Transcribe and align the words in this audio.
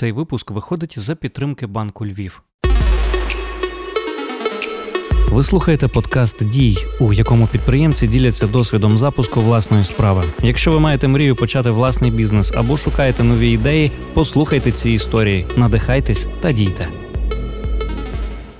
Цей 0.00 0.12
випуск 0.12 0.50
виходить 0.50 0.98
за 0.98 1.14
підтримки 1.14 1.66
банку 1.66 2.06
Львів. 2.06 2.42
Ви 5.30 5.42
слухаєте 5.42 5.88
подкаст 5.88 6.50
Дій, 6.50 6.78
у 7.00 7.12
якому 7.12 7.46
підприємці 7.46 8.06
діляться 8.06 8.46
досвідом 8.46 8.98
запуску 8.98 9.40
власної 9.40 9.84
справи. 9.84 10.24
Якщо 10.42 10.70
ви 10.70 10.80
маєте 10.80 11.08
мрію 11.08 11.36
почати 11.36 11.70
власний 11.70 12.10
бізнес 12.10 12.52
або 12.56 12.76
шукаєте 12.76 13.24
нові 13.24 13.50
ідеї, 13.50 13.90
послухайте 14.14 14.72
ці 14.72 14.90
історії, 14.90 15.46
надихайтесь 15.56 16.26
та 16.40 16.52
дійте. 16.52 16.88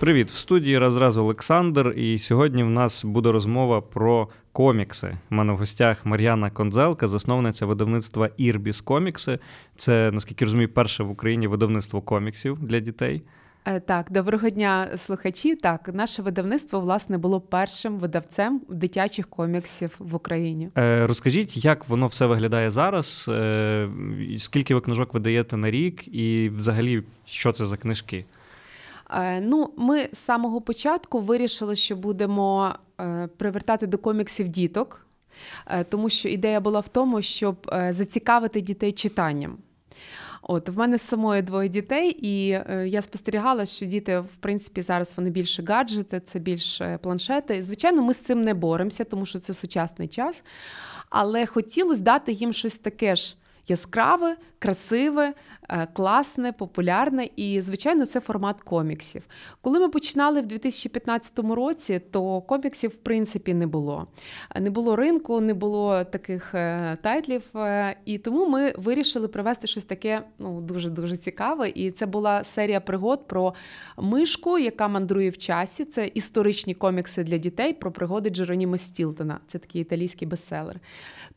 Привіт, 0.00 0.30
в 0.30 0.36
студії 0.36 0.78
Разраз 0.78 1.16
Олександр. 1.16 1.88
І 1.96 2.18
сьогодні 2.18 2.62
в 2.62 2.70
нас 2.70 3.04
буде 3.04 3.32
розмова 3.32 3.80
про 3.80 4.28
комікси. 4.52 5.16
У 5.30 5.34
мене 5.34 5.52
в 5.52 5.56
гостях 5.56 6.06
Мар'яна 6.06 6.50
Конзелка, 6.50 7.06
засновниця 7.06 7.66
видавництва 7.66 8.30
Ірбіс 8.36 8.80
Комікси. 8.80 9.38
Це, 9.76 10.10
наскільки 10.12 10.44
розумію, 10.44 10.68
перше 10.68 11.02
в 11.02 11.10
Україні 11.10 11.46
видавництво 11.46 12.00
коміксів 12.00 12.58
для 12.60 12.80
дітей. 12.80 13.22
Е, 13.64 13.80
так, 13.80 14.10
доброго 14.10 14.50
дня, 14.50 14.90
слухачі. 14.96 15.56
Так, 15.56 15.90
наше 15.92 16.22
видавництво 16.22 16.80
власне 16.80 17.18
було 17.18 17.40
першим 17.40 17.98
видавцем 17.98 18.60
дитячих 18.68 19.28
коміксів 19.28 19.96
в 19.98 20.14
Україні. 20.14 20.70
Е, 20.78 21.06
Розкажіть, 21.06 21.64
як 21.64 21.88
воно 21.88 22.06
все 22.06 22.26
виглядає 22.26 22.70
зараз? 22.70 23.26
Е, 23.28 23.88
Скільки 24.38 24.74
ви 24.74 24.80
книжок 24.80 25.14
видаєте 25.14 25.56
на 25.56 25.70
рік, 25.70 26.08
і 26.08 26.48
взагалі 26.48 27.02
що 27.24 27.52
це 27.52 27.66
за 27.66 27.76
книжки? 27.76 28.24
Е, 29.12 29.40
ну, 29.40 29.72
ми 29.76 30.08
з 30.12 30.18
самого 30.18 30.60
початку 30.60 31.20
вирішили, 31.20 31.76
що 31.76 31.96
будемо 31.96 32.74
е, 33.00 33.28
привертати 33.36 33.86
до 33.86 33.98
коміксів 33.98 34.48
діток, 34.48 35.06
е, 35.66 35.84
тому 35.84 36.08
що 36.08 36.28
ідея 36.28 36.60
була 36.60 36.80
в 36.80 36.88
тому, 36.88 37.22
щоб 37.22 37.56
зацікавити 37.90 38.60
дітей 38.60 38.92
читанням. 38.92 39.58
От 40.42 40.68
в 40.68 40.78
мене 40.78 40.98
самої 40.98 41.42
двоє 41.42 41.68
дітей, 41.68 42.16
і 42.22 42.46
я 42.90 43.02
спостерігала, 43.02 43.66
що 43.66 43.86
діти, 43.86 44.18
в 44.18 44.36
принципі, 44.40 44.82
зараз 44.82 45.14
вони 45.16 45.30
більше 45.30 45.62
гаджети, 45.62 46.20
це 46.20 46.38
більше 46.38 46.98
планшети. 47.02 47.62
Звичайно, 47.62 48.02
ми 48.02 48.14
з 48.14 48.20
цим 48.20 48.42
не 48.42 48.54
боремося, 48.54 49.04
тому 49.04 49.26
що 49.26 49.38
це 49.38 49.52
сучасний 49.52 50.08
час. 50.08 50.42
Але 51.10 51.46
хотілося 51.46 52.02
дати 52.02 52.32
їм 52.32 52.52
щось 52.52 52.78
таке 52.78 53.16
ж 53.16 53.36
яскраве, 53.68 54.36
красиве, 54.60 55.34
е, 55.68 55.86
класне, 55.92 56.52
популярне. 56.52 57.28
І, 57.36 57.60
звичайно, 57.60 58.06
це 58.06 58.20
формат 58.20 58.60
коміксів. 58.60 59.22
Коли 59.60 59.80
ми 59.80 59.88
починали 59.88 60.40
в 60.40 60.46
2015 60.46 61.38
році, 61.38 62.00
то 62.10 62.40
коміксів 62.40 62.90
в 62.90 62.94
принципі 62.94 63.54
не 63.54 63.66
було. 63.66 64.06
Не 64.60 64.70
було 64.70 64.96
ринку, 64.96 65.40
не 65.40 65.54
було 65.54 66.04
таких 66.04 66.54
е, 66.54 66.96
тайтлів. 67.02 67.42
е, 67.56 67.96
І 68.04 68.18
тому 68.18 68.46
ми 68.48 68.74
вирішили 68.76 69.28
привести 69.28 69.66
щось 69.66 69.84
таке 69.84 70.22
ну, 70.38 70.60
дуже 70.60 70.90
дуже 70.90 71.16
цікаве. 71.16 71.68
І 71.68 71.90
це 71.90 72.06
була 72.06 72.44
серія 72.44 72.80
пригод 72.80 73.28
про 73.28 73.54
мишку, 73.98 74.58
яка 74.58 74.88
мандрує 74.88 75.30
в 75.30 75.38
часі. 75.38 75.84
Це 75.84 76.06
історичні 76.14 76.74
комікси 76.74 77.24
для 77.24 77.38
дітей 77.38 77.72
про 77.72 77.92
пригоди 77.92 78.30
Джеронімо 78.30 78.78
Стілтона. 78.78 79.40
Це 79.46 79.58
такий 79.58 79.82
італійський 79.82 80.28
бестселер. 80.28 80.80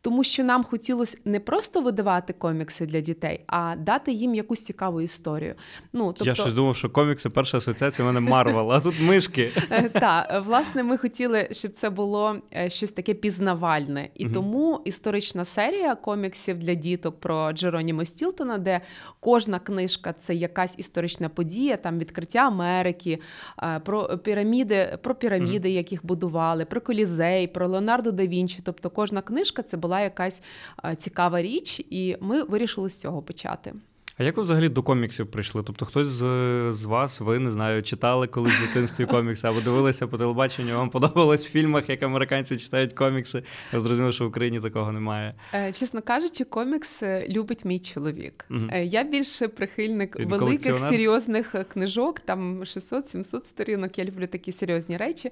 Тому 0.02 0.24
що 0.24 0.44
нам 0.44 0.64
хотілося 0.64 1.18
не 1.26 1.40
просто 1.40 1.82
видавати 1.82 2.34
комікси 2.34 2.86
для 2.86 3.00
дітей, 3.00 3.13
а 3.48 3.76
дати 3.76 4.12
їм 4.12 4.36
якусь 4.36 4.66
цікаву 4.66 5.02
історію. 5.02 5.56
Ну, 5.94 6.06
тобто, 6.06 6.26
Я 6.26 6.36
щось 6.36 6.54
думав, 6.54 6.76
що 6.76 6.90
комікси 6.90 7.30
перша 7.30 7.58
асоціація 7.58 8.10
в 8.10 8.14
мене 8.14 8.30
Марвел, 8.30 8.72
а 8.72 8.80
тут 8.80 8.96
мишки. 9.02 9.52
Так, 9.94 10.44
власне, 10.46 10.84
ми 10.84 10.98
хотіли, 10.98 11.48
щоб 11.52 11.72
це 11.72 11.90
було 11.90 12.36
е, 12.56 12.70
щось 12.70 12.92
таке 12.92 13.14
пізнавальне. 13.14 14.10
І 14.16 14.30
тому 14.30 14.82
історична 14.86 15.46
серія 15.46 15.96
коміксів 15.96 16.60
для 16.60 16.74
діток 16.74 17.20
про 17.20 17.54
Джеронімо 17.54 18.06
Стілтона, 18.06 18.58
де 18.58 18.82
кожна 19.20 19.60
книжка 19.60 20.14
це 20.14 20.36
якась 20.36 20.74
історична 20.78 21.30
подія, 21.30 21.78
там 21.78 22.00
відкриття 22.00 22.40
Америки, 22.40 23.20
е, 23.64 23.80
про 23.80 24.18
піраміди, 24.18 24.98
про 25.02 25.16
піраміди, 25.16 25.70
яких 25.70 26.06
будували, 26.06 26.66
про 26.66 26.82
Колізей, 26.82 27.48
про 27.48 27.68
Леонардо 27.68 28.12
да 28.12 28.26
Вінчі. 28.28 28.62
Тобто 28.66 28.90
кожна 28.90 29.22
книжка 29.22 29.64
це 29.64 29.78
була 29.78 30.02
якась 30.02 30.42
е, 30.86 30.96
цікава 30.96 31.42
річ, 31.42 31.82
і 31.90 32.18
ми 32.22 32.44
вирішили 32.44 32.90
з 32.90 32.98
цього 33.04 33.22
почати. 33.22 33.74
А 34.18 34.24
як 34.24 34.38
ви 34.38 34.44
взагалі 34.44 34.70
до 34.70 34.84
коміксів 34.84 35.32
прийшли? 35.32 35.64
Тобто 35.64 35.86
хтось 35.86 36.08
з, 36.08 36.24
з 36.72 36.86
вас, 36.86 37.20
ви 37.20 37.40
не 37.40 37.52
знаю, 37.52 37.84
читали 37.84 38.28
колись 38.28 38.54
в 38.54 38.68
дитинстві 38.68 39.06
комікси, 39.06 39.48
або 39.48 39.62
дивилися 39.62 40.08
по 40.08 40.18
телебаченню, 40.18 40.78
вам 40.78 40.90
подобалось 40.90 41.46
в 41.48 41.50
фільмах, 41.50 41.90
як 41.90 42.04
американці 42.04 42.58
читають 42.58 42.94
комікси. 42.94 43.44
Я 43.74 43.80
зрозумів, 43.80 44.14
що 44.14 44.26
в 44.26 44.28
Україні 44.28 44.60
такого 44.60 44.92
немає. 44.92 45.36
Е, 45.54 45.72
Чесно 45.72 46.02
кажучи, 46.02 46.44
комікс 46.44 47.04
любить 47.30 47.66
мій 47.66 47.80
чоловік. 47.80 48.46
Е, 48.72 48.86
Я 48.86 49.04
більше 49.04 49.48
прихильник 49.48 50.20
Він 50.20 50.30
великих 50.30 50.80
серйозних 50.80 51.56
е, 51.56 51.64
книжок, 51.64 52.20
там 52.20 52.62
600-700 52.62 53.24
сторінок. 53.46 53.98
Я 53.98 54.06
люблю 54.06 54.28
такі 54.28 54.52
серйозні 54.52 54.98
речі. 54.98 55.32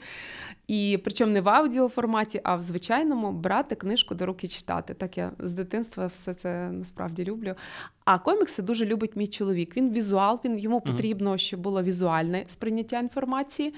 І 0.68 1.00
причому 1.04 1.32
не 1.32 1.42
в 1.42 1.50
аудіоформаті, 1.50 2.42
а 2.44 2.56
в 2.56 2.64
звичайному 2.64 3.32
брати 3.32 3.76
книжку 3.76 4.16
до 4.16 4.26
руки 4.26 4.48
читати. 4.48 4.94
Так 4.94 5.18
я 5.18 5.32
з 5.40 5.54
дитинства 5.54 6.06
все 6.06 6.34
це 6.34 6.70
насправді 6.72 7.24
люблю. 7.24 7.56
А 8.14 8.20
комікси 8.20 8.62
дуже 8.62 8.86
любить 8.86 9.16
мій 9.16 9.28
чоловік. 9.28 9.78
Він 9.78 9.94
візуал, 9.94 10.40
він 10.46 10.60
йому 10.60 10.82
потрібно, 10.82 11.38
щоб 11.38 11.60
було 11.60 11.84
візуальне 11.84 12.44
сприйняття 12.48 13.00
інформації. 13.00 13.74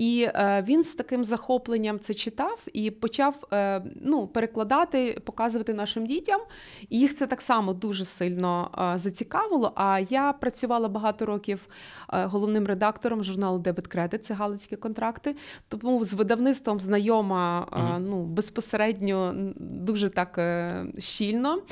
І 0.00 0.28
е, 0.34 0.64
він 0.68 0.84
з 0.84 0.94
таким 0.94 1.24
захопленням 1.24 2.00
це 2.00 2.14
читав 2.14 2.66
і 2.72 2.90
почав 2.90 3.46
е, 3.52 3.82
ну, 4.00 4.26
перекладати, 4.26 5.20
показувати 5.24 5.74
нашим 5.74 6.06
дітям. 6.06 6.40
І 6.88 6.98
їх 6.98 7.16
це 7.16 7.26
так 7.26 7.40
само 7.42 7.72
дуже 7.72 8.04
сильно 8.04 8.70
е, 8.94 8.98
зацікавило. 8.98 9.72
А 9.74 10.00
я 10.10 10.32
працювала 10.32 10.88
багато 10.88 11.26
років 11.26 11.68
е, 12.12 12.24
головним 12.24 12.66
редактором 12.66 13.24
журналу 13.24 13.58
Дебет 13.58 13.86
Кредит, 13.86 14.24
це 14.24 14.34
галицькі 14.34 14.76
контракти. 14.76 15.36
Тому 15.68 16.04
з 16.04 16.14
видавництвом 16.14 16.80
знайома 16.80 17.66
е, 17.72 17.98
ну, 17.98 18.24
безпосередньо 18.24 19.34
дуже 19.60 20.08
так 20.08 20.38
е, 20.38 20.84
щільно. 20.98 21.62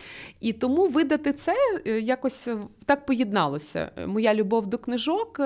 І 0.41 0.53
тому 0.53 0.89
видати 0.89 1.33
це 1.33 1.55
е, 1.87 2.01
якось 2.01 2.49
так 2.87 3.07
поєдналося. 3.07 3.91
Моя 4.07 4.35
любов 4.35 4.67
до 4.67 4.79
книжок, 4.79 5.41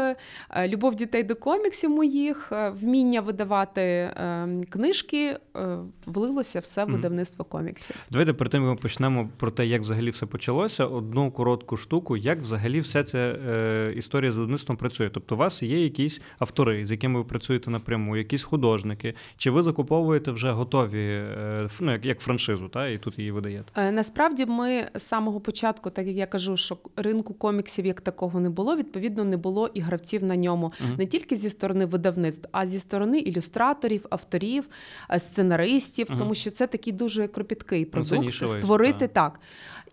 любов 0.66 0.94
дітей 0.94 1.22
до 1.22 1.34
коміксів 1.36 1.90
моїх, 1.90 2.52
вміння 2.80 3.20
видавати 3.20 3.80
е, 3.80 4.48
книжки 4.70 5.36
е, 5.56 5.78
влилося 6.06 6.60
все 6.60 6.84
в 6.84 6.88
видавництво 6.88 7.44
коміксів. 7.44 7.96
Давайте 8.10 8.32
перед 8.32 8.50
тим, 8.50 8.62
як 8.62 8.70
ми 8.70 8.76
почнемо 8.76 9.28
про 9.36 9.50
те, 9.50 9.66
як 9.66 9.80
взагалі 9.80 10.10
все 10.10 10.26
почалося, 10.26 10.86
одну 10.86 11.30
коротку 11.30 11.76
штуку, 11.76 12.16
як 12.16 12.40
взагалі 12.40 12.80
вся 12.80 13.04
ця 13.04 13.18
е, 13.18 13.92
історія 13.96 14.32
з 14.32 14.36
видавництвом 14.36 14.76
працює. 14.76 15.10
Тобто, 15.10 15.34
у 15.34 15.38
вас 15.38 15.62
є 15.62 15.82
якісь 15.84 16.22
автори, 16.38 16.86
з 16.86 16.90
якими 16.90 17.18
ви 17.18 17.24
працюєте 17.24 17.70
напряму, 17.70 18.16
якісь 18.16 18.42
художники, 18.42 19.14
чи 19.36 19.50
ви 19.50 19.62
закуповуєте 19.62 20.30
вже 20.30 20.50
готові, 20.50 21.06
е, 21.06 21.68
ну, 21.80 21.92
як, 21.92 22.06
як 22.06 22.20
франшизу, 22.20 22.68
та, 22.68 22.88
і 22.88 22.98
тут 22.98 23.18
її 23.18 23.30
видаєте? 23.30 23.92
Насправді 23.92 24.46
ми 24.46 24.88
з 24.94 25.02
самого 25.02 25.40
початку, 25.40 25.90
так 25.90 26.06
як 26.06 26.16
я 26.16 26.26
кажу, 26.26 26.56
що 26.56 26.78
ринку 26.96 27.34
коміксів 27.34 27.86
як 27.86 28.00
такого 28.00 28.40
не 28.40 28.50
було, 28.50 28.76
відповідно, 28.76 29.24
не 29.24 29.36
було 29.36 29.70
і 29.74 29.80
гравців 29.80 30.24
на 30.24 30.36
ньому 30.36 30.72
Мгм. 30.80 30.94
не 30.98 31.06
тільки 31.06 31.36
зі 31.36 31.50
сторони 31.50 31.86
видавництв, 31.86 32.48
а 32.52 32.61
зі 32.66 32.78
сторони 32.78 33.18
ілюстраторів, 33.18 34.06
авторів, 34.10 34.68
е, 35.10 35.18
сценаристів, 35.20 36.06
Мгм. 36.10 36.18
тому 36.18 36.34
що 36.34 36.50
це 36.50 36.66
такий 36.66 36.92
дуже 36.92 37.28
кропіткий 37.28 37.80
Ну, 37.80 37.86
продукт 37.90 38.20
нішевий, 38.26 38.62
створити 38.62 39.08
так. 39.08 39.32
так. 39.32 39.40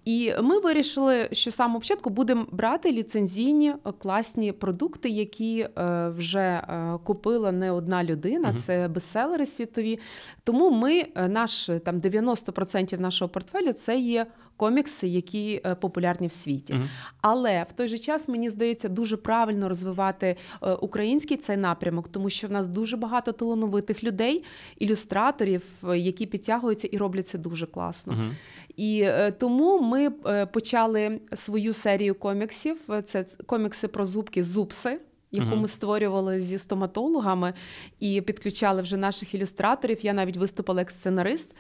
І 0.05 0.33
ми 0.41 0.59
вирішили, 0.59 1.29
що 1.31 1.51
самого 1.51 1.79
початку 1.79 2.09
будемо 2.09 2.45
брати 2.51 2.91
ліцензійні 2.91 3.69
е, 3.69 3.91
класні 4.01 4.51
продукти, 4.51 5.09
які 5.09 5.59
е, 5.59 6.09
вже 6.09 6.61
купила 7.03 7.51
не 7.51 7.71
одна 7.71 8.03
людина. 8.03 8.49
Мгм. 8.49 8.57
Це 8.57 8.87
бестселери 8.87 9.45
світові. 9.45 9.99
Тому 10.43 10.71
ми 10.71 11.05
наш 11.29 11.69
там 11.85 11.99
90% 11.99 12.99
нашого 12.99 13.29
портфелю 13.29 13.73
це 13.73 13.99
є 13.99 14.25
комікси, 14.59 15.07
які 15.07 15.61
е, 15.65 15.75
популярні 15.75 16.27
в 16.27 16.31
світі. 16.31 16.73
Мгм. 16.73 16.89
Але 17.21 17.65
в 17.69 17.73
той 17.73 17.87
же 17.87 17.97
час 17.97 18.27
мені 18.27 18.49
здається 18.49 18.89
дуже 18.89 19.17
правильно 19.17 19.69
розвивати 19.69 20.35
е, 20.63 20.73
український 20.73 21.37
цей 21.37 21.57
напрямок, 21.57 22.07
тому 22.07 22.29
що 22.29 22.47
в 22.47 22.51
нас 22.51 22.67
дуже 22.67 22.97
багато 22.97 23.31
талановитих 23.31 24.03
людей, 24.03 24.43
ілюстраторів, 24.79 25.63
е, 25.89 25.97
які 25.97 26.25
підтягуються 26.25 26.87
і 26.91 26.97
роблять 26.97 27.27
це 27.27 27.37
дуже 27.37 27.65
класно. 27.65 28.13
Мгм. 28.13 28.35
І 28.77 29.09
тому 29.39 29.81
ми 29.81 30.09
почали 30.45 31.19
свою 31.33 31.73
серію 31.73 32.15
коміксів. 32.15 32.77
Це 33.05 33.25
комікси 33.45 33.87
про 33.87 34.05
зубки 34.05 34.43
зубси. 34.43 34.99
Яку 35.31 35.55
ми 35.55 35.67
створювали 35.67 36.39
зі 36.39 36.57
стоматологами 36.57 37.53
і 37.99 38.21
підключали 38.21 38.81
вже 38.81 38.97
наших 38.97 39.33
ілюстраторів. 39.33 40.05
Я 40.05 40.13
навіть 40.13 40.37
виступила 40.37 40.81
як 40.81 40.91
сценарист. 40.91 41.51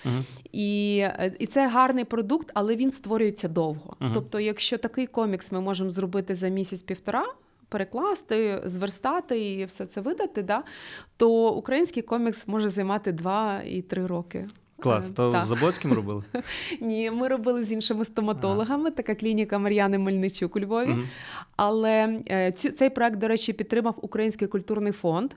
І, 0.51 0.99
е, 1.01 1.35
і 1.39 1.45
це 1.45 1.67
гарний 1.67 2.05
продукт, 2.05 2.51
але 2.53 2.75
він 2.75 2.91
створюється 2.91 3.47
довго. 3.47 3.95
Тобто, 4.13 4.39
якщо 4.39 4.77
такий 4.77 5.07
комікс 5.07 5.51
ми 5.51 5.61
можемо 5.61 5.91
зробити 5.91 6.35
за 6.35 6.47
місяць-півтора, 6.47 7.25
перекласти, 7.69 8.61
зверстати 8.65 9.49
і 9.49 9.65
все 9.65 9.85
це 9.85 10.01
видати, 10.01 10.43
да, 10.43 10.63
то 11.17 11.49
український 11.49 12.03
комікс 12.03 12.47
може 12.47 12.69
займати 12.69 13.11
два 13.11 13.61
і 13.65 13.81
три 13.81 14.07
роки. 14.07 14.47
Клас, 14.79 15.09
Е, 15.09 15.13
то 15.13 15.31
та. 15.31 15.41
з 15.41 15.47
Заблоцьким 15.47 15.93
робили? 15.93 16.23
Ні, 16.81 17.11
ми 17.11 17.27
робили 17.27 17.63
з 17.63 17.71
іншими 17.71 18.05
стоматологами. 18.05 18.91
Така 18.91 19.15
клініка 19.15 19.59
Мар'яни 19.59 19.97
Мельничук 19.97 20.55
у 20.55 20.59
Львові. 20.59 20.95
Але 21.55 22.21
е, 22.31 22.51
цю, 22.51 22.71
цей 22.71 22.89
проект, 22.89 23.17
до 23.19 23.27
речі, 23.27 23.53
підтримав 23.53 23.95
Український 24.01 24.47
культурний 24.47 24.91
фонд. 24.91 25.31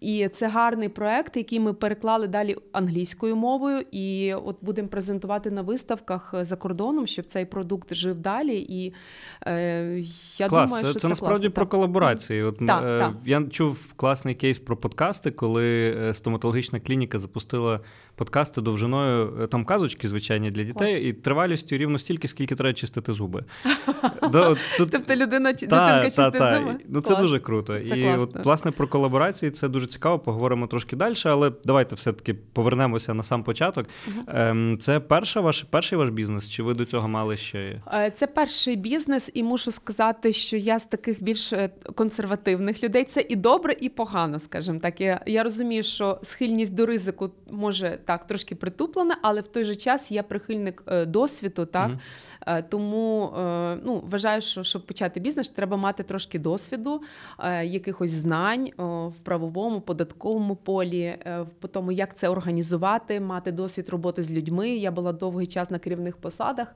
І 0.00 0.28
це 0.28 0.48
гарний 0.48 0.88
проект, 0.88 1.36
який 1.36 1.60
ми 1.60 1.72
переклали 1.72 2.26
далі 2.26 2.56
англійською 2.72 3.36
мовою. 3.36 3.84
І 3.90 4.34
от 4.34 4.56
будемо 4.60 4.88
презентувати 4.88 5.50
на 5.50 5.62
виставках 5.62 6.34
за 6.40 6.56
кордоном, 6.56 7.06
щоб 7.06 7.24
цей 7.24 7.44
продукт 7.44 7.94
жив 7.94 8.14
далі. 8.14 8.66
І 8.68 8.94
е, 9.46 10.02
я 10.38 10.48
Клас, 10.48 10.70
думаю, 10.70 10.84
що 10.84 10.94
це 10.94 11.00
це, 11.00 11.08
насправді 11.08 11.48
про 11.48 11.66
колаборації. 11.66 12.42
От, 12.42 12.62
е. 12.62 13.12
Я 13.26 13.42
чув 13.50 13.92
класний 13.96 14.34
кейс 14.34 14.58
про 14.58 14.76
подкасти, 14.76 15.30
коли 15.30 15.96
е, 15.98 16.14
стоматологічна 16.14 16.80
клініка 16.80 17.18
запустила 17.18 17.80
подкасти 18.20 18.60
довжиною 18.60 19.32
е, 19.42 19.46
там 19.46 19.64
казочки 19.64 20.08
звичайні 20.08 20.50
для 20.50 20.62
дітей, 20.62 20.94
Клас. 21.00 21.08
і 21.08 21.12
тривалістю 21.12 21.76
рівно 21.76 21.98
стільки, 21.98 22.28
скільки 22.28 22.54
треба 22.54 22.72
чистити 22.74 23.12
зуби. 23.12 23.44
Да, 24.32 24.56
тут- 24.76 24.90
Тобто 24.90 25.14
людина 25.16 25.52
Та, 25.52 25.58
дитинка 25.58 25.86
та, 25.98 26.04
чистить 26.04 26.32
та. 26.32 26.60
зуби? 26.60 26.76
Ну 26.88 27.00
це 27.00 27.08
Клас. 27.08 27.20
дуже 27.20 27.38
круто. 27.40 27.72
Це 27.88 27.98
і 27.98 28.02
класно. 28.02 28.22
от, 28.22 28.44
власне 28.44 28.70
про 28.70 28.88
колаборації 28.88 29.50
це 29.50 29.68
дуже 29.68 29.86
цікаво. 29.86 30.18
Поговоримо 30.18 30.66
трошки 30.66 30.96
далі, 30.96 31.14
але 31.24 31.52
давайте 31.64 31.94
все-таки 31.94 32.34
повернемося 32.34 33.14
на 33.14 33.22
сам 33.22 33.44
початок. 33.44 33.86
Ем, 34.28 34.76
це 34.80 35.00
перша 35.00 35.40
ваш 35.40 35.62
перший 35.70 35.98
ваш 35.98 36.10
бізнес? 36.10 36.50
Чи 36.50 36.62
ви 36.62 36.74
до 36.74 36.84
цього 36.84 37.08
мали 37.08 37.36
ще? 37.36 37.82
Е, 37.92 38.10
Це 38.16 38.26
перший 38.26 38.76
бізнес, 38.76 39.30
і 39.34 39.42
мушу 39.42 39.70
сказати, 39.70 40.32
що 40.32 40.56
я 40.56 40.78
з 40.78 40.84
таких 40.84 41.22
більш 41.22 41.52
е, 41.52 41.70
консервативних 41.94 42.84
людей. 42.84 43.04
Це 43.04 43.26
і 43.28 43.36
добре, 43.36 43.76
і 43.80 43.88
погано, 43.88 44.38
скажімо 44.38 44.78
так. 44.82 45.00
Я, 45.00 45.20
я 45.26 45.42
розумію, 45.42 45.82
що 45.82 46.18
схильність 46.22 46.74
до 46.74 46.86
ризику 46.86 47.30
може 47.50 47.98
так 48.10 48.24
трошки 48.24 48.54
притуплена, 48.54 49.16
але 49.22 49.40
в 49.40 49.46
той 49.46 49.64
же 49.64 49.76
час 49.76 50.10
я 50.10 50.22
прихильник 50.22 50.82
е, 50.86 51.06
досвіду, 51.06 51.66
так. 51.66 51.90
Е, 52.46 52.62
тому 52.62 53.32
е, 53.38 53.78
ну, 53.84 54.02
вважаю, 54.10 54.40
що 54.40 54.62
щоб 54.62 54.86
почати 54.86 55.20
бізнес, 55.20 55.48
треба 55.48 55.76
мати 55.76 56.02
трошки 56.02 56.38
досвіду, 56.38 57.02
е, 57.38 57.66
якихось 57.66 58.10
знань 58.10 58.70
в 59.08 59.14
правовому, 59.22 59.80
податковому 59.80 60.56
полі, 60.56 61.02
е, 61.02 61.46
по 61.60 61.68
тому, 61.68 61.92
як 61.92 62.14
це 62.16 62.28
організувати, 62.28 63.20
мати 63.20 63.52
досвід 63.52 63.88
роботи 63.88 64.22
з 64.22 64.32
людьми. 64.32 64.70
Я 64.70 64.90
була 64.90 65.12
довгий 65.12 65.46
час 65.46 65.70
на 65.70 65.78
керівних 65.78 66.16
посадах. 66.16 66.74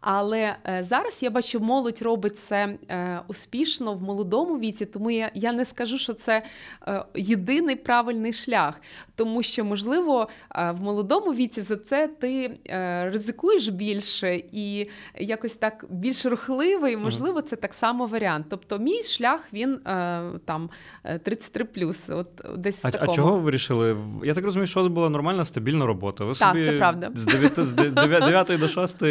Але 0.00 0.56
е, 0.66 0.84
зараз 0.84 1.22
я 1.22 1.30
бачу, 1.30 1.60
молодь 1.60 2.02
робить 2.02 2.38
це 2.38 2.78
е, 2.88 3.20
успішно 3.28 3.94
в 3.94 4.02
молодому 4.02 4.58
віці, 4.58 4.86
тому 4.86 5.10
я, 5.10 5.30
я 5.34 5.52
не 5.52 5.64
скажу, 5.64 5.98
що 5.98 6.12
це 6.14 6.42
е, 6.88 7.04
єдиний 7.14 7.76
правильний 7.76 8.32
шлях. 8.32 8.80
Тому 9.14 9.42
що, 9.42 9.64
можливо, 9.64 10.28
е, 10.54 10.70
в 10.70 10.80
молодому 10.80 11.34
віці 11.34 11.60
за 11.60 11.76
це 11.76 12.08
ти 12.08 12.58
е, 12.68 13.10
ризикуєш 13.10 13.68
більше 13.68 14.42
і 14.52 14.88
якось 15.18 15.54
так 15.54 15.84
більш 15.90 16.26
рухливий. 16.26 16.96
Можливо, 16.96 17.42
це 17.42 17.56
так 17.56 17.74
само 17.74 18.06
варіант. 18.06 18.46
Тобто, 18.50 18.78
мій 18.78 19.02
шлях 19.02 19.48
він 19.52 19.72
е, 19.74 20.22
там 20.44 20.70
е, 21.04 21.18
33 21.18 21.66
От 22.08 22.28
десь 22.56 22.84
А, 22.84 22.90
а 23.00 23.06
чого 23.06 23.32
ви 23.32 23.38
вирішили? 23.38 23.96
Я 24.24 24.34
так 24.34 24.44
розумію, 24.44 24.66
що 24.66 24.80
у 24.80 24.82
вас 24.82 24.92
була 24.92 25.08
нормальна 25.08 25.44
стабільна 25.44 25.86
робота. 25.86 26.24
Ви 26.24 26.34
Так, 26.34 26.48
собі 26.48 26.64
це 26.64 26.72
правда. 26.72 27.10
з 27.14 27.24
9, 27.24 27.52
з 27.58 27.72
9 27.72 28.60
до 28.60 28.68
6 28.68 29.02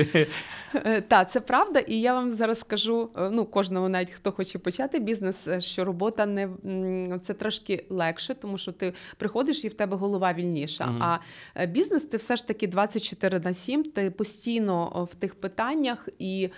Так, 1.07 1.31
це 1.31 1.39
правда, 1.39 1.80
і 1.80 2.00
я 2.00 2.13
вам 2.13 2.30
зараз 2.30 2.60
скажу: 2.60 3.10
е, 3.18 3.30
ну 3.30 3.45
кожному, 3.45 3.89
навіть 3.89 4.12
хто 4.12 4.31
хоче 4.31 4.60
почати 4.60 5.00
бізнес, 5.00 5.48
е, 5.48 5.62
що 5.62 5.86
робота 5.86 6.25
не 6.25 6.50
це 7.24 7.33
трошки 7.33 7.86
легше, 7.89 8.33
тому 8.33 8.57
що 8.57 8.72
ти 8.72 8.94
приходиш 9.18 9.66
і 9.66 9.68
в 9.68 9.74
тебе 9.74 9.98
голова 9.98 10.33
вільніша. 10.33 10.88
Мгм. 10.88 11.04
А 11.04 11.19
е, 11.56 11.68
бізнес 11.68 12.04
ти 12.04 12.18
все 12.18 12.36
ж 12.36 12.48
таки 12.48 12.68
24 12.68 13.39
на 13.39 13.54
7, 13.54 13.83
ти 13.83 14.12
постійно 14.12 15.07
в 15.12 15.16
тих 15.16 15.36
питаннях 15.36 16.10
і 16.19 16.44
е, 16.44 16.50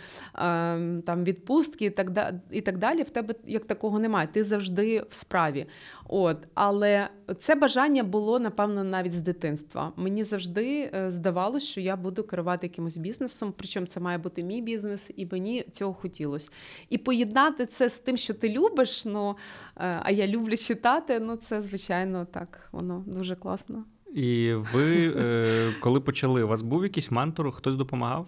там 1.06 1.24
відпустки, 1.24 1.86
і 1.86 1.90
так 1.90 2.12
і 2.52 2.62
так 2.62 2.78
далі. 2.78 3.04
В 3.04 3.10
тебе 3.10 3.36
як 3.48 3.66
такого 3.66 4.00
немає. 4.00 4.28
Ти 4.28 4.44
завжди 4.44 5.04
в 5.10 5.16
справі. 5.16 5.66
От, 6.10 6.38
але 6.54 7.10
це 7.40 7.56
бажання 7.56 8.04
було 8.04 8.40
напевно 8.40 8.84
навіть 8.84 9.12
з 9.12 9.20
дитинства. 9.20 9.92
Мені 9.96 10.24
завжди 10.24 10.92
е, 10.94 11.12
здавалося, 11.12 11.66
що 11.66 11.82
я 11.82 11.96
буду 11.96 12.24
керувати 12.24 12.68
якимось 12.68 12.98
бізнесом, 12.98 13.54
причому 13.58 13.86
це 13.86 14.00
має 14.08 14.18
бути 14.18 14.44
мій 14.44 14.62
бізнес, 14.62 15.10
і 15.16 15.28
мені 15.32 15.66
цього 15.72 15.94
хотілося. 15.94 16.50
І 16.90 16.98
поєднати 16.98 17.66
це 17.66 17.90
з 17.90 17.98
тим, 18.00 18.18
що 18.18 18.34
ти 18.34 18.50
любиш. 18.50 19.06
Ну 19.06 19.36
е, 19.78 20.00
а 20.04 20.12
я 20.12 20.28
люблю 20.28 20.58
читати. 20.58 21.20
Ну 21.20 21.36
це 21.36 21.62
звичайно 21.62 22.26
так, 22.26 22.70
воно 22.72 23.04
дуже 23.08 23.36
класно. 23.36 23.84
І 24.16 24.54
ви, 24.74 25.14
е, 25.18 25.74
коли 25.82 26.00
почали, 26.00 26.44
у 26.44 26.48
вас 26.48 26.62
був 26.62 26.84
якийсь 26.84 27.12
ментор, 27.12 27.52
хтось 27.52 27.76
допомагав? 27.76 28.28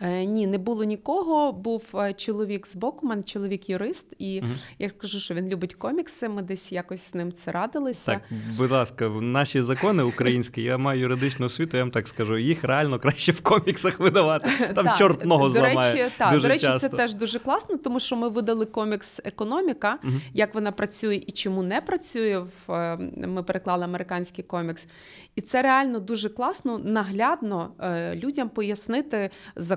Е, 0.00 0.24
ні, 0.24 0.46
не 0.46 0.58
було 0.58 0.84
нікого. 0.84 1.52
Був 1.52 1.90
е, 1.94 2.12
чоловік 2.14 2.66
з 2.66 2.76
боку, 2.76 3.06
мене 3.06 3.22
чоловік 3.22 3.70
юрист, 3.70 4.06
і 4.18 4.40
Мгм. 4.40 4.54
я 4.78 4.90
кажу, 4.90 5.18
що 5.18 5.34
він 5.34 5.48
любить 5.48 5.74
комікси. 5.74 6.28
Ми 6.28 6.42
десь 6.42 6.72
якось 6.72 7.10
з 7.10 7.14
ним 7.14 7.32
це 7.32 7.52
радилися. 7.52 8.06
Так, 8.06 8.22
будь 8.58 8.70
ласка, 8.70 9.08
наші 9.08 9.62
закони 9.62 10.02
українські, 10.02 10.62
я 10.62 10.78
маю 10.78 11.00
юридичну 11.00 11.46
освіту, 11.46 11.76
я 11.76 11.82
вам 11.82 11.90
так 11.90 12.08
скажу, 12.08 12.38
їх 12.38 12.64
реально 12.64 12.98
краще 12.98 13.32
в 13.32 13.40
коміксах 13.40 14.00
видавати. 14.00 14.50
Там 14.74 14.84
Так, 14.86 14.96
чорт 14.98 15.24
ногу 15.24 15.44
до 15.44 15.50
зламає. 15.50 15.92
Речі, 15.94 16.14
так, 16.18 16.30
дуже 16.30 16.42
до 16.42 16.48
речі, 16.48 16.66
часто. 16.66 16.88
це 16.88 16.96
теж 16.96 17.14
дуже 17.14 17.38
класно, 17.38 17.76
тому 17.76 18.00
що 18.00 18.16
ми 18.16 18.28
видали 18.28 18.66
комікс 18.66 19.20
Економіка, 19.24 19.98
Мгм. 20.02 20.20
як 20.34 20.54
вона 20.54 20.72
працює 20.72 21.16
і 21.26 21.32
чому 21.32 21.62
не 21.62 21.80
працює. 21.80 22.38
В 22.66 22.72
е, 22.72 22.98
ми 23.16 23.42
переклали 23.42 23.84
американський 23.84 24.44
комікс, 24.44 24.86
і 25.36 25.40
це 25.40 25.62
реально 25.62 25.98
дуже 26.00 26.28
класно, 26.28 26.78
наглядно 26.78 27.70
людям 28.14 28.48
пояснити 28.48 29.30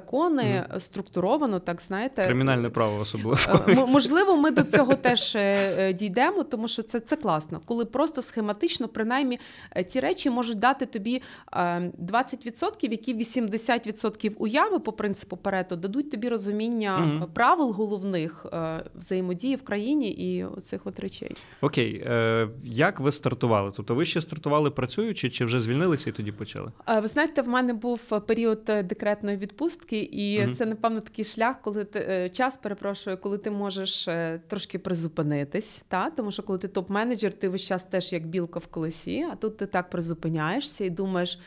закони 0.05 0.65
структуровано, 0.77 1.59
так 1.59 1.81
знаєте. 1.81 2.25
Кримінальне 2.25 2.69
право 2.69 2.97
особливо. 3.01 3.37
Е. 3.67 3.85
Можливо, 3.89 4.37
ми 4.37 4.51
до 4.51 4.63
цього 4.63 4.95
теж 4.95 5.35
е, 5.35 5.39
е, 5.79 5.93
дійдемо, 5.93 6.43
тому 6.43 6.67
що 6.67 6.83
це, 6.83 6.99
це 6.99 7.15
класно, 7.15 7.61
коли 7.65 7.85
просто 7.85 8.21
схематично, 8.21 8.87
принаймні, 8.87 9.39
е, 9.71 9.83
ті 9.83 9.99
речі 9.99 10.29
можуть 10.29 10.59
дати 10.59 10.85
тобі 10.85 11.21
е, 11.53 11.57
20%, 11.59 12.91
які 12.91 13.15
80% 13.15 14.31
уяви 14.37 14.79
по 14.79 14.93
принципу 14.93 15.37
Парето 15.37 15.75
дадуть 15.75 16.11
тобі 16.11 16.29
розуміння 16.29 17.21
е, 17.23 17.27
правил 17.33 17.71
головних 17.71 18.45
е, 18.53 18.83
взаємодії 18.95 19.55
в 19.55 19.63
країні 19.63 20.09
і 20.09 20.45
цих 20.61 20.81
от 20.85 20.99
речей. 20.99 21.35
Окей, 21.61 22.03
е, 22.05 22.49
як 22.63 22.99
ви 22.99 23.11
стартували? 23.11 23.71
Тобто 23.75 23.95
ви 23.95 24.05
ще 24.05 24.21
стартували 24.21 24.71
працюючи, 24.71 25.29
чи 25.29 25.45
вже 25.45 25.61
звільнилися 25.61 26.09
і 26.09 26.13
тоді 26.13 26.31
почали? 26.31 26.71
Е, 26.89 26.99
Ви 26.99 27.07
знаєте, 27.07 27.41
в 27.41 27.47
мене 27.47 27.73
був 27.73 28.01
е, 28.11 28.19
період 28.19 28.61
е, 28.69 28.83
декретної 28.83 29.37
відпустки, 29.37 29.94
і 29.99 30.41
Мгм. 30.45 30.55
це 30.55 30.65
напевно 30.65 31.01
такий 31.01 31.25
шлях, 31.25 31.61
коли 31.61 31.83
ти 31.85 31.99
е, 32.09 32.29
час 32.29 32.57
перепрошую, 32.57 33.17
коли 33.17 33.37
ти 33.37 33.51
можеш 33.51 34.07
е, 34.07 34.41
трошки 34.47 34.79
призупинитись. 34.79 35.81
Та? 35.87 36.09
Тому 36.09 36.31
що 36.31 36.43
коли 36.43 36.59
ти 36.59 36.67
топ-менеджер, 36.67 37.31
ти 37.31 37.49
весь 37.49 37.61
час 37.65 37.83
теж 37.83 38.13
як 38.13 38.27
білка 38.27 38.59
в 38.59 38.67
колесі, 38.67 39.25
а 39.31 39.35
тут 39.35 39.57
ти 39.57 39.65
так 39.65 39.89
призупиняєшся 39.89 40.85
і 40.85 40.89
думаєш. 40.89 41.39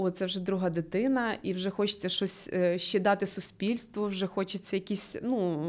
О, 0.00 0.10
це 0.10 0.24
вже 0.24 0.40
друга 0.40 0.70
дитина, 0.70 1.34
і 1.42 1.52
вже 1.52 1.70
хочеться 1.70 2.08
щось 2.08 2.48
е, 2.52 2.78
ще 2.78 3.00
дати 3.00 3.26
суспільству, 3.26 4.06
вже 4.06 4.26
хочеться 4.26 4.76
якийсь, 4.76 5.16
ну, 5.22 5.60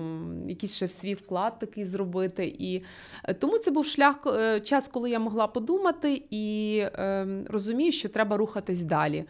якийсь 0.48 0.76
ще 0.76 0.88
свій 0.88 1.14
вклад 1.14 1.60
такий 1.60 1.86
зробити. 1.86 2.56
І 2.60 2.84
тому 3.40 3.58
це 3.58 3.72
був 3.72 3.86
шлях, 3.86 4.16
час, 4.64 4.88
коли 4.88 5.10
я 5.10 5.20
могла 5.20 5.48
подумати 5.48 6.24
і 6.30 6.78
е, 6.84 7.28
розумію, 7.48 7.92
що 7.92 8.10
треба 8.10 8.38
рухатись 8.38 8.84
далі. 8.84 9.26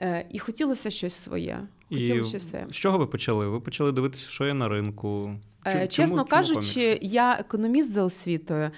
Е, 0.00 0.26
І 0.30 0.38
хотілося 0.38 0.90
щось 0.90 1.14
своє. 1.14 1.60
І 2.00 2.20
в 2.20 2.26
щось 2.26 2.32
числі. 2.32 2.58
з 2.70 2.74
чого 2.76 2.98
ви 2.98 3.06
почали? 3.06 3.48
Ви 3.48 3.60
почали 3.60 3.92
дивитися, 3.92 4.28
що 4.28 4.46
є 4.46 4.54
на 4.54 4.68
ринку. 4.68 5.30
Е, 5.66 5.72
Чому- 5.72 5.86
Чесно 5.86 6.16
чому 6.16 6.28
кажучи, 6.28 6.80
комікс? 6.84 6.98
я 7.14 7.32
економіст 7.40 7.92
за 7.92 8.02
освітою, 8.04 8.70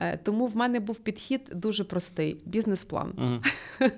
е, 0.00 0.16
тому 0.16 0.46
в 0.46 0.56
мене 0.56 0.80
був 0.80 0.96
підхід 0.96 1.40
дуже 1.54 1.84
простий 1.84 2.36
бізнес-план. 2.44 3.12
Мгм. 3.16 3.40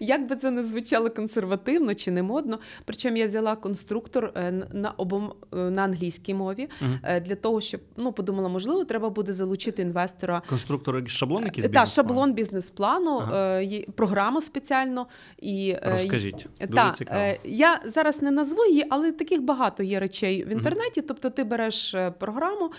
Як 0.00 0.28
би 0.28 0.36
це 0.36 0.50
не 0.50 0.62
звучало 0.62 1.10
консервативно 1.10 1.94
чи 1.94 2.10
не 2.10 2.22
модно. 2.22 2.58
Причому 2.84 3.16
я 3.16 3.26
взяла 3.26 3.56
конструктор 3.56 4.32
е, 4.36 4.52
на 4.72 4.90
обом 4.90 5.32
на 5.52 5.82
англійській 5.82 6.34
мові 6.34 6.68
е, 7.02 7.20
для 7.20 7.34
того, 7.34 7.60
щоб 7.60 7.80
ну 7.96 8.12
подумала, 8.12 8.48
можливо, 8.48 8.84
треба 8.84 9.10
буде 9.10 9.32
залучити 9.32 9.82
інвестора. 9.82 10.42
Конструктор 10.48 11.02
шаблон 11.10 11.44
якийсь 11.44 11.62
Та 11.64 11.68
бізнес-плану? 11.68 12.08
шаблон 12.08 12.32
бізнес-плану, 12.32 13.18
Ага. 13.22 13.60
програму 13.96 14.40
спеціально 14.40 15.06
і 15.42 15.76
Розкажіть. 15.82 16.46
Дуже 16.60 16.72
та, 16.74 16.90
цікаво. 16.92 17.34
я 17.44 17.80
зараз 17.84 18.22
не 18.22 18.30
назву 18.30 18.64
її, 18.64 18.84
але 18.90 19.12
таких 19.12 19.42
багато 19.42 19.82
є 19.82 20.00
речей 20.00 20.44
в 20.44 20.48
інтернеті. 20.48 21.02
Тобто, 21.02 21.30
ти 21.30 21.44
береш 21.44 21.79
береш 21.80 21.94
е, 21.94 22.10
програму 22.10 22.70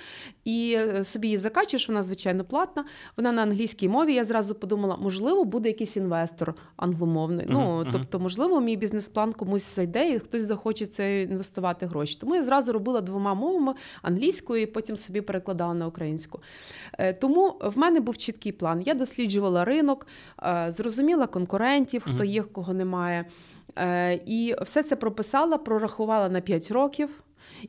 і 0.46 0.76
е, 0.78 1.04
собі 1.04 1.28
її 1.28 1.38
закачуєш, 1.38 1.90
вона 1.90 2.04
звичайно 2.04 2.44
платна. 2.44 2.86
Вона 3.18 3.32
на 3.32 3.42
англійській 3.42 3.90
мові. 3.90 4.16
Я 4.16 4.24
зразу 4.24 4.56
подумала, 4.56 4.98
можливо, 4.98 5.46
буде 5.46 5.70
якийсь 5.70 5.98
інвестор 5.98 6.54
англомовний. 6.76 7.46
Мгм, 7.46 7.54
Ну 7.54 7.86
тобто, 7.92 8.20
можливо, 8.20 8.62
мій 8.62 8.76
бізнес-план 8.76 9.34
комусь 9.34 9.76
зайде, 9.76 10.10
і 10.10 10.20
хтось 10.20 10.44
захоче 10.44 10.86
це 10.86 11.22
інвестувати 11.22 11.86
гроші. 11.86 12.18
Тому 12.22 12.36
я 12.36 12.44
зразу 12.44 12.72
робила 12.72 13.02
двома 13.02 13.34
мовами 13.34 13.74
англійською, 14.02 14.62
і 14.62 14.66
потім 14.66 14.98
собі 14.98 15.22
перекладала 15.22 15.74
на 15.74 15.88
українську. 15.88 16.40
Е, 16.98 17.14
Тому 17.14 17.56
в 17.62 17.78
мене 17.78 18.00
був 18.00 18.18
чіткий 18.18 18.52
план. 18.52 18.82
Я 18.86 18.94
досліджувала 18.94 19.66
ринок, 19.66 20.08
зрозуміла 20.68 21.28
конкурентів, 21.28 22.04
хто 22.16 22.24
є, 22.24 22.44
кого 22.44 22.74
немає. 22.74 23.26
І 24.26 24.56
все 24.62 24.84
це 24.84 24.96
прописала, 24.96 25.58
прорахувала 25.58 26.30
на 26.30 26.42
5 26.42 26.72
років. 26.72 27.10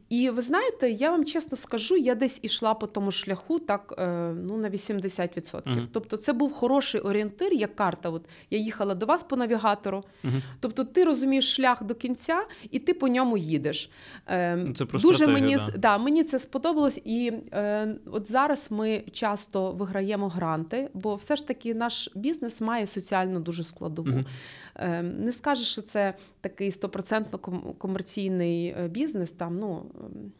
І 0.09 0.31
ви 0.31 0.43
знаєте, 0.43 0.91
я 0.91 1.11
вам 1.11 1.25
чесно 1.25 1.57
скажу, 1.57 1.97
я 1.97 2.15
десь 2.15 2.39
ішла 2.43 2.75
по 2.75 2.87
тому 2.87 3.11
шляху 3.11 3.59
так 3.59 3.95
е, 3.99 4.33
ну, 4.37 4.57
на 4.57 4.71
80%. 4.71 5.63
Мгм. 5.65 5.89
Тобто 5.93 6.17
це 6.17 6.33
був 6.33 6.53
хороший 6.53 7.01
орієнтир, 7.01 7.53
як 7.53 7.77
карта. 7.77 8.09
От 8.11 8.25
я 8.51 8.59
їхала 8.59 8.95
до 8.95 9.07
вас 9.07 9.25
по 9.25 9.37
навігатору. 9.37 10.05
Мгм. 10.23 10.43
Тобто 10.61 10.85
ти 10.85 11.05
розумієш 11.05 11.55
шлях 11.55 11.83
до 11.83 11.95
кінця, 11.95 12.43
і 12.71 12.79
ти 12.79 12.95
по 12.95 13.09
ньому 13.09 13.37
їдеш. 13.37 13.91
Е, 14.27 14.57
Ну, 14.57 14.75
Це 14.75 14.85
про 14.85 14.99
Дуже 14.99 15.27
мені, 15.27 15.57
да. 15.57 15.73
да, 15.79 15.99
мені 15.99 16.25
це 16.25 16.39
сподобалось. 16.39 17.01
І 17.05 17.33
е, 17.53 17.95
от 18.13 18.31
зараз 18.31 18.67
ми 18.71 19.03
часто 19.13 19.73
виграємо 19.73 20.29
гранти, 20.29 20.91
бо 20.95 21.15
все 21.15 21.37
ж 21.37 21.49
таки 21.49 21.75
наш 21.75 22.11
бізнес 22.15 22.61
має 22.61 22.87
соціальну 22.87 23.41
дуже 23.41 23.65
складову. 23.65 24.09
Мгм. 24.09 24.27
Е, 24.77 25.03
не 25.03 25.33
скажеш, 25.33 25.73
що 25.73 25.83
це 25.83 26.15
такий 26.41 26.73
стопроцентно 26.73 27.39
комерційний 27.79 28.67
е, 28.67 28.89
бізнес, 28.89 29.31
там, 29.31 29.59
ну. 29.59 29.87
ем, 30.01 30.33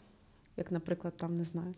Як, 0.57 0.73
наприклад, 0.73 1.17
там 1.17 1.37
не 1.37 1.45
знаю. 1.45 1.75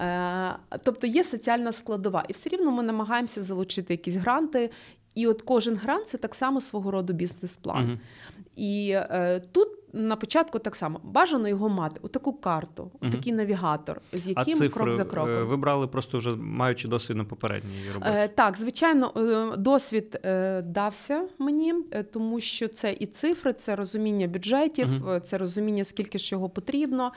Е, 0.00 0.78
тобто 0.84 1.06
є 1.06 1.24
соціальна 1.24 1.72
складова, 1.72 2.24
і 2.28 2.32
все 2.32 2.48
рівно 2.48 2.70
ми 2.70 2.82
намагаємося 2.82 3.42
залучити 3.42 3.94
якісь 3.94 4.14
гранти. 4.14 4.70
І 5.14 5.26
от 5.26 5.42
кожен 5.42 5.76
грант 5.76 6.08
це 6.08 6.18
так 6.18 6.34
само 6.34 6.60
свого 6.60 6.90
роду 6.90 7.12
бізнес-план. 7.12 7.84
Мгм. 7.84 8.00
І 8.56 8.90
е, 8.94 9.42
тут 9.52 9.68
на 9.92 10.16
початку 10.16 10.58
так 10.58 10.76
само 10.76 11.00
бажано 11.04 11.48
його 11.48 11.68
мати, 11.68 12.00
отаку 12.02 12.32
карту, 12.32 12.90
Мгм. 13.00 13.12
такий 13.12 13.32
навігатор, 13.32 14.00
з 14.12 14.26
А 14.26 14.30
яким 14.30 14.54
цифри 14.54 14.68
крок 14.68 14.92
за 14.92 15.04
кроком. 15.04 15.32
е, 15.32 15.42
ви 15.42 15.56
брали 15.56 15.86
просто 15.86 16.18
вже 16.18 16.30
маючи 16.30 16.88
досвід 16.88 17.16
на 17.16 17.24
попередній 17.24 17.70
роботі. 17.94 18.10
Е, 18.14 18.28
так, 18.28 18.58
звичайно, 18.58 19.12
е, 19.16 19.56
досвід 19.56 20.20
е, 20.24 20.62
дався 20.62 21.24
мені, 21.38 21.74
тому 22.12 22.40
що 22.40 22.68
це 22.68 22.92
і 23.00 23.06
цифри, 23.06 23.52
це 23.52 23.76
розуміння 23.76 24.26
бюджетів, 24.26 25.08
е, 25.08 25.20
це 25.20 25.38
розуміння, 25.38 25.84
скільки 25.84 26.18
ж 26.18 26.24
чого 26.26 26.48
потрібно, 26.48 27.12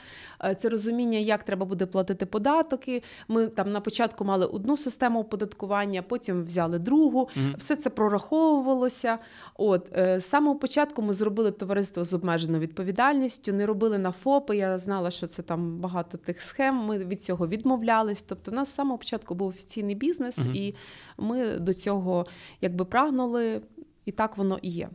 це 0.58 0.70
розуміння, 0.70 1.18
як 1.20 1.44
треба 1.44 1.66
буде 1.66 1.86
платити 1.86 2.26
податки. 2.26 3.04
Ми 3.28 3.48
там 3.48 3.72
на 3.72 3.80
початку 3.82 4.26
мали 4.26 4.46
одну 4.46 4.78
систему 4.78 5.20
оподаткування, 5.20 6.02
потім 6.02 6.44
взяли 6.44 6.80
другу. 6.80 7.30
Мгм. 7.36 7.56
Все 7.58 7.76
це 7.76 7.90
прораховувалося. 7.90 9.18
От 9.58 9.98
е, 9.98 10.20
з 10.20 10.26
самого 10.26 10.60
початку 10.60 11.02
ми 11.02 11.14
зробили 11.14 11.52
товариство 11.52 12.04
з 12.04 12.14
обмеженою 12.14 12.62
відповідальністю, 12.70 13.54
не 13.54 13.66
робили 13.66 13.98
на 13.98 14.12
ФОПи. 14.12 14.58
Я 14.58 14.80
знала, 14.80 15.12
що 15.12 15.28
це 15.28 15.42
там 15.42 15.78
багато 15.80 16.18
тих 16.18 16.42
схем. 16.42 16.76
Ми 16.76 16.98
від 16.98 17.24
цього 17.24 17.48
відмовлялись. 17.48 18.22
Тобто, 18.22 18.52
у 18.52 18.54
нас 18.56 18.70
з 18.70 18.74
самого 18.76 18.98
початку 18.98 19.36
був 19.36 19.48
офіційний 19.48 19.96
бізнес, 19.96 20.38
Мгм. 20.38 20.52
і 20.56 20.76
ми 21.18 21.60
до 21.60 21.74
цього 21.74 22.26
якби 22.62 22.86
прагнули, 22.86 23.62
і 24.06 24.12
так 24.12 24.38
воно 24.38 24.60
і 24.62 24.70
є. 24.70 24.90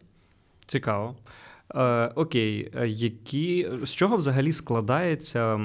Цікаво. 0.67 1.17
Е, 1.75 2.07
окей, 2.15 2.73
Е, 2.77 2.89
які 2.89 3.69
з 3.83 3.91
чого 3.91 4.17
взагалі 4.17 4.53
складається 4.53 5.61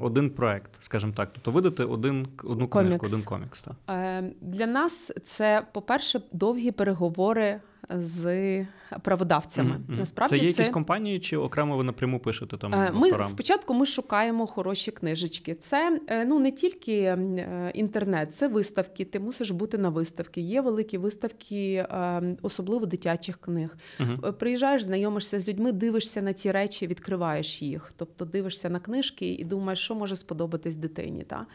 один 0.00 0.30
проект, 0.30 0.70
скажімо 0.80 1.12
так? 1.16 1.28
Тобто 1.32 1.50
видати 1.50 1.84
один 1.84 2.26
одну 2.44 2.68
книжку, 2.68 3.06
один 3.06 3.22
комікс. 3.22 3.62
Так? 3.62 3.74
Е, 3.90 4.30
Для 4.40 4.66
нас 4.66 5.12
це, 5.24 5.66
по-перше, 5.72 6.20
довгі 6.32 6.70
переговори 6.70 7.60
з 7.90 8.66
праводавцями. 9.02 9.70
Мгм. 9.88 9.98
Насправді 9.98 10.36
це 10.36 10.42
є 10.42 10.48
якісь 10.48 10.68
компанії, 10.68 11.20
чи 11.20 11.36
окремо 11.36 11.76
ви 11.76 11.84
напряму 11.84 12.20
пишете 12.20 12.56
там 12.56 12.74
Е, 12.74 12.90
Ми 12.94 13.08
авторам? 13.08 13.28
спочатку 13.28 13.74
ми 13.74 13.86
шукаємо 13.86 14.46
хороші 14.46 14.90
книжечки. 14.90 15.54
Це 15.54 16.00
е, 16.06 16.24
ну 16.24 16.38
не 16.38 16.50
тільки 16.50 16.92
е, 17.02 17.70
інтернет, 17.74 18.34
це 18.34 18.48
виставки. 18.48 19.04
Ти 19.04 19.20
мусиш 19.20 19.50
бути 19.50 19.78
на 19.78 19.88
виставці. 19.88 20.40
Є 20.40 20.60
великі 20.60 20.98
виставки, 20.98 21.86
особливо 22.42 22.86
дитячих 22.86 23.36
книг. 23.40 23.76
Е, 24.00 24.32
Приїжджаєш, 24.32 24.82
знайомишся 24.82 25.40
з 25.40 25.48
людьми, 25.48 25.72
дивишся 25.72 26.22
на 26.22 26.32
ці 26.32 26.50
речі, 26.50 26.86
відкриваєш 26.86 27.62
їх. 27.62 27.92
Тобто 27.96 28.24
дивишся 28.24 28.70
на 28.70 28.80
книжки 28.80 29.28
і 29.34 29.44
думаєш, 29.44 29.78
що 29.78 29.94
може 29.94 30.16
сподобатись 30.16 30.76
дитині. 30.76 31.24
Та? 31.24 31.46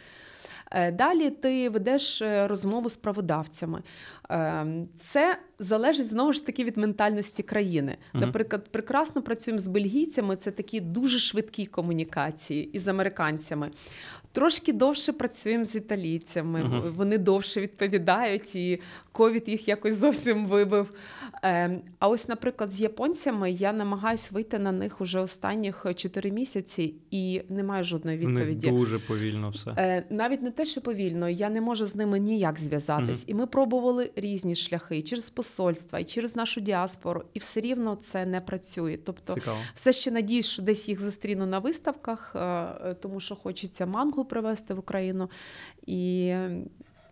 Далі 0.94 1.30
ти 1.30 1.70
ведеш 1.70 2.22
розмову 2.26 2.90
з 2.90 2.98
праводавцями. 2.98 3.82
Е, 4.32 4.66
Це 5.00 5.38
залежить 5.60 6.08
знову 6.08 6.34
ж 6.34 6.46
таки 6.46 6.64
від 6.64 6.78
ментальності 6.78 7.44
країни. 7.44 7.98
Наприклад, 8.14 8.70
прекрасно 8.72 9.22
працюємо 9.22 9.60
з 9.60 9.68
бельгійцями, 9.68 10.36
це 10.36 10.52
такі 10.52 10.80
дуже 10.80 11.20
швидкі 11.20 11.66
комунікації, 11.66 12.70
і 12.74 12.80
з 12.80 12.88
американцями. 12.88 13.72
Трошки 14.32 14.74
довше 14.74 15.14
працюємо 15.14 15.66
з 15.66 15.76
італійцями. 15.76 16.64
Мгм. 16.64 16.94
Вони 16.96 17.18
довше 17.18 17.62
відповідають, 17.62 18.56
і 18.56 18.80
ковід 19.12 19.50
їх 19.50 19.68
якось 19.68 19.96
зовсім 19.96 20.48
вибив. 20.48 20.94
Е, 21.44 21.80
А 22.00 22.08
ось, 22.10 22.28
наприклад, 22.28 22.70
з 22.72 22.82
японцями 22.82 23.52
я 23.52 23.74
намагаюсь 23.74 24.32
вийти 24.32 24.60
на 24.60 24.72
них 24.72 25.02
уже 25.02 25.20
останніх 25.20 25.86
4 25.96 26.32
місяці, 26.32 26.94
і 27.12 27.42
немає 27.50 27.84
жодної 27.84 28.26
У 28.26 28.30
них 28.30 28.48
відповіді. 28.48 28.70
дуже 28.70 29.00
повільно 29.00 29.50
все. 29.50 29.72
Е, 29.78 30.04
Навіть 30.10 30.42
не 30.42 30.52
те, 30.52 30.66
що 30.66 30.82
повільно, 30.82 31.30
я 31.30 31.50
не 31.50 31.62
можу 31.62 31.86
з 31.86 31.96
ними 31.96 32.20
ніяк 32.20 32.60
зв'язатись. 32.60 33.24
І 33.28 33.34
ми 33.34 33.48
пробували 33.48 34.12
різні 34.20 34.56
шляхи 34.56 34.98
і 34.98 35.02
через 35.02 35.30
посольства, 35.30 36.00
і 36.00 36.04
через 36.04 36.36
нашу 36.36 36.62
діаспору, 36.62 37.24
і 37.34 37.40
все 37.40 37.62
рівно 37.62 37.96
це 37.96 38.26
не 38.26 38.42
працює. 38.42 38.98
Тобто, 39.06 39.34
Цікаво. 39.34 39.60
все 39.76 39.94
ще 39.94 40.12
надіюсь, 40.12 40.46
що 40.46 40.62
десь 40.62 40.90
їх 40.90 41.02
зустріну 41.02 41.46
на 41.46 41.60
виставках, 41.60 42.36
е, 42.36 42.40
е, 42.40 42.94
тому 42.94 43.20
що 43.20 43.36
хочеться 43.36 43.86
мангу 43.86 44.26
привезти 44.26 44.74
в 44.74 44.80
Україну, 44.80 45.30
і 45.86 46.34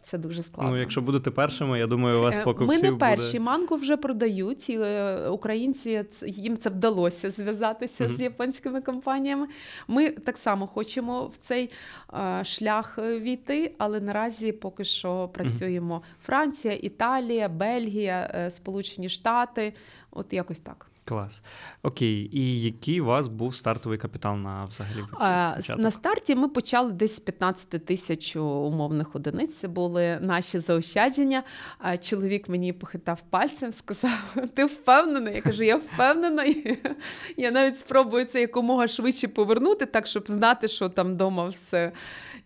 це 0.08 0.18
дуже 0.18 0.44
складно. 0.44 0.72
Ну, 0.74 0.80
якщо 0.80 1.02
будете 1.02 1.32
першими, 1.32 1.80
я 1.80 1.88
думаю, 1.88 2.20
у 2.20 2.22
вас 2.22 2.38
Е, 2.38 2.44
покупців 2.44 2.84
Ми 2.84 2.92
не 2.92 2.98
перші. 2.98 3.26
буде. 3.26 3.40
Манго 3.40 3.76
вже 3.76 3.98
продають. 3.98 4.70
І 4.70 4.80
е, 4.82 5.28
українці 5.30 6.04
ц- 6.20 6.28
їм 6.30 6.58
це 6.58 6.70
вдалося 6.70 7.32
зв'язатися 7.32 8.04
Мгм. 8.04 8.16
з 8.18 8.22
японськими 8.22 8.82
компаніями. 8.82 9.48
Ми 9.88 10.10
так 10.10 10.38
само 10.38 10.68
хочемо 10.68 11.26
в 11.26 11.38
цей 11.38 11.70
е, 12.14 12.44
шлях 12.46 12.96
е, 13.00 13.20
війти, 13.20 13.74
але 13.78 14.00
наразі 14.00 14.52
поки 14.52 14.84
що 14.84 15.28
працюємо 15.34 16.02
Франція, 16.26 16.74
Італія, 16.74 17.50
Бельгія, 17.50 18.32
е, 18.36 18.52
Сполучені 18.52 19.10
Штати. 19.10 19.74
От 20.12 20.34
якось 20.34 20.60
так. 20.60 20.88
Клас. 21.08 21.42
Окей, 21.84 22.30
і 22.34 22.62
який 22.62 23.02
у 23.02 23.06
вас 23.06 23.28
був 23.28 23.56
стартовий 23.56 23.98
капітал 23.98 24.38
на 24.38 24.66
взагалі 24.66 25.06
початок? 25.12 25.80
На 25.80 25.92
старті 25.92 26.36
ми 26.36 26.48
почали 26.48 26.92
десь 26.92 27.16
з 27.16 27.20
15 27.20 27.86
тисяч 27.86 28.36
умовних 28.36 29.16
одиниць. 29.16 29.56
Це 29.56 29.68
були 29.68 30.18
наші 30.22 30.60
заощадження. 30.60 31.44
Чоловік 32.02 32.50
мені 32.50 32.74
похитав 32.74 33.22
пальцем, 33.30 33.72
сказав: 33.72 34.36
Ти 34.54 34.66
впевнена? 34.66 35.30
Я 35.30 35.42
кажу, 35.42 35.64
я 35.64 35.76
впевнена. 35.76 36.46
Я 37.38 37.52
навіть 37.52 37.80
спробую 37.80 38.26
це 38.26 38.42
якомога 38.42 38.88
швидше 38.88 39.28
повернути, 39.28 39.86
так 39.86 40.08
щоб 40.08 40.24
знати, 40.28 40.68
що 40.68 40.90
там 40.90 41.14
вдома 41.14 41.50
все. 41.50 41.92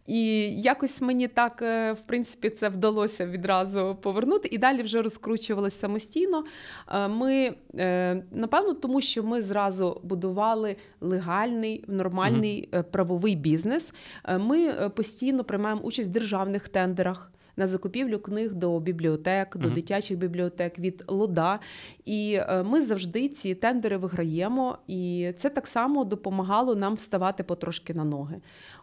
І 0.07 0.23
якось 0.61 1.01
мені 1.01 1.27
так, 1.27 1.61
е, 1.61 1.91
в 1.93 2.01
принципі, 2.01 2.49
це 2.49 2.69
вдалося 2.69 3.25
відразу 3.25 3.97
повернути. 4.01 4.49
І 4.51 4.57
далі 4.57 4.81
вже 4.81 5.01
розкручувалися 5.01 5.79
самостійно. 5.79 6.43
Е, 6.91 7.07
Ми, 7.07 7.53
е, 7.75 8.23
напевно, 8.31 8.73
тому 8.73 9.01
що 9.01 9.23
ми 9.23 9.41
зразу 9.41 10.01
будували 10.03 10.75
легальний, 11.01 11.83
нормальний 11.87 12.69
е, 12.73 12.83
правовий 12.83 13.35
бізнес. 13.35 13.93
Ми 14.39 14.89
постійно 14.95 15.43
приймаємо 15.43 15.81
участь 15.81 16.09
в 16.09 16.11
державних 16.11 16.69
тендерах. 16.69 17.31
На 17.55 17.67
закупівлю 17.67 18.19
книг 18.19 18.53
до 18.53 18.79
бібліотек, 18.79 19.57
до 19.57 19.65
Мгм. 19.65 19.73
дитячих 19.75 20.17
бібліотек 20.17 20.79
від 20.79 21.03
лода. 21.07 21.59
І 22.05 22.39
ми 22.65 22.81
завжди 22.81 23.29
ці 23.29 23.55
тендери 23.55 23.97
виграємо, 23.97 24.77
і 24.87 25.33
це 25.37 25.49
так 25.49 25.67
само 25.67 26.03
допомагало 26.03 26.75
нам 26.75 26.93
вставати 26.93 27.43
потрошки 27.43 27.93
на 27.93 28.03
ноги. 28.03 28.41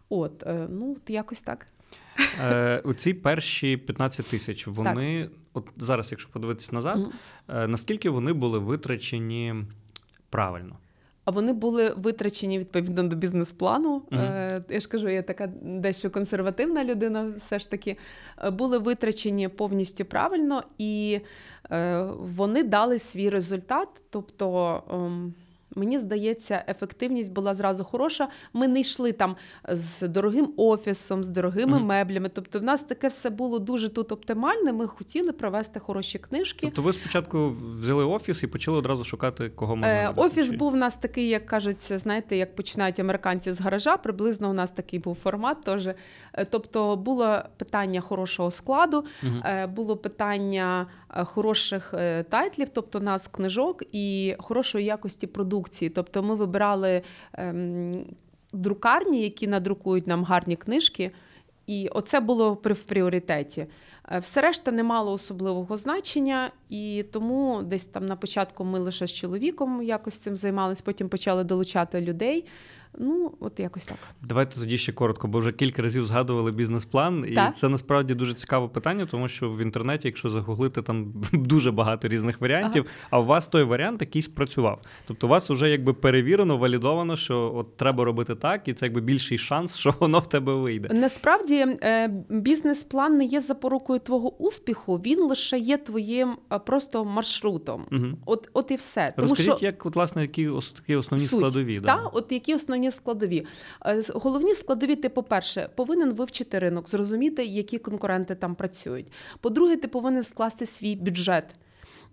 От, 0.08 0.42
е, 0.46 0.66
ну, 0.70 0.96
якось 1.08 1.42
так. 1.42 1.66
Е, 2.40 2.82
у 2.84 2.94
ці 2.94 3.14
перші 3.14 3.76
15 3.76 4.26
тисяч, 4.26 4.66
вони, 4.66 5.30
от 5.52 5.68
зараз, 5.76 6.08
якщо 6.10 6.30
подивитися 6.32 6.70
назад, 6.72 6.98
е, 7.48 7.66
наскільки 7.66 8.10
вони 8.10 8.32
були 8.32 8.58
витрачені 8.58 9.54
правильно? 10.30 10.76
А 11.24 11.30
вони 11.30 11.52
були 11.52 11.94
витрачені 11.96 12.58
відповідно 12.58 13.02
до 13.02 13.16
бізнес-плану. 13.16 14.02
Е, 14.12 14.62
Я 14.68 14.80
ж 14.80 14.88
кажу, 14.88 15.08
я 15.08 15.22
така 15.22 15.46
дещо 15.62 16.10
консервативна 16.10 16.84
людина, 16.84 17.32
все 17.38 17.58
ж 17.58 17.70
таки. 17.70 17.96
Були 18.52 18.78
витрачені 18.78 19.48
повністю 19.48 20.04
правильно, 20.04 20.62
і 20.78 21.20
вони 22.18 22.62
дали 22.62 22.98
свій 22.98 23.30
результат. 23.30 23.88
Тобто 24.10 24.82
ем, 24.90 25.34
мені 25.78 25.98
здається, 25.98 26.64
ефективність 26.68 27.32
була 27.32 27.54
зразу 27.54 27.84
хороша. 27.84 28.28
Ми 28.52 28.68
не 28.68 28.80
йшли 28.80 29.12
там 29.12 29.36
з 29.68 30.08
дорогим 30.08 30.52
офісом, 30.56 31.24
з 31.24 31.28
дорогими 31.28 31.76
Мгм. 31.78 31.86
меблями. 31.86 32.28
Тобто, 32.28 32.58
в 32.58 32.62
нас 32.62 32.82
таке 32.82 33.08
все 33.08 33.30
було 33.30 33.58
дуже 33.58 33.88
тут 33.88 34.12
оптимальне. 34.12 34.72
Ми 34.72 34.86
хотіли 34.86 35.32
провести 35.32 35.80
хороші 35.80 36.18
книжки. 36.18 36.58
Тобто 36.66 36.82
ви 36.82 36.92
спочатку 36.92 37.56
взяли 37.80 38.04
офіс 38.04 38.42
і 38.42 38.46
почали 38.46 38.78
одразу 38.78 39.04
шукати, 39.04 39.48
кого 39.50 39.76
можна 39.76 39.94
Е. 39.94 40.12
Офіс 40.16 40.50
Чи- 40.50 40.56
був 40.56 40.72
у 40.72 40.76
нас 40.76 40.94
такий, 40.94 41.28
як 41.28 41.46
кажуть, 41.46 41.92
знаєте, 41.92 42.36
як 42.36 42.56
починають 42.56 42.98
американці 43.00 43.52
з 43.52 43.60
гаража. 43.60 43.96
Приблизно 43.96 44.50
у 44.50 44.52
нас 44.52 44.70
такий 44.70 44.98
був 44.98 45.14
формат. 45.14 45.60
Теж. 45.60 45.86
Е, 45.86 45.96
Тобто 46.50 46.96
було 46.96 47.38
питання 47.56 48.00
хорошого 48.00 48.50
складу, 48.50 49.04
е, 49.44 49.66
було 49.66 49.96
питання 49.96 50.86
е, 51.16 51.24
хороших 51.24 51.94
тайтлів, 52.28 52.68
тобто 52.68 53.00
нас 53.00 53.26
книжок 53.26 53.82
і 53.92 54.34
хорошої 54.38 54.84
якості 54.84 55.26
продукції. 55.68 55.90
Тобто 55.90 56.22
ми 56.22 56.34
вибирали 56.34 57.02
ем, 57.32 58.04
друкарні, 58.52 59.22
які 59.22 59.46
надрукують 59.46 60.06
нам 60.06 60.24
гарні 60.24 60.56
книжки. 60.56 61.10
І 61.66 61.88
оце 61.88 62.20
було 62.20 62.56
при 62.56 62.74
в 62.74 62.82
пріоритеті. 62.82 63.66
Е, 64.10 64.18
Все 64.18 64.40
решта 64.40 64.72
не 64.72 64.82
мало 64.82 65.12
особливого 65.12 65.76
значення, 65.76 66.50
і 66.68 67.04
тому 67.12 67.62
десь 67.62 67.84
там 67.84 68.06
на 68.06 68.16
початку 68.16 68.64
ми 68.64 68.78
лише 68.78 69.06
з 69.06 69.12
чоловіком 69.12 69.82
якось 69.82 70.14
цим 70.14 70.36
займалися, 70.36 70.82
потім 70.84 71.08
почали 71.08 71.44
долучати 71.44 72.00
людей. 72.00 72.44
Ну, 72.98 73.32
от 73.40 73.60
якось 73.60 73.84
так. 73.84 73.98
Давайте 74.22 74.60
тоді 74.60 74.78
ще 74.78 74.92
коротко, 74.92 75.28
бо 75.28 75.38
вже 75.38 75.52
кілька 75.52 75.82
разів 75.82 76.04
згадували 76.04 76.52
бізнес-план, 76.52 77.24
і 77.28 77.34
Так. 77.34 77.56
це 77.56 77.68
насправді 77.68 78.14
дуже 78.14 78.34
цікаве 78.34 78.68
питання, 78.68 79.06
тому 79.06 79.28
що 79.28 79.50
в 79.50 79.58
інтернеті, 79.58 80.08
якщо 80.08 80.30
загуглити, 80.30 80.82
там 80.82 81.12
дуже 81.32 81.70
багато 81.70 82.08
різних 82.08 82.40
варіантів. 82.40 82.84
А 83.10 83.20
у 83.20 83.24
вас 83.24 83.46
той 83.46 83.62
варіант 83.62 84.00
який 84.00 84.22
спрацював. 84.22 84.80
Тобто, 85.06 85.26
у 85.26 85.30
вас 85.30 85.50
вже 85.50 85.70
якби 85.70 85.92
перевірено, 85.94 86.56
валідовано, 86.56 87.16
що 87.16 87.52
от 87.54 87.76
треба 87.76 88.04
робити 88.04 88.34
так, 88.34 88.68
і 88.68 88.74
це 88.74 88.86
якби 88.86 89.00
більший 89.00 89.38
шанс, 89.38 89.76
що 89.76 89.94
воно 90.00 90.18
в 90.18 90.28
тебе 90.28 90.54
вийде. 90.54 90.94
Насправді 90.94 91.54
е, 91.54 92.08
бізнес-план 92.28 93.16
не 93.16 93.24
є 93.24 93.40
запорукою 93.40 94.00
твого 94.00 94.42
успіху, 94.42 94.96
він 94.96 95.20
лише 95.20 95.58
є 95.58 95.76
твоїм 95.76 96.36
е, 96.52 96.58
просто 96.58 97.04
маршрутом. 97.04 97.84
Угу. 97.92 98.06
От, 98.26 98.50
от 98.52 98.70
і 98.70 98.74
все. 98.74 99.12
Тому 99.16 99.28
Розкажіть, 99.28 99.56
що 99.56 99.66
як 99.66 99.86
от, 99.86 99.96
власне, 99.96 100.22
які 100.22 100.50
такі 100.76 100.96
основні 100.96 101.26
Суть, 101.26 101.38
складові? 101.38 101.80
Та, 101.80 102.10
от 102.12 102.32
які 102.32 102.54
основні 102.54 102.77
складові. 102.90 103.46
Е, 103.86 104.02
Головні 104.14 104.54
складові, 104.54 104.96
ти, 104.96 105.08
по-перше, 105.08 105.68
повинен 105.74 106.12
вивчити 106.12 106.58
ринок, 106.58 106.88
зрозуміти, 106.88 107.44
які 107.44 107.78
конкуренти 107.78 108.34
там 108.34 108.54
працюють. 108.54 109.12
По-друге, 109.40 109.76
ти 109.76 109.88
повинен 109.88 110.22
скласти 110.22 110.66
свій 110.66 110.96
бюджет. 110.96 111.44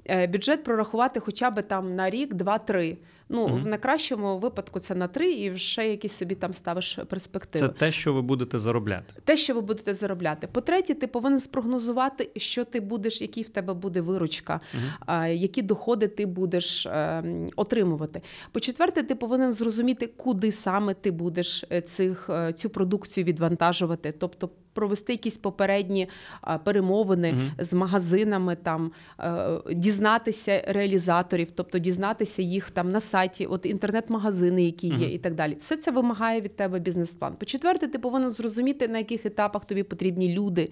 Е, 0.10 0.28
Бюджет 0.28 0.64
прорахувати 0.64 1.20
хоча 1.20 1.50
б 1.50 1.62
там 1.62 1.96
на 1.96 2.10
рік, 2.10 2.34
два-три. 2.34 2.98
Ну, 3.30 3.48
Мгм. 3.48 3.58
в 3.64 3.68
найкращому 3.68 4.38
випадку 4.40 4.80
це 4.80 4.96
на 4.96 5.08
три, 5.08 5.34
і 5.34 5.58
ще 5.58 5.88
якісь 5.90 6.14
собі 6.14 6.36
там 6.36 6.54
ставиш 6.54 7.00
перспективи. 7.10 7.68
Це 7.68 7.74
те, 7.74 7.92
що 7.92 8.14
ви 8.14 8.22
будете 8.22 8.60
заробляти. 8.60 9.14
Те, 9.24 9.38
що 9.38 9.54
ви 9.56 9.62
будете 9.62 9.94
заробляти. 9.94 10.48
По-третє, 10.52 10.94
ти 10.94 11.08
повинен 11.08 11.40
спрогнозувати, 11.40 12.30
що 12.36 12.66
ти 12.66 12.80
будеш, 12.80 13.22
який 13.22 13.44
в 13.44 13.50
тебе 13.50 13.74
буде 13.74 14.02
виручка, 14.02 14.60
а, 15.06 15.28
які 15.28 15.62
доходи 15.62 16.08
ти 16.08 16.26
будеш 16.26 16.86
е, 16.86 17.24
отримувати. 17.56 18.22
По-четверте, 18.52 19.04
ти 19.04 19.16
повинен 19.16 19.54
зрозуміти, 19.54 20.08
куди 20.18 20.52
саме 20.52 20.94
ти 20.94 21.12
будеш 21.12 21.66
е, 21.72 21.82
цих, 21.82 22.30
е, 22.30 22.54
цю 22.54 22.70
продукцію 22.70 23.24
відвантажувати, 23.24 24.12
тобто 24.12 24.50
провести 24.74 25.14
якісь 25.14 25.38
попередні 25.38 26.10
а, 26.42 26.58
перемовини 26.58 27.34
Мгм. 27.34 27.52
з 27.60 27.74
магазинами, 27.74 28.56
там 28.56 28.92
е, 29.20 29.48
дізнатися 29.74 30.64
реалізаторів, 30.68 31.52
тобто 31.52 31.80
дізнатися 31.80 32.42
їх 32.42 32.72
там 32.72 32.90
на 32.90 33.00
сайті, 33.16 33.46
от 33.46 33.66
інтернет-магазини, 33.66 34.66
які 34.66 34.88
є, 34.88 35.14
і 35.14 35.18
так 35.18 35.36
далі. 35.36 35.58
Все 35.60 35.78
це 35.78 35.92
вимагає 35.92 36.42
від 36.42 36.56
тебе 36.56 36.80
бізнес-план. 36.80 37.36
По-четверте, 37.40 37.88
ти 37.88 38.00
повинен 38.00 38.32
зрозуміти, 38.32 38.88
на 38.88 38.98
яких 38.98 39.26
етапах 39.26 39.66
тобі 39.66 39.84
потрібні 39.84 40.34
люди. 40.34 40.70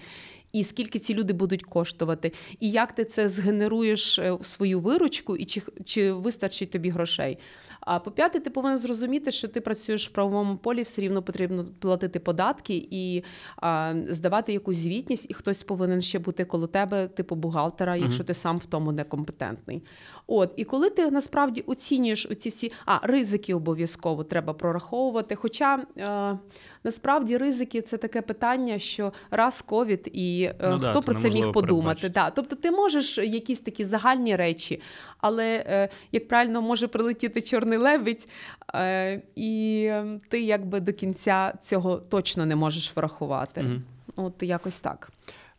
І 0.53 0.63
скільки 0.63 0.99
ці 0.99 1.13
люди 1.13 1.33
будуть 1.33 1.63
коштувати, 1.63 2.31
і 2.59 2.71
як 2.71 2.91
ти 2.91 3.05
це 3.05 3.29
згенеруєш 3.29 4.19
е, 4.19 4.31
в 4.31 4.45
свою 4.45 4.79
виручку, 4.79 5.37
і 5.37 5.45
чи, 5.45 5.61
чи 5.85 6.11
вистачить 6.11 6.71
тобі 6.71 6.89
грошей. 6.89 7.37
А 7.85 7.99
по 7.99 8.11
п'яте, 8.11 8.39
ти 8.39 8.49
повинен 8.49 8.77
зрозуміти, 8.77 9.31
що 9.31 9.47
ти 9.47 9.61
працюєш 9.61 10.09
в 10.09 10.11
правовому 10.11 10.57
полі, 10.57 10.81
все 10.81 11.01
рівно 11.01 11.23
потрібно 11.23 11.65
платити 11.79 12.19
податки 12.19 12.87
і 12.91 13.23
а, 13.55 13.93
здавати 14.09 14.53
якусь 14.53 14.77
звітність, 14.77 15.25
і 15.29 15.33
хтось 15.33 15.63
повинен 15.63 16.01
ще 16.01 16.19
бути 16.19 16.45
коло 16.45 16.67
тебе, 16.67 17.07
типу 17.07 17.35
бухгалтера, 17.35 17.95
якщо 17.95 18.23
ти 18.23 18.33
сам 18.33 18.57
в 18.57 18.65
тому 18.65 18.91
некомпетентний. 18.91 19.83
От, 20.27 20.53
і 20.55 20.63
коли 20.63 20.89
ти 20.89 21.11
насправді 21.11 21.63
оцінюєш 21.67 22.25
оці 22.25 22.49
всі 22.49 22.71
а 22.85 22.99
ризики 23.07 23.53
обов'язково 23.53 24.23
треба 24.23 24.53
прораховувати. 24.53 25.35
Хоча 25.35 25.85
е, 25.97 26.37
насправді 26.83 27.37
ризики 27.37 27.81
це 27.81 27.97
таке 27.97 28.21
питання, 28.21 28.79
що 28.79 29.13
раз 29.31 29.61
ковід, 29.61 30.09
і 30.13 30.43
е, 30.43 30.69
Ну 30.69 30.77
хто 30.77 30.91
да, 30.93 31.01
про 31.01 31.13
це 31.13 31.29
міг 31.29 31.51
подумати? 31.51 31.67
передбачити. 31.67 32.09
Да. 32.09 32.29
Тобто 32.29 32.55
ти 32.55 32.71
можеш 32.71 33.17
якісь 33.17 33.59
такі 33.59 33.85
загальні 33.85 34.35
речі, 34.35 34.81
але 35.17 35.63
е, 35.67 35.89
як 36.11 36.27
правильно 36.27 36.61
може 36.61 36.87
прилетіти 36.87 37.41
чорний 37.41 37.77
лебідь, 37.77 38.27
е, 38.75 39.21
і 39.35 39.91
ти 40.29 40.41
якби 40.41 40.79
до 40.79 40.93
кінця 40.93 41.53
цього 41.63 41.97
точно 41.97 42.45
не 42.45 42.55
можеш 42.55 42.95
врахувати. 42.95 43.61
Угу. 43.61 44.27
От 44.27 44.43
якось 44.43 44.79
так. 44.79 45.09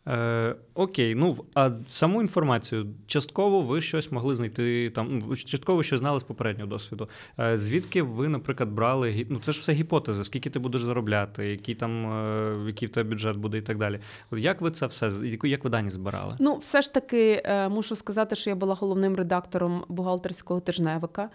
Е, 0.07 0.55
окей, 0.73 1.15
ну 1.15 1.45
а 1.53 1.71
саму 1.87 2.21
інформацію 2.21 2.87
частково 3.07 3.61
ви 3.61 3.81
щось 3.81 4.11
могли 4.11 4.35
знайти 4.35 4.89
там. 4.89 5.23
ну, 5.27 5.35
частково 5.35 5.83
що 5.83 5.97
знали 5.97 6.19
з 6.19 6.23
попереднього 6.23 6.69
досвіду. 6.69 7.09
Е, 7.39 7.57
звідки 7.57 8.01
ви, 8.01 8.27
наприклад, 8.27 8.69
брали 8.69 9.25
ну 9.29 9.39
це 9.39 9.51
ж 9.51 9.59
все 9.59 9.73
гіпотези, 9.73 10.23
скільки 10.23 10.49
ти 10.49 10.59
будеш 10.59 10.83
заробляти, 10.83 11.47
який 11.47 11.75
там 11.75 12.05
е, 12.05 12.67
який 12.67 12.87
в 12.87 12.91
тебе 12.91 13.09
бюджет 13.09 13.37
буде 13.37 13.57
і 13.57 13.61
так 13.61 13.77
далі. 13.77 13.99
От 14.31 14.39
як 14.39 14.61
ви 14.61 14.71
це 14.71 14.85
все 14.85 15.11
як 15.43 15.63
ви 15.63 15.69
дані 15.69 15.89
збирали? 15.89 16.35
Ну, 16.39 16.55
все 16.55 16.81
ж 16.81 16.93
таки, 16.93 17.41
е, 17.45 17.69
мушу 17.69 17.95
сказати, 17.95 18.35
що 18.35 18.49
я 18.49 18.55
була 18.55 18.75
головним 18.75 19.15
редактором 19.15 19.85
бухгалтерського 19.87 20.59
тижневика 20.59 21.29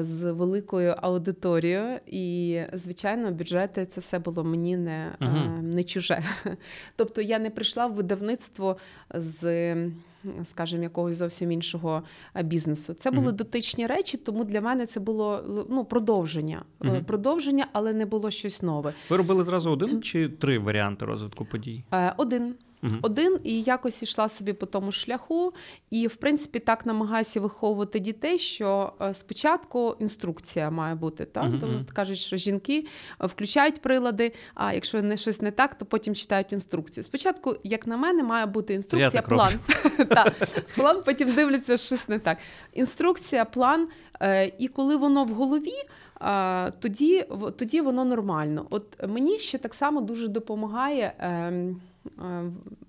з 0.00 0.32
великою 0.32 0.94
аудиторією. 1.02 2.00
І, 2.06 2.60
звичайно, 2.72 3.30
бюджети 3.32 3.86
це 3.86 4.00
все 4.00 4.18
було 4.18 4.44
мені 4.44 4.76
не, 4.76 5.12
е, 5.20 5.24
Мгм. 5.24 5.70
не 5.70 5.84
чуже. 5.84 6.22
Тобто 6.96 7.22
я 7.22 7.38
не 7.38 7.50
прийшла 7.50 7.86
в 7.86 7.94
видавництво 7.94 8.76
з. 9.14 9.76
Скажімо, 10.44 10.82
якогось 10.82 11.16
зовсім 11.16 11.52
іншого 11.52 12.02
е, 12.36 12.42
бізнесу. 12.42 12.94
Це 12.94 13.10
були 13.10 13.26
Мгм. 13.26 13.36
дотичні 13.36 13.86
речі, 13.86 14.16
тому 14.16 14.44
для 14.44 14.60
мене 14.60 14.86
це 14.86 15.00
було 15.00 15.44
ну, 15.70 15.84
продовження. 15.84 16.62
Е, 16.84 16.86
Мгм. 16.88 17.04
Продовження, 17.04 17.66
але 17.72 17.92
не 17.92 18.06
було 18.06 18.30
щось 18.30 18.62
нове. 18.62 18.92
Ви 19.10 19.16
робили 19.16 19.44
зразу 19.44 19.70
один 19.70 20.02
чи 20.02 20.28
три 20.28 20.58
варіанти 20.58 21.04
розвитку 21.04 21.44
подій? 21.44 21.84
Е, 21.92 22.14
Один. 22.16 22.54
Мгм. 22.82 22.98
Один 23.02 23.38
і 23.44 23.62
якось 23.62 24.02
йшла 24.02 24.28
собі 24.28 24.52
по 24.52 24.66
тому 24.66 24.92
шляху, 24.92 25.52
і 25.90 26.06
в 26.06 26.16
принципі 26.16 26.58
так 26.58 26.86
намагаюся 26.86 27.40
виховувати 27.40 27.98
дітей, 27.98 28.38
що 28.38 28.92
е, 29.00 29.14
спочатку 29.14 29.96
інструкція 29.98 30.70
має 30.70 30.94
бути. 30.94 31.24
Так? 31.24 31.44
Мгм, 31.44 31.60
Тому 31.60 31.78
кажуть, 31.92 32.18
що 32.18 32.36
жінки 32.36 32.86
е, 33.22 33.26
включають 33.26 33.82
прилади, 33.82 34.32
а 34.54 34.72
якщо 34.72 35.02
не 35.02 35.16
щось 35.16 35.40
не 35.40 35.50
так, 35.50 35.78
то 35.78 35.84
потім 35.84 36.14
читають 36.14 36.52
інструкцію. 36.52 37.04
Спочатку, 37.04 37.56
як 37.64 37.86
на 37.86 37.96
мене, 37.96 38.22
має 38.22 38.46
бути 38.46 38.74
інструкція, 38.74 39.22
план. 39.22 39.52
План, 40.74 41.02
потім 41.04 41.34
дивляться, 41.34 41.76
що 41.76 41.86
щось 41.86 42.08
не 42.08 42.18
так. 42.18 42.38
Інструкція, 42.72 43.44
план, 43.44 43.88
е, 44.20 44.52
і 44.58 44.68
коли 44.68 44.96
воно 44.96 45.24
в 45.24 45.28
голові. 45.28 45.74
Тоді, 46.80 47.26
тоді 47.58 47.80
воно 47.80 48.04
нормально. 48.04 48.66
От 48.70 49.08
мені 49.08 49.38
ще 49.38 49.58
так 49.58 49.74
само 49.74 50.00
дуже 50.00 50.28
допомагає 50.28 51.12
ем, 51.18 51.80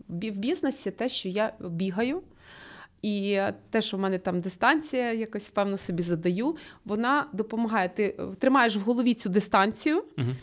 в 0.10 0.32
бізнесі 0.32 0.92
те, 0.92 1.10
що 1.10 1.30
я 1.30 1.54
бігаю. 1.60 2.22
І 3.02 3.40
те, 3.70 3.82
що 3.82 3.98
в 3.98 4.00
мене 4.00 4.18
там 4.18 4.42
дистанція, 4.42 5.14
якось 5.14 5.50
певно 5.50 5.78
собі 5.78 6.04
задаю, 6.04 6.56
вона 6.86 7.26
допомагає. 7.34 7.90
Ти 7.90 8.16
тримаєш 8.40 8.76
в 8.76 8.80
голові 8.80 9.14
цю 9.14 9.30
дистанцію, 9.30 10.04
Мгм. 10.18 10.36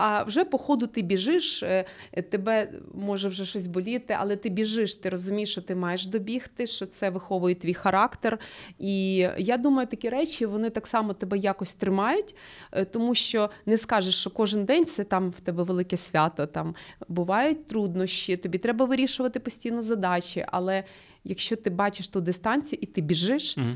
А 0.00 0.22
вже 0.22 0.44
по 0.44 0.58
ходу 0.58 0.86
ти 0.86 1.02
біжиш, 1.02 1.62
е, 1.62 1.84
тебе 2.30 2.72
може 2.94 3.28
вже 3.28 3.44
щось 3.44 3.66
боліти, 3.66 4.16
але 4.18 4.36
ти 4.36 4.48
біжиш, 4.48 4.94
ти 4.94 5.08
розумієш, 5.08 5.52
що 5.52 5.62
ти 5.62 5.74
маєш 5.74 6.06
добігти, 6.06 6.66
що 6.66 6.86
це 6.86 7.10
виховує 7.10 7.54
твій 7.54 7.74
характер. 7.74 8.38
І 8.78 9.14
я 9.38 9.56
думаю, 9.56 9.86
такі 9.88 10.08
речі 10.08 10.46
вони 10.46 10.70
так 10.70 10.86
само 10.86 11.14
тебе 11.14 11.38
якось 11.38 11.74
тримають, 11.74 12.34
е, 12.72 12.84
тому 12.84 13.14
що 13.14 13.50
не 13.66 13.78
скажеш, 13.78 14.20
що 14.20 14.30
кожен 14.30 14.64
день 14.64 14.86
це 14.86 15.04
там 15.04 15.30
в 15.30 15.40
тебе 15.40 15.62
велике 15.62 15.96
свято. 15.96 16.46
Там 16.46 16.74
бувають 17.08 17.66
труднощі, 17.66 18.36
тобі 18.36 18.58
треба 18.58 18.84
вирішувати 18.84 19.40
постійно 19.40 19.82
задачі, 19.82 20.44
але. 20.48 20.84
Якщо 21.24 21.56
ти 21.56 21.70
бачиш 21.70 22.08
ту 22.08 22.20
дистанцію 22.20 22.78
і 22.82 22.86
ти 22.86 23.00
біжиш, 23.00 23.58
угу. 23.58 23.66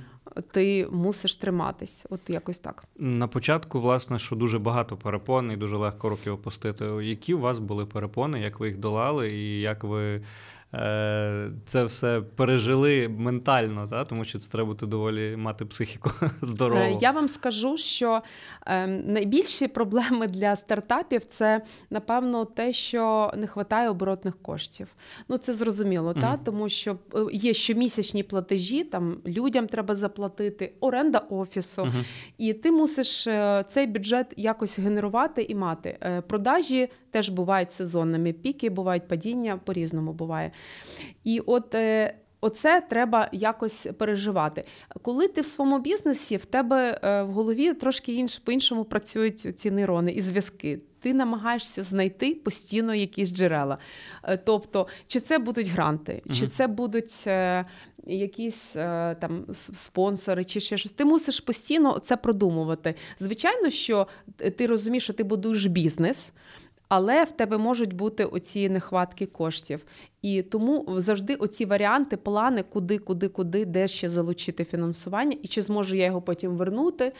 ти 0.52 0.88
мусиш 0.90 1.36
триматись. 1.36 2.06
От 2.10 2.20
якось 2.28 2.58
так. 2.58 2.84
На 2.98 3.28
початку, 3.28 3.80
власне, 3.80 4.18
що 4.18 4.36
дуже 4.36 4.58
багато 4.58 4.96
перепон 4.96 5.52
і 5.52 5.56
дуже 5.56 5.76
легко 5.76 6.08
руки 6.08 6.30
опустити. 6.30 6.84
Які 6.84 7.34
у 7.34 7.40
вас 7.40 7.58
були 7.58 7.86
перепони, 7.86 8.40
як 8.40 8.60
ви 8.60 8.68
їх 8.68 8.78
долали, 8.78 9.32
і 9.32 9.60
як 9.60 9.84
ви 9.84 10.22
це 11.66 11.84
все 11.84 12.20
пережили 12.36 13.08
ментально, 13.08 13.86
та? 13.88 14.04
тому 14.04 14.24
що 14.24 14.38
це 14.38 14.50
треба 14.50 14.66
бути 14.68 14.86
доволі 14.86 15.36
мати 15.36 15.64
психіку 15.64 16.10
здорову. 16.42 16.80
Е, 16.80 16.98
Я 17.00 17.10
вам 17.10 17.28
скажу, 17.28 17.76
що 17.76 18.22
е, 18.66 18.86
найбільші 18.86 19.68
проблеми 19.68 20.26
для 20.26 20.56
стартапів 20.56 21.24
це 21.24 21.62
напевно 21.90 22.44
те, 22.44 22.72
що 22.72 23.32
не 23.36 23.40
вистачає 23.46 23.88
оборотних 23.90 24.42
коштів. 24.42 24.88
Ну 25.28 25.38
це 25.38 25.52
зрозуміло, 25.52 26.10
Мгм. 26.10 26.20
та 26.20 26.36
тому 26.36 26.68
що 26.68 26.96
е, 27.14 27.18
є 27.32 27.54
щомісячні 27.54 28.22
платежі, 28.22 28.84
там 28.84 29.16
людям 29.26 29.66
треба 29.66 29.94
заплатити, 29.94 30.72
оренда 30.80 31.18
офісу, 31.18 31.84
Мгм. 31.84 32.04
і 32.38 32.52
ти 32.52 32.72
мусиш 32.72 33.26
е, 33.26 33.64
цей 33.68 33.86
бюджет 33.86 34.34
якось 34.36 34.78
генерувати 34.78 35.42
і 35.42 35.54
мати. 35.54 35.98
Е, 36.02 36.20
Продажі 36.20 36.88
теж 37.14 37.28
бувають 37.28 37.72
сезонними, 37.72 38.32
піки 38.32 38.70
бувають 38.70 39.08
падіння, 39.08 39.60
по-різному 39.64 40.12
буває. 40.12 40.50
І 41.24 41.40
от. 41.40 41.74
е, 41.74 42.14
Оце 42.40 42.80
треба 42.80 43.28
якось 43.32 43.86
переживати. 43.98 44.64
Коли 45.02 45.28
ти 45.28 45.40
в 45.40 45.46
своєму 45.46 45.78
бізнесі, 45.78 46.36
в 46.36 46.44
тебе 46.44 47.00
е, 47.02 47.22
в 47.22 47.30
голові 47.30 47.74
трошки 47.74 48.12
інше 48.14 48.40
по-іншому 48.44 48.84
працюють 48.84 49.58
ці 49.58 49.70
нейрони 49.70 50.12
і 50.12 50.20
зв'язки. 50.20 50.80
Ти 51.00 51.14
намагаєшся 51.14 51.82
знайти 51.82 52.34
постійно 52.34 52.94
якісь 52.94 53.34
джерела. 53.34 53.78
Е, 54.24 54.36
Тобто, 54.36 54.86
чи 55.06 55.20
це 55.20 55.38
будуть 55.38 55.68
гранти, 55.68 56.22
чи 56.32 56.46
це 56.46 56.66
будуть 56.66 57.26
якісь 58.06 58.72
там 59.20 59.44
спонсори, 59.52 60.44
чи 60.44 60.60
ще 60.60 60.78
щось. 60.78 60.92
Ти 60.92 61.04
мусиш 61.04 61.40
постійно 61.40 61.98
це 61.98 62.16
продумувати. 62.16 62.94
Звичайно, 63.20 63.70
що 63.70 64.06
ти 64.56 64.66
розумієш, 64.66 65.04
що 65.04 65.12
ти 65.12 65.24
будуєш 65.24 65.66
бізнес. 65.66 66.32
Але 66.88 67.24
в 67.24 67.32
тебе 67.32 67.58
можуть 67.58 67.92
бути 67.92 68.24
оці 68.24 68.68
нехватки 68.68 69.26
коштів. 69.26 69.84
І 70.24 70.42
тому 70.42 70.86
завжди 71.00 71.34
оці 71.34 71.64
варіанти, 71.64 72.16
плани, 72.16 72.62
куди, 72.62 72.98
куди, 72.98 73.28
куди, 73.28 73.64
де 73.64 73.88
ще 73.88 74.08
залучити 74.08 74.64
фінансування, 74.64 75.36
і 75.42 75.48
чи 75.48 75.62
зможу 75.62 75.96
я 75.96 76.04
його 76.04 76.22
потім 76.22 76.56
вернути, 76.56 77.12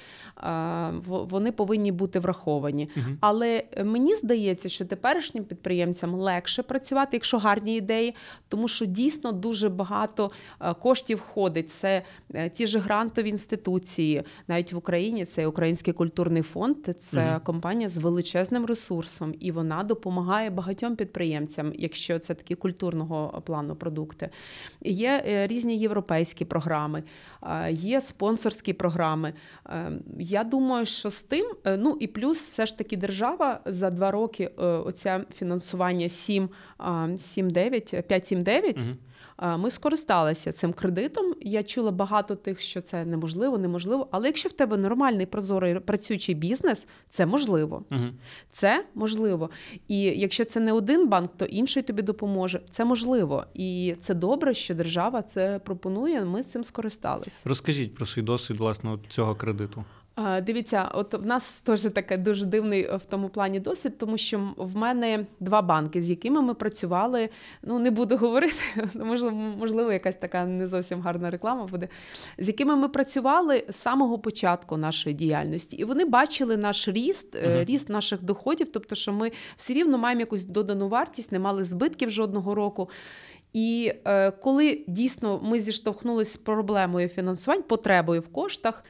вони 1.06 1.52
повинні 1.52 1.92
бути 1.92 2.18
враховані. 2.18 2.90
Мгм. 2.96 3.18
Але 3.20 3.64
е, 3.72 3.84
мені 3.84 4.16
здається, 4.16 4.68
що 4.68 4.84
теперішнім 4.84 5.44
підприємцям 5.44 6.14
легше 6.14 6.62
працювати, 6.62 7.10
якщо 7.12 7.38
гарні 7.38 7.76
ідеї, 7.76 8.14
тому 8.48 8.68
що 8.68 8.86
дійсно 8.86 9.32
дуже 9.32 9.68
багато 9.68 10.30
е, 10.60 10.74
коштів 10.74 11.18
входить. 11.18 11.70
Це 11.70 12.02
е, 12.34 12.50
ті 12.50 12.66
ж 12.66 12.78
грантові 12.78 13.28
інституції, 13.28 14.22
навіть 14.48 14.72
в 14.72 14.76
Україні 14.76 15.24
це 15.24 15.46
Український 15.46 15.92
культурний 15.92 16.42
фонд, 16.42 16.76
це 16.98 17.30
Мгм. 17.30 17.40
компанія 17.44 17.88
з 17.88 17.98
величезним 17.98 18.66
ресурсом, 18.66 19.34
і 19.40 19.52
вона 19.52 19.82
допомагає 19.82 20.50
багатьом 20.50 20.96
підприємцям, 20.96 21.72
якщо 21.74 22.18
це 22.18 22.34
такі 22.34 22.54
культурного 22.98 23.42
плану 23.46 23.74
продукти. 23.76 24.30
Є 24.82 25.22
е, 25.26 25.46
різні 25.46 25.78
європейські 25.78 26.44
програми, 26.44 27.02
є 27.70 28.00
спонсорські 28.00 28.72
програми. 28.72 29.32
Е, 29.66 29.92
Я 30.18 30.44
думаю, 30.44 30.86
що 30.86 31.10
з 31.10 31.22
тим, 31.22 31.46
е, 31.64 31.76
ну 31.76 31.96
і 32.00 32.06
плюс, 32.06 32.38
все 32.50 32.66
ж 32.66 32.78
таки, 32.78 32.96
держава 32.96 33.60
за 33.64 33.90
два 33.90 34.10
роки 34.10 34.50
е, 34.58 34.64
оця 34.64 35.24
фінансування 35.38 36.08
7, 36.08 36.48
7-9, 36.78 38.02
5-7-9, 38.02 38.78
Мгм. 38.80 38.90
е, 38.90 38.96
ми 39.38 39.70
скористалися 39.70 40.52
цим 40.52 40.72
кредитом. 40.72 41.34
Я 41.40 41.62
чула 41.62 41.90
багато 41.90 42.36
тих, 42.36 42.60
що 42.60 42.80
це 42.80 43.04
неможливо, 43.04 43.58
неможливо. 43.58 44.08
Але 44.10 44.26
якщо 44.26 44.48
в 44.48 44.52
тебе 44.52 44.76
нормальний 44.76 45.26
прозорий 45.26 45.80
працюючий 45.80 46.34
бізнес, 46.34 46.86
це 47.08 47.26
можливо. 47.26 47.84
Мгм. 47.90 48.12
Це 48.50 48.84
можливо. 48.94 49.50
І 49.88 49.98
якщо 50.02 50.44
це 50.44 50.60
не 50.60 50.72
один 50.72 51.08
банк, 51.08 51.30
то 51.36 51.44
інший 51.44 51.82
тобі 51.82 52.02
допоможе. 52.02 52.60
Це 52.70 52.84
можливо. 52.84 53.44
І 53.54 53.96
це 54.00 54.14
добре, 54.14 54.54
що 54.54 54.74
держава 54.74 55.22
це 55.22 55.60
пропонує. 55.64 56.24
Ми 56.24 56.42
цим 56.42 56.64
скористались. 56.64 57.46
Розкажіть 57.46 57.94
про 57.94 58.06
свій 58.06 58.22
досвід 58.22 58.58
власне 58.58 58.94
цього 59.08 59.34
кредиту. 59.34 59.84
Дивіться, 60.42 60.90
от 60.94 61.14
в 61.14 61.26
нас 61.26 61.62
теж 61.62 61.80
таке 61.80 62.16
дуже 62.16 62.46
дивний 62.46 62.82
е, 62.82 62.96
в 62.96 63.04
тому 63.04 63.28
плані 63.28 63.60
досвід, 63.60 63.98
тому 63.98 64.18
що 64.18 64.54
в 64.56 64.76
мене 64.76 65.26
два 65.40 65.62
банки, 65.62 66.02
з 66.02 66.10
якими 66.10 66.42
ми 66.42 66.54
працювали. 66.54 67.28
Ну 67.62 67.78
не 67.78 67.90
буду 67.90 68.16
говорити, 68.24 68.54
можливо, 68.94 69.36
можливо, 69.36 69.92
якась 69.92 70.16
така 70.16 70.44
не 70.44 70.68
зовсім 70.68 71.00
гарна 71.00 71.30
реклама 71.30 71.66
буде. 71.66 71.88
З 72.38 72.48
якими 72.48 72.76
ми 72.76 72.88
працювали 72.88 73.64
з 73.68 73.76
самого 73.76 74.18
початку 74.18 74.76
нашої 74.76 75.14
діяльності, 75.14 75.76
і 75.76 75.84
вони 75.84 76.04
бачили 76.04 76.56
наш 76.56 76.88
ріст, 76.88 77.34
Мгм. 77.34 77.64
ріст 77.64 77.88
наших 77.88 78.22
доходів, 78.22 78.72
тобто, 78.72 78.94
що 78.94 79.12
ми 79.12 79.32
все 79.56 79.72
рівно 79.72 79.98
маємо 79.98 80.20
якусь 80.20 80.44
додану 80.44 80.88
вартість, 80.88 81.32
не 81.32 81.38
мали 81.38 81.64
збитків 81.64 82.10
жодного 82.10 82.54
року. 82.54 82.90
І 83.52 83.92
е, 84.04 84.30
коли 84.30 84.84
дійсно 84.86 85.40
ми 85.42 85.60
зіштовхнулися 85.60 86.32
з 86.32 86.36
проблемою 86.36 87.08
фінансувань, 87.08 87.62
потребою 87.62 88.20
в 88.20 88.28
коштах. 88.28 88.84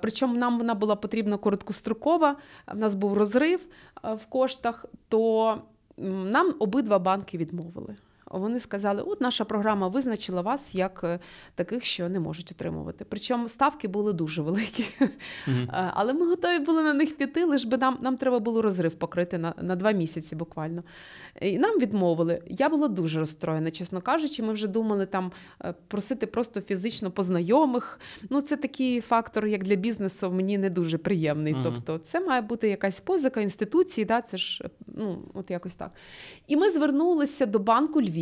Причому 0.00 0.34
нам 0.34 0.58
вона 0.58 0.74
була 0.74 0.96
потрібна 0.96 1.36
короткострокова, 1.36 2.36
в 2.66 2.76
нас 2.76 2.94
був 2.94 3.12
розрив 3.12 3.66
в 4.02 4.26
коштах, 4.28 4.84
то 5.08 5.62
нам 5.98 6.54
обидва 6.58 6.98
банки 6.98 7.38
відмовили. 7.38 7.96
Вони 8.30 8.60
сказали: 8.60 9.02
от 9.02 9.20
наша 9.20 9.44
програма 9.44 9.88
визначила 9.88 10.40
вас 10.40 10.74
як 10.74 11.00
е, 11.04 11.18
таких, 11.54 11.84
що 11.84 12.08
не 12.08 12.20
можуть 12.20 12.52
отримувати. 12.52 13.04
Причому 13.08 13.48
ставки 13.48 13.88
були 13.88 14.12
дуже 14.12 14.42
великі. 14.42 14.84
Е, 15.48 15.92
Але 15.94 16.12
ми 16.12 16.26
готові 16.26 16.58
були 16.58 16.82
на 16.82 16.92
них 16.92 17.16
піти, 17.16 17.44
лиш 17.44 17.64
би 17.64 17.76
нам, 17.76 17.98
нам 18.00 18.16
треба 18.16 18.38
було 18.38 18.62
розрив 18.62 18.94
покрити 18.94 19.38
на, 19.38 19.54
на 19.62 19.76
два 19.76 19.92
місяці 19.92 20.36
буквально. 20.36 20.82
І 21.40 21.58
нам 21.58 21.78
відмовили. 21.78 22.42
Я 22.46 22.68
була 22.68 22.88
дуже 22.88 23.18
розстроєна, 23.18 23.70
чесно 23.70 24.00
кажучи. 24.00 24.42
Ми 24.42 24.52
вже 24.52 24.66
думали 24.66 25.06
там 25.06 25.32
е, 25.64 25.74
просити 25.88 26.26
просто 26.26 26.60
фізично 26.60 27.10
по 27.10 27.22
знайомих. 27.22 28.00
Ну, 28.30 28.40
це 28.40 28.56
такий 28.56 29.00
фактор, 29.00 29.46
як 29.46 29.64
для 29.64 29.74
бізнесу, 29.74 30.30
мені 30.32 30.58
не 30.58 30.70
дуже 30.70 30.98
приємний. 30.98 31.52
Мгм. 31.52 31.62
Тобто, 31.64 31.98
це 31.98 32.20
має 32.20 32.40
бути 32.40 32.68
якась 32.68 33.00
позика 33.00 33.40
інституції, 33.40 34.04
да, 34.04 34.20
це 34.20 34.36
ж 34.36 34.64
ну, 34.86 35.18
от 35.34 35.50
якось 35.50 35.74
так. 35.74 35.90
І 36.46 36.56
ми 36.56 36.70
звернулися 36.70 37.46
до 37.46 37.58
банку 37.58 38.02
Львів. 38.02 38.17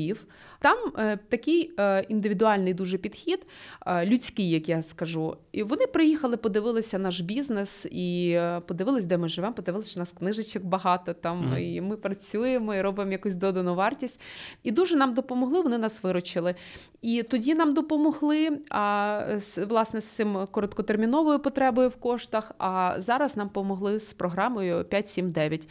Там 0.61 0.79
е, 0.99 1.19
такий 1.29 1.73
е, 1.79 2.01
індивідуальний 2.09 2.75
дуже 2.75 2.99
підхід, 2.99 3.47
е, 3.87 4.07
людський, 4.07 4.51
як 4.51 4.69
я 4.69 4.83
скажу. 4.83 5.37
І 5.53 5.63
вони 5.63 5.87
приїхали, 5.87 6.37
подивилися 6.37 6.99
наш 6.99 7.21
бізнес 7.21 7.87
і 7.91 8.31
е, 8.31 8.61
подивились, 8.67 9.05
де 9.05 9.19
ми 9.19 9.29
живемо, 9.29 9.55
подивилися, 9.55 9.91
що 9.91 10.01
у 10.01 10.03
нас 10.03 10.13
книжечок 10.13 10.65
багато 10.65 11.13
там, 11.15 11.47
Мгм. 11.47 11.59
і 11.59 11.81
ми 11.81 11.97
працюємо 11.97 12.75
і 12.75 12.81
робимо 12.83 13.13
якусь 13.13 13.35
додану 13.35 13.75
вартість. 13.75 14.21
І 14.63 14.71
дуже 14.71 14.97
нам 14.97 15.15
допомогли, 15.15 15.61
вони 15.61 15.79
нас 15.79 16.03
виручили. 16.03 16.55
І 17.03 17.23
тоді 17.23 17.55
нам 17.55 17.75
допомогли 17.75 18.59
а, 18.71 19.23
з, 19.39 19.59
власне 19.65 20.01
з 20.01 20.05
цим 20.05 20.47
короткотерміновою 20.51 21.39
потребою 21.39 21.89
в 21.89 21.97
коштах. 21.97 22.53
А 22.59 22.95
зараз 22.99 23.37
нам 23.37 23.47
допомогли 23.47 24.01
з 24.01 24.13
програмою 24.13 24.85
579. 24.85 25.69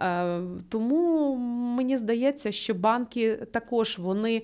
Е, 0.00 0.40
Тому 0.68 1.36
мені 1.76 1.96
здається, 1.96 2.52
що 2.52 2.74
банки 2.74 3.36
також 3.36 3.98
вони 3.98 4.42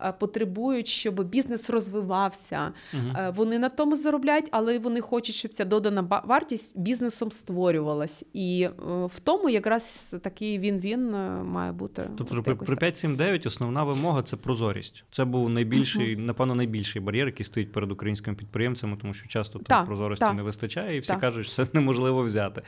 е, 0.00 0.12
потребують, 0.12 0.88
щоб 0.88 1.24
бізнес 1.24 1.70
розвивався. 1.70 2.72
Е, 2.94 3.32
Вони 3.36 3.58
на 3.58 3.68
тому 3.68 3.96
заробляють, 3.96 4.48
але 4.50 4.78
вони 4.78 5.00
хочуть, 5.00 5.34
щоб 5.34 5.50
ця 5.50 5.64
додана 5.64 6.22
вартість 6.24 6.78
бізнесом 6.78 7.30
створювалась. 7.30 8.24
І 8.32 8.68
в 9.04 9.20
тому 9.20 9.48
якраз 9.48 10.16
такий 10.22 10.58
він-він 10.58 11.10
має 11.44 11.72
бути. 11.72 12.10
Тобто 12.18 12.42
при, 12.42 12.54
при 12.54 12.76
579 12.76 13.46
основна 13.46 13.84
вимога 13.84 14.22
це 14.22 14.36
прозорість. 14.36 15.04
Це 15.10 15.24
був 15.24 15.50
найбільший, 15.50 16.16
напевно, 16.16 16.54
найбільший 16.54 17.02
бар'єр, 17.02 17.26
який 17.26 17.46
стоїть 17.46 17.72
перед 17.72 17.92
українськими 17.92 18.36
підприємцями, 18.36 18.96
тому 19.00 19.14
що 19.14 19.28
часто 19.28 19.58
там 19.58 19.64
Так, 19.64 19.86
прозорості 19.86 20.24
так. 20.24 20.34
не 20.34 20.42
вистачає, 20.42 20.96
і 20.96 21.00
всі 21.00 21.12
Так. 21.12 21.20
кажуть, 21.20 21.46
що 21.46 21.54
це 21.54 21.66
неможливо 21.72 22.22
взяти. 22.22 22.62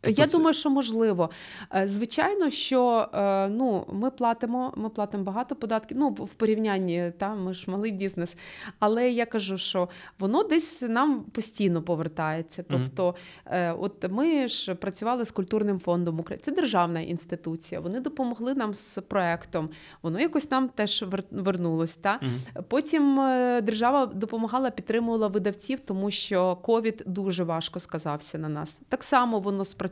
Тобто 0.00 0.20
Я 0.22 0.26
це- 0.28 0.36
думаю, 0.36 0.54
що 0.54 0.70
можливо. 0.70 1.30
Е, 1.74 1.88
Звичайно, 1.88 2.50
що 2.50 3.08
е, 3.14 3.48
ну, 3.48 3.86
ми 3.92 4.10
платимо, 4.10 4.72
ми 4.76 4.88
платимо 4.88 5.24
багато 5.24 5.56
податків. 5.56 5.96
Ну, 5.96 6.08
в 6.08 6.34
порівнянні, 6.34 7.12
та, 7.18 7.34
ми 7.34 7.54
ж 7.54 7.70
малий 7.70 7.92
бізнес. 7.92 8.36
Але 8.78 9.10
я 9.10 9.26
кажу, 9.26 9.58
що 9.58 9.88
воно 10.18 10.42
десь 10.42 10.82
нам 10.82 11.20
постійно 11.20 11.82
повертається. 11.82 12.64
Тобто, 12.70 13.14
е, 13.46 13.72
от 13.72 14.10
ми 14.10 14.48
ж 14.48 14.74
працювали 14.74 15.24
з 15.24 15.30
культурним 15.30 15.78
фондом 15.78 16.20
України. 16.20 16.42
Це 16.44 16.52
державна 16.52 17.00
інституція. 17.00 17.80
Вони 17.80 18.00
допомогли 18.00 18.54
нам 18.54 18.74
з 18.74 18.98
проектом. 19.08 19.70
Воно 20.02 20.20
якось 20.20 20.50
нам 20.50 20.68
теж 20.68 21.04
вернулось. 21.30 21.94
Та? 21.94 22.18
Мгм. 22.22 22.64
Потім 22.68 23.16
держава 23.62 24.06
допомагала, 24.06 24.70
підтримувала 24.70 25.28
видавців, 25.28 25.80
тому 25.80 26.10
що 26.10 26.56
ковід 26.56 27.02
дуже 27.06 27.44
важко 27.44 27.80
сказався 27.80 28.38
на 28.38 28.48
нас. 28.48 28.80
Так 28.88 29.04
само 29.04 29.40
воно 29.40 29.64
спрацювало. 29.64 29.87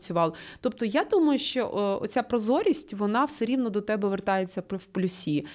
Тобто, 0.60 0.84
я 0.84 1.04
думаю, 1.04 1.38
що 1.38 1.60
е, 1.60 2.04
оця 2.04 2.22
прозорість 2.22 2.94
вона 2.94 3.24
все 3.24 3.44
рівно 3.44 3.70
до 3.70 3.80
тебе 3.80 4.08
вертається 4.08 4.62
в 4.70 4.86
плюсі. 4.86 5.46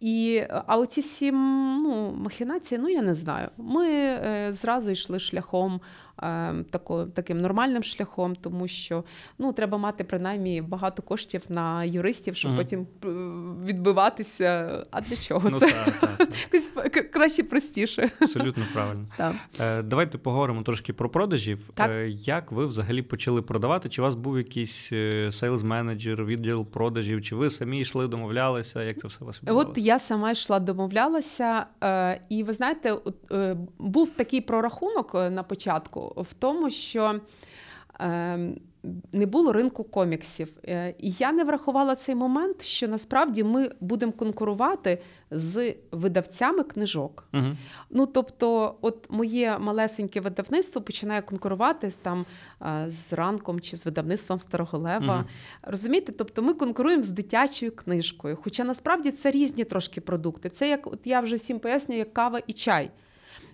І, 0.00 0.42
а 0.66 0.76
оці 0.76 1.00
всі 1.00 1.32
ну, 1.32 2.12
махінації, 2.16 2.80
ну 2.82 2.88
я 2.88 3.02
не 3.02 3.14
знаю. 3.14 3.48
Ми 3.56 3.88
е, 3.88 4.52
зразу 4.52 4.90
йшли 4.90 5.18
шляхом 5.18 5.80
тако, 6.70 7.06
таким 7.14 7.40
нормальним 7.40 7.82
шляхом, 7.82 8.36
тому 8.36 8.68
що 8.68 9.04
ну, 9.38 9.52
треба 9.52 9.78
мати 9.78 10.04
принаймні 10.04 10.62
багато 10.62 11.02
коштів 11.02 11.42
на 11.48 11.84
юристів, 11.84 12.36
щоб 12.36 12.50
Мгм. 12.50 12.60
потім 12.60 12.86
е, 13.04 13.08
відбиватися. 13.66 14.82
А 14.90 15.00
для 15.00 15.16
чого 15.16 15.50
Ну 15.50 15.58
це? 15.58 15.66
так, 15.66 16.00
так, 16.00 16.28
так. 16.92 17.10
Краще 17.10 17.42
простіше. 17.42 18.10
Абсолютно 18.20 18.64
правильно. 18.72 19.04
Е, 19.60 19.82
Давайте 19.82 20.18
поговоримо 20.18 20.62
трошки 20.62 20.92
про 20.92 21.08
продажів. 21.08 21.70
Так. 21.74 21.90
Е, 21.90 22.08
Як 22.08 22.52
ви 22.52 22.66
взагалі 22.66 23.02
почали 23.02 23.42
продавати? 23.42 23.88
Чи 23.88 24.02
у 24.02 24.04
вас 24.04 24.14
був 24.14 24.38
якийсь 24.38 24.92
сейлз 25.30 25.62
менеджер, 25.62 26.24
відділ 26.24 26.64
продажів, 26.66 27.22
чи 27.22 27.34
ви 27.36 27.50
самі 27.50 27.80
йшли, 27.80 28.08
домовлялися? 28.08 28.82
Як 28.82 28.98
це 28.98 29.08
все 29.08 29.18
у 29.20 29.26
вас 29.26 29.40
От 29.46 29.78
я 29.78 29.98
сама 29.98 30.30
йшла, 30.30 30.60
домовлялася, 30.60 31.66
е, 31.84 32.20
і 32.28 32.42
ви 32.42 32.52
знаєте, 32.52 32.92
от, 32.92 33.32
е, 33.32 33.56
був 33.78 34.10
такий 34.10 34.40
прорахунок 34.40 35.14
на 35.14 35.42
початку 35.42 36.05
в 36.16 36.34
тому, 36.34 36.70
що 36.70 37.20
е, 38.00 38.38
не 39.12 39.26
було 39.26 39.52
ринку 39.52 39.84
коміксів. 39.84 40.48
Е, 40.64 40.94
І 40.98 41.10
я 41.18 41.32
не 41.32 41.44
врахувала 41.44 41.96
цей 41.96 42.14
момент, 42.14 42.62
що 42.62 42.88
насправді 42.88 43.44
ми 43.44 43.70
будемо 43.80 44.12
конкурувати 44.12 45.02
з 45.30 45.74
видавцями 45.92 46.62
книжок. 46.62 47.28
Угу. 47.34 47.46
Ну, 47.90 48.06
тобто, 48.06 48.74
от 48.80 49.06
моє 49.10 49.58
малесеньке 49.58 50.20
видавництво 50.20 50.82
починає 50.82 51.22
конкурувати 51.22 51.92
там 52.02 52.26
е, 52.62 52.84
з 52.88 53.12
ранком 53.12 53.60
чи 53.60 53.76
з 53.76 53.84
видавництвом 53.84 54.38
Старого 54.38 54.78
Лева. 54.78 55.16
Мгм. 55.16 55.26
Розумієте? 55.62 56.12
Тобто 56.12 56.42
ми 56.42 56.54
конкуруємо 56.54 57.02
з 57.02 57.08
дитячою 57.08 57.76
книжкою. 57.76 58.38
Хоча 58.42 58.64
насправді 58.64 59.10
це 59.10 59.30
різні 59.30 59.64
трошки 59.64 60.00
продукти. 60.00 60.50
Це 60.50 60.68
як 60.68 60.86
от 60.86 61.00
я 61.04 61.20
вже 61.20 61.36
всім 61.36 61.58
пояснюю, 61.58 61.98
як 61.98 62.14
кава 62.14 62.40
і 62.46 62.52
чай. 62.52 62.90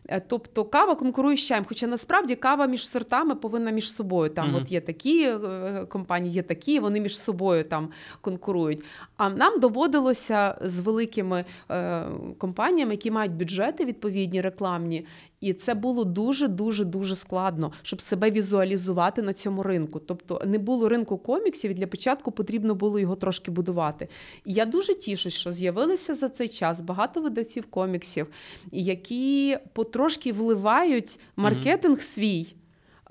Е, 0.08 0.20
Тобто 0.28 0.64
кава 0.64 0.94
конкурує 0.94 1.36
з 1.36 1.46
чаєм, 1.46 1.64
хоча 1.68 1.86
насправді 1.86 2.34
кава 2.36 2.66
між 2.66 2.88
сортами 2.88 3.34
повинна 3.34 3.70
між 3.70 3.92
собою. 3.92 4.30
Там 4.30 4.48
Мгм. 4.48 4.56
от 4.62 4.72
є 4.72 4.80
такі 4.80 5.22
е, 5.22 5.86
компанії, 5.88 6.34
є 6.34 6.42
такі, 6.42 6.78
вони 6.78 7.00
між 7.00 7.18
собою 7.20 7.64
там 7.64 7.88
конкурують. 8.20 8.84
А 9.16 9.30
нам 9.30 9.60
доводилося 9.60 10.58
з 10.64 10.80
великими 10.80 11.44
е, 11.70 12.04
компаніями, 12.38 12.92
які 12.92 13.10
мають 13.10 13.32
бюджети 13.32 13.84
відповідні 13.84 14.40
рекламні, 14.40 15.06
і 15.42 15.52
це 15.52 15.74
було 15.74 16.04
дуже 16.04 16.48
дуже 16.48 16.84
дуже 16.84 17.16
складно, 17.16 17.72
щоб 17.82 18.00
себе 18.00 18.30
візуалізувати 18.30 19.22
на 19.22 19.32
цьому 19.32 19.62
ринку. 19.62 19.98
Тобто 19.98 20.42
не 20.46 20.58
було 20.58 20.88
ринку 20.88 21.18
коміксів, 21.18 21.70
і 21.70 21.74
для 21.74 21.86
початку 21.86 22.32
потрібно 22.32 22.74
було 22.74 22.98
його 22.98 23.16
трошки 23.16 23.50
будувати. 23.50 24.08
І 24.44 24.52
я 24.52 24.66
дуже 24.66 24.94
тішусь, 24.94 25.34
що 25.34 25.52
з'явилися 25.52 26.14
за 26.14 26.28
цей 26.28 26.48
час 26.48 26.80
багато 26.80 27.20
видавців 27.20 27.66
коміксів, 27.66 28.26
які 28.72 29.58
потрошки 29.72 30.32
вливають 30.32 31.20
маркетинг 31.36 32.02
свій. 32.02 32.54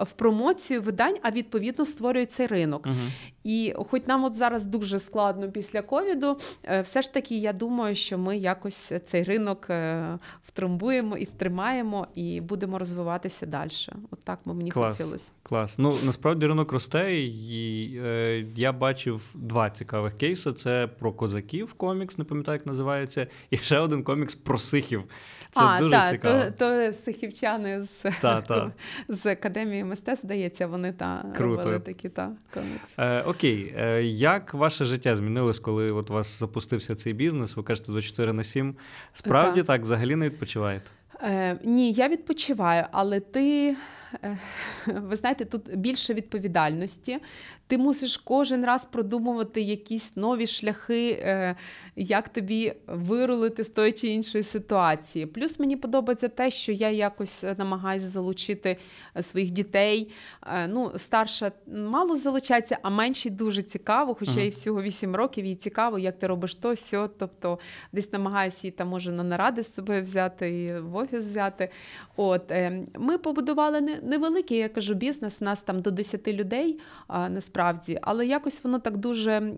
В 0.04 0.12
промоцію 0.12 0.82
видань, 0.82 1.16
а 1.22 1.32
відповідно 1.32 1.86
створюють 1.86 2.32
цей 2.32 2.48
ринок. 2.48 2.86
Угу. 2.86 2.96
І 3.44 3.74
хоч 3.90 4.02
нам 4.08 4.24
от 4.24 4.34
зараз 4.34 4.66
дуже 4.66 5.00
складно 5.00 5.52
після 5.52 5.82
ковіду, 5.82 6.38
е, 6.64 6.82
все 6.82 7.02
ж 7.02 7.14
таки 7.14 7.38
я 7.38 7.54
думаю, 7.54 7.96
що 7.96 8.18
ми 8.18 8.38
якось 8.38 8.92
цей 9.06 9.24
ринок 9.24 9.70
е, 9.70 10.18
втрамбуємо 10.48 11.18
і 11.18 11.24
втримаємо, 11.24 12.08
і 12.16 12.42
будемо 12.42 12.80
розвиватися 12.80 13.46
далі. 13.46 13.72
От 14.12 14.20
так 14.24 14.40
мені 14.46 14.72
Клас. 14.72 14.98
хотілося. 14.98 15.32
Клас. 15.44 15.76
Ну 15.78 15.96
насправді 16.04 16.48
ринок 16.48 16.72
росте, 16.72 17.14
і 17.16 18.00
е, 18.04 18.46
я 18.56 18.72
бачив 18.72 19.22
два 19.34 19.70
цікавих 19.70 20.18
кейси: 20.18 20.54
це 20.54 20.88
про 21.00 21.14
козаків 21.14 21.74
комікс, 21.74 22.18
не 22.18 22.24
пам'ятаю, 22.24 22.58
як 22.58 22.66
називається, 22.66 23.28
і 23.50 23.58
ще 23.58 23.80
один 23.80 24.04
комікс 24.04 24.36
про 24.36 24.60
сихів. 24.60 25.04
Це 25.52 25.62
а, 25.64 25.80
дуже 25.80 25.92
та, 25.92 26.12
цікаво. 26.12 26.44
То, 26.44 26.52
то 26.52 26.94
сихівчани 26.94 27.82
з, 27.82 28.06
Та, 28.22 28.42
та. 28.48 28.72
з 29.10 29.26
академії 29.26 29.84
мистецтв, 29.84 30.26
здається, 30.26 30.68
вони 30.68 30.94
та 30.94 31.26
Круто. 31.38 31.58
робили 31.58 31.80
такі 31.80 32.10
та 32.10 32.32
комікси. 32.54 32.94
Е, 32.98 33.22
окей, 33.22 33.74
е, 33.78 34.04
як 34.04 34.54
ваше 34.54 34.86
життя 34.86 35.16
змінилось, 35.16 35.60
коли 35.60 35.92
от 35.92 36.10
у 36.10 36.14
вас 36.14 36.40
запустився 36.40 36.96
цей 36.96 37.14
бізнес? 37.14 37.56
Ви 37.58 37.64
кажете 37.64 37.92
24 37.92 38.34
на 38.34 38.44
7. 38.44 38.76
Справді 39.14 39.60
Так. 39.60 39.68
так, 39.68 39.82
взагалі 39.82 40.16
не 40.16 40.26
відпочиваєте? 40.26 40.86
Е, 41.24 41.60
ні, 41.64 41.92
я 41.92 42.08
відпочиваю, 42.08 42.86
але 42.92 43.20
ти, 43.20 43.76
ви 44.88 45.16
знаєте, 45.16 45.46
тут 45.46 45.76
більше 45.76 46.14
відповідальності. 46.14 47.20
Ти 47.68 47.78
мусиш 47.78 48.18
кожен 48.18 48.66
раз 48.66 48.86
продумувати 48.86 49.62
якісь 49.62 50.16
нові 50.16 50.48
шляхи, 50.48 51.12
е, 51.12 51.56
як 51.96 52.30
тобі 52.30 52.74
вирулити 52.88 53.64
з 53.64 53.70
тої 53.70 53.92
чи 53.92 54.08
іншої 54.08 54.44
ситуації. 54.44 55.26
Плюс 55.26 55.60
мені 55.60 55.78
подобається 55.78 56.28
те, 56.28 56.50
що 56.50 56.72
я 56.72 56.90
якось 56.90 57.44
намагаюся 57.58 58.08
залучити 58.08 58.78
своїх 59.22 59.52
дітей. 59.52 60.12
Е, 60.48 60.68
ну, 60.68 60.92
старша 60.96 61.52
мало 61.68 62.16
залучається, 62.16 62.78
а 62.82 62.90
меншій 62.90 63.30
дуже 63.30 63.62
цікаво, 63.62 64.16
хоча 64.16 64.40
їй 64.40 64.50
всього 64.50 64.82
8 64.82 65.16
років, 65.16 65.46
їй 65.46 65.56
цікаво, 65.56 66.00
як 66.00 66.20
ти 66.20 66.28
робиш 66.28 66.56
то, 66.56 66.76
сьо. 66.76 67.10
Тобто 67.20 67.60
десь 67.92 68.14
намагаюся 68.14 68.60
її 68.64 68.72
там 68.72 68.88
може 68.88 69.12
на 69.12 69.24
наради 69.24 69.64
з 69.64 69.74
собою 69.74 70.04
взяти 70.04 70.64
і 70.64 70.80
в 70.80 70.96
офіс 70.96 71.20
взяти. 71.20 71.70
От 72.16 72.52
е, 72.52 72.88
ми 72.96 73.18
побудували 73.18 74.01
невеликий, 74.02 74.58
я 74.58 74.70
кажу, 74.70 74.94
бізнес. 74.94 75.42
У 75.42 75.46
нас 75.46 75.62
там 75.62 75.82
до 75.82 75.92
10 75.92 76.28
людей 76.28 76.80
насправді, 77.10 78.00
але 78.02 78.26
якось 78.26 78.64
воно 78.64 78.80
так 78.80 78.98
дуже 78.98 79.54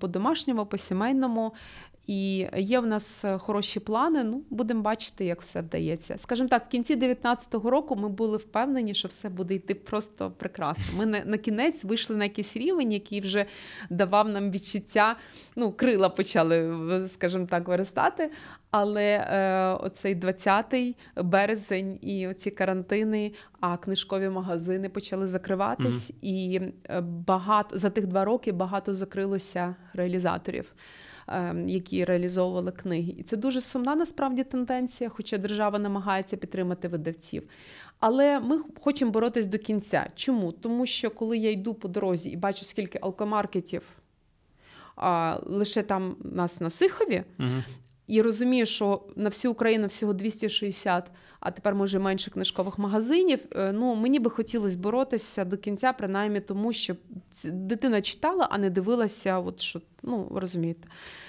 по-домашньому, 0.00 0.66
по-сімейному. 0.66 1.52
І 2.08 2.46
є 2.56 2.80
в 2.80 2.86
нас 2.86 3.24
е, 3.24 3.38
хороші 3.38 3.80
плани. 3.80 4.24
Ну, 4.24 4.42
будемо 4.50 4.82
бачити, 4.82 5.24
як 5.24 5.42
все 5.42 5.60
вдається. 5.60 6.18
Скажімо 6.18 6.48
так, 6.48 6.66
в 6.66 6.68
кінці 6.68 6.96
2019 6.96 7.54
року 7.54 7.96
ми 7.96 8.08
були 8.08 8.36
впевнені, 8.36 8.94
що 8.94 9.08
все 9.08 9.28
буде 9.28 9.54
йти 9.54 9.74
просто 9.74 10.30
прекрасно. 10.30 10.84
Ми 10.96 11.06
на, 11.06 11.24
на 11.24 11.38
кінець 11.38 11.84
вийшли 11.84 12.16
на 12.16 12.24
якийсь 12.24 12.56
рівень, 12.56 12.92
який 12.92 13.20
вже 13.20 13.46
давав 13.90 14.28
нам 14.28 14.50
відчуття. 14.50 15.16
Ну, 15.56 15.72
крила 15.72 16.08
почали, 16.08 17.08
скажімо 17.08 17.46
так, 17.46 17.68
виростати. 17.68 18.30
Але 18.70 19.04
е, 19.04 19.66
оцей 19.84 20.16
20-й 20.16 20.96
березень 21.16 21.98
і 22.02 22.28
оці 22.28 22.50
карантини, 22.50 23.32
а 23.60 23.76
книжкові 23.76 24.28
магазини 24.28 24.88
почали 24.88 25.28
закриватись, 25.28 26.12
і 26.22 26.60
е, 26.84 27.00
багато 27.00 27.78
за 27.78 27.90
тих 27.90 28.06
два 28.06 28.24
роки 28.24 28.52
багато 28.52 28.94
закрилося 28.94 29.76
реалізаторів. 29.92 30.74
Е, 31.28 31.54
Які 31.66 32.04
реалізовували 32.04 32.72
книги, 32.72 33.14
і 33.18 33.22
це 33.22 33.36
дуже 33.36 33.60
сумна 33.60 33.94
насправді 33.96 34.44
тенденція, 34.44 35.10
хоча 35.10 35.38
держава 35.38 35.78
намагається 35.78 36.36
підтримати 36.36 36.88
видавців. 36.88 37.42
Але 38.00 38.40
ми 38.40 38.58
хочемо 38.80 39.10
боротись 39.10 39.46
до 39.46 39.58
кінця. 39.58 40.06
Чому? 40.14 40.52
Тому 40.52 40.86
що 40.86 41.10
коли 41.10 41.38
я 41.38 41.50
йду 41.50 41.74
по 41.74 41.88
дорозі 41.88 42.30
і 42.30 42.36
бачу, 42.36 42.64
скільки 42.64 42.98
алкомаркетів 43.02 43.82
а, 44.96 45.38
лише 45.46 45.82
там 45.82 46.16
нас 46.20 46.60
на 46.60 46.70
Сихові, 46.70 47.22
Угу. 47.38 47.48
і 48.06 48.22
розумію, 48.22 48.66
що 48.66 49.02
на 49.16 49.28
всю 49.28 49.52
Україну 49.52 49.86
всього 49.86 50.12
260, 50.12 51.10
а 51.40 51.50
тепер 51.50 51.74
може 51.74 51.98
менше 51.98 52.30
книжкових 52.30 52.78
магазинів. 52.78 53.40
е, 53.56 53.72
Ну 53.72 53.94
мені 53.94 54.18
би 54.18 54.30
хотілося 54.30 54.78
боротися 54.78 55.44
до 55.44 55.56
кінця, 55.56 55.92
принаймні 55.92 56.40
тому, 56.40 56.72
щоб 56.72 56.96
дитина 57.44 58.02
читала, 58.02 58.48
а 58.50 58.58
не 58.58 58.70
дивилася. 58.70 59.38
От 59.38 59.60
що 59.60 59.80
ну 60.02 60.32
розумієте, 60.34 60.88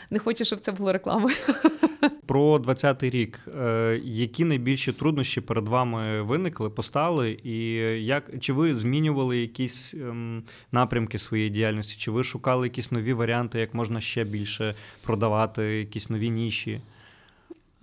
не 0.09 0.19
хочу, 0.19 0.45
щоб 0.45 0.59
це 0.59 0.71
було 0.71 0.93
рекламою. 0.93 1.35
Про 2.25 2.57
20-й 2.57 3.09
рік. 3.09 3.39
Е, 3.59 4.01
які 4.03 4.45
найбільші 4.45 4.91
труднощі 4.91 5.41
перед 5.41 5.67
вами 5.67 6.21
виникли, 6.21 6.69
постали, 6.69 7.39
і 7.43 7.73
як 8.05 8.39
чи 8.39 8.53
ви 8.53 8.75
змінювали 8.75 9.37
якісь 9.37 9.93
ем, 9.93 10.43
напрямки 10.71 11.19
своєї 11.19 11.49
діяльності? 11.49 11.95
Чи 11.97 12.11
ви 12.11 12.23
шукали 12.23 12.67
якісь 12.67 12.91
нові 12.91 13.13
варіанти, 13.13 13.59
як 13.59 13.73
можна 13.73 14.01
ще 14.01 14.23
більше 14.23 14.75
продавати, 15.03 15.63
якісь 15.63 16.09
нові 16.09 16.29
ніші? 16.29 16.81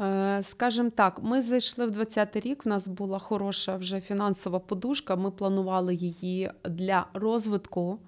Е, 0.01 0.43
Скажімо 0.45 0.91
так, 0.91 1.19
ми 1.23 1.43
зайшли 1.43 1.87
в 1.87 1.99
20-й 1.99 2.41
рік. 2.41 2.65
В 2.65 2.69
нас 2.69 2.89
була 2.89 3.19
хороша 3.19 3.77
вже 3.77 4.01
фінансова 4.01 4.59
подушка. 4.59 5.17
Ми 5.17 5.31
планували 5.31 5.95
її 5.95 6.51
для 6.65 7.07
розвитку, 7.15 7.99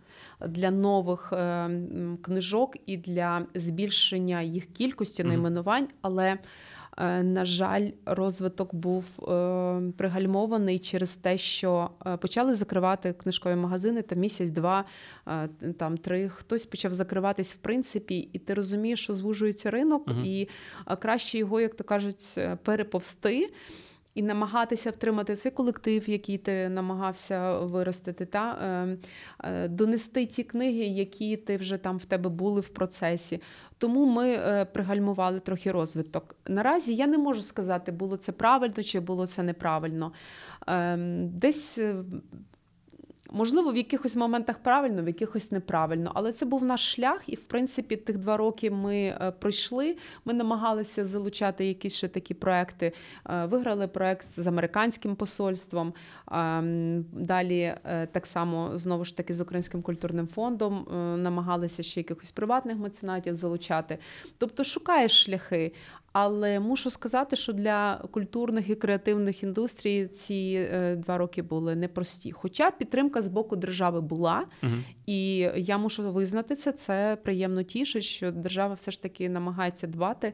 для 0.47 0.71
нових 0.71 1.33
е, 1.33 1.71
книжок 2.23 2.77
і 2.87 2.97
для 2.97 3.47
збільшення 3.55 4.43
їх 4.43 4.67
кількості 4.67 5.25
найменувань. 5.25 5.89
Але, 6.03 6.39
на 7.23 7.45
жаль, 7.45 7.91
розвиток 8.07 8.75
був 8.75 9.29
е, 9.29 9.93
пригальмований 9.97 10.79
через 10.79 11.15
те, 11.15 11.39
що 11.39 11.91
е, 12.07 12.17
почали 12.17 12.55
закривати 12.55 13.13
книжкові 13.13 13.55
магазини 13.55 14.03
там 14.03 14.19
місяць-два, 14.19 14.85
е, 15.29 15.49
там 15.79 15.99
три. 15.99 16.29
Хтось 16.29 16.67
почав 16.67 16.93
закриватись 16.93 17.55
в 17.55 17.57
принципі, 17.57 18.29
і 18.33 18.39
ти 18.39 18.55
розумієш, 18.55 19.01
що 19.01 19.15
звужується 19.15 19.71
ринок, 19.71 20.09
угу. 20.09 20.21
і 20.25 20.49
краще 20.99 21.39
його, 21.39 21.61
як 21.61 21.75
то 21.75 21.85
кажуть, 21.85 22.35
е, 22.39 22.59
переповсти. 22.63 23.51
І 24.19 24.23
намагатися 24.23 24.91
втримати 24.91 25.37
цей 25.37 25.53
колектив, 25.53 26.11
який 26.11 26.39
ти 26.39 26.69
намагався 26.69 27.59
виростити, 27.59 28.27
та 28.27 28.53
е, 28.53 28.97
е, 29.45 29.69
донести 29.69 30.27
ті 30.27 30.45
книги, 30.45 30.85
які 30.85 31.37
ти 31.37 31.57
вже 31.57 31.77
там 31.77 31.99
в 31.99 32.05
тебе 32.05 32.31
були 32.31 32.61
в 32.61 32.69
процесі. 32.69 33.43
Тому 33.79 34.07
ми 34.07 34.29
е, 34.31 34.65
пригальмували 34.65 35.41
трохи 35.41 35.73
розвиток. 35.73 36.37
Наразі 36.47 36.95
я 36.95 37.07
не 37.07 37.19
можу 37.19 37.41
сказати, 37.41 37.93
було 37.93 38.17
це 38.17 38.33
правильно 38.33 38.83
чи 38.83 39.01
було 39.01 39.27
це 39.27 39.43
неправильно. 39.43 40.13
Ем, 40.67 41.29
Десь. 41.29 41.79
Можливо, 43.33 43.73
в 43.73 43.77
якихось 43.77 44.17
моментах 44.17 44.59
правильно, 44.59 45.03
в 45.03 45.07
якихось 45.07 45.53
неправильно, 45.53 46.13
але 46.15 46.33
це 46.33 46.47
був 46.47 46.65
наш 46.65 46.95
шлях, 46.95 47.21
і 47.27 47.35
в 47.35 47.43
принципі 47.43 47.97
тих 47.97 48.19
два 48.19 48.37
роки 48.37 48.71
ми 48.71 48.97
е, 48.97 49.33
пройшли. 49.39 49.97
Ми 50.25 50.35
намагалися 50.35 51.05
залучати 51.05 51.67
якісь 51.67 51.97
ще 51.97 52.09
такі 52.09 52.35
проекти. 52.35 52.93
Е, 53.31 53.45
Виграли 53.45 53.89
проект 53.89 54.41
з 54.41 54.47
американським 54.47 55.17
посольством. 55.17 55.95
Ем, 56.33 57.05
Далі 57.13 57.61
е, 57.61 58.09
так 58.13 58.27
само 58.27 58.79
знову 58.79 59.05
ж 59.05 59.17
таки 59.17 59.35
з 59.35 59.41
Українським 59.41 59.83
культурним 59.83 60.27
фондом 60.27 60.87
намагалися 61.23 61.83
ще 61.83 62.01
якихось 62.01 62.33
приватних 62.33 62.79
меценатів 62.79 63.35
залучати. 63.35 63.99
Тобто 64.39 64.65
шукаєш 64.65 65.25
шляхи. 65.25 65.73
Але 66.13 66.61
мушу 66.61 66.91
сказати, 66.91 67.37
що 67.37 67.53
для 67.53 68.05
культурних 68.11 68.71
і 68.71 68.75
креативних 68.75 69.43
індустрій 69.43 70.07
ці 70.07 70.69
е, 70.73 70.97
два 70.97 71.19
роки 71.19 71.43
були 71.43 71.77
непрості. 71.77 72.33
Хоча 72.33 72.71
підтримка 72.71 73.23
з 73.23 73.29
боку 73.29 73.57
держави 73.57 74.01
була, 74.01 74.45
Угу. 74.63 74.73
і 75.07 75.37
я 75.57 75.79
мушу 75.79 76.13
визнати 76.13 76.57
це. 76.57 76.73
Це 76.73 77.19
приємно 77.23 77.63
тішить, 77.63 78.03
що 78.03 78.33
держава 78.33 78.75
все 78.75 78.91
ж 78.91 79.03
таки 79.03 79.29
намагається 79.29 79.87
дбати 79.87 80.33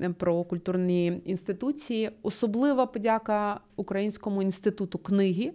е, 0.00 0.10
про 0.10 0.44
культурні 0.44 1.20
інституції. 1.24 2.10
Особлива 2.22 2.86
подяка 2.86 3.60
Українському 3.76 4.42
інституту 4.42 4.98
книги. 4.98 5.52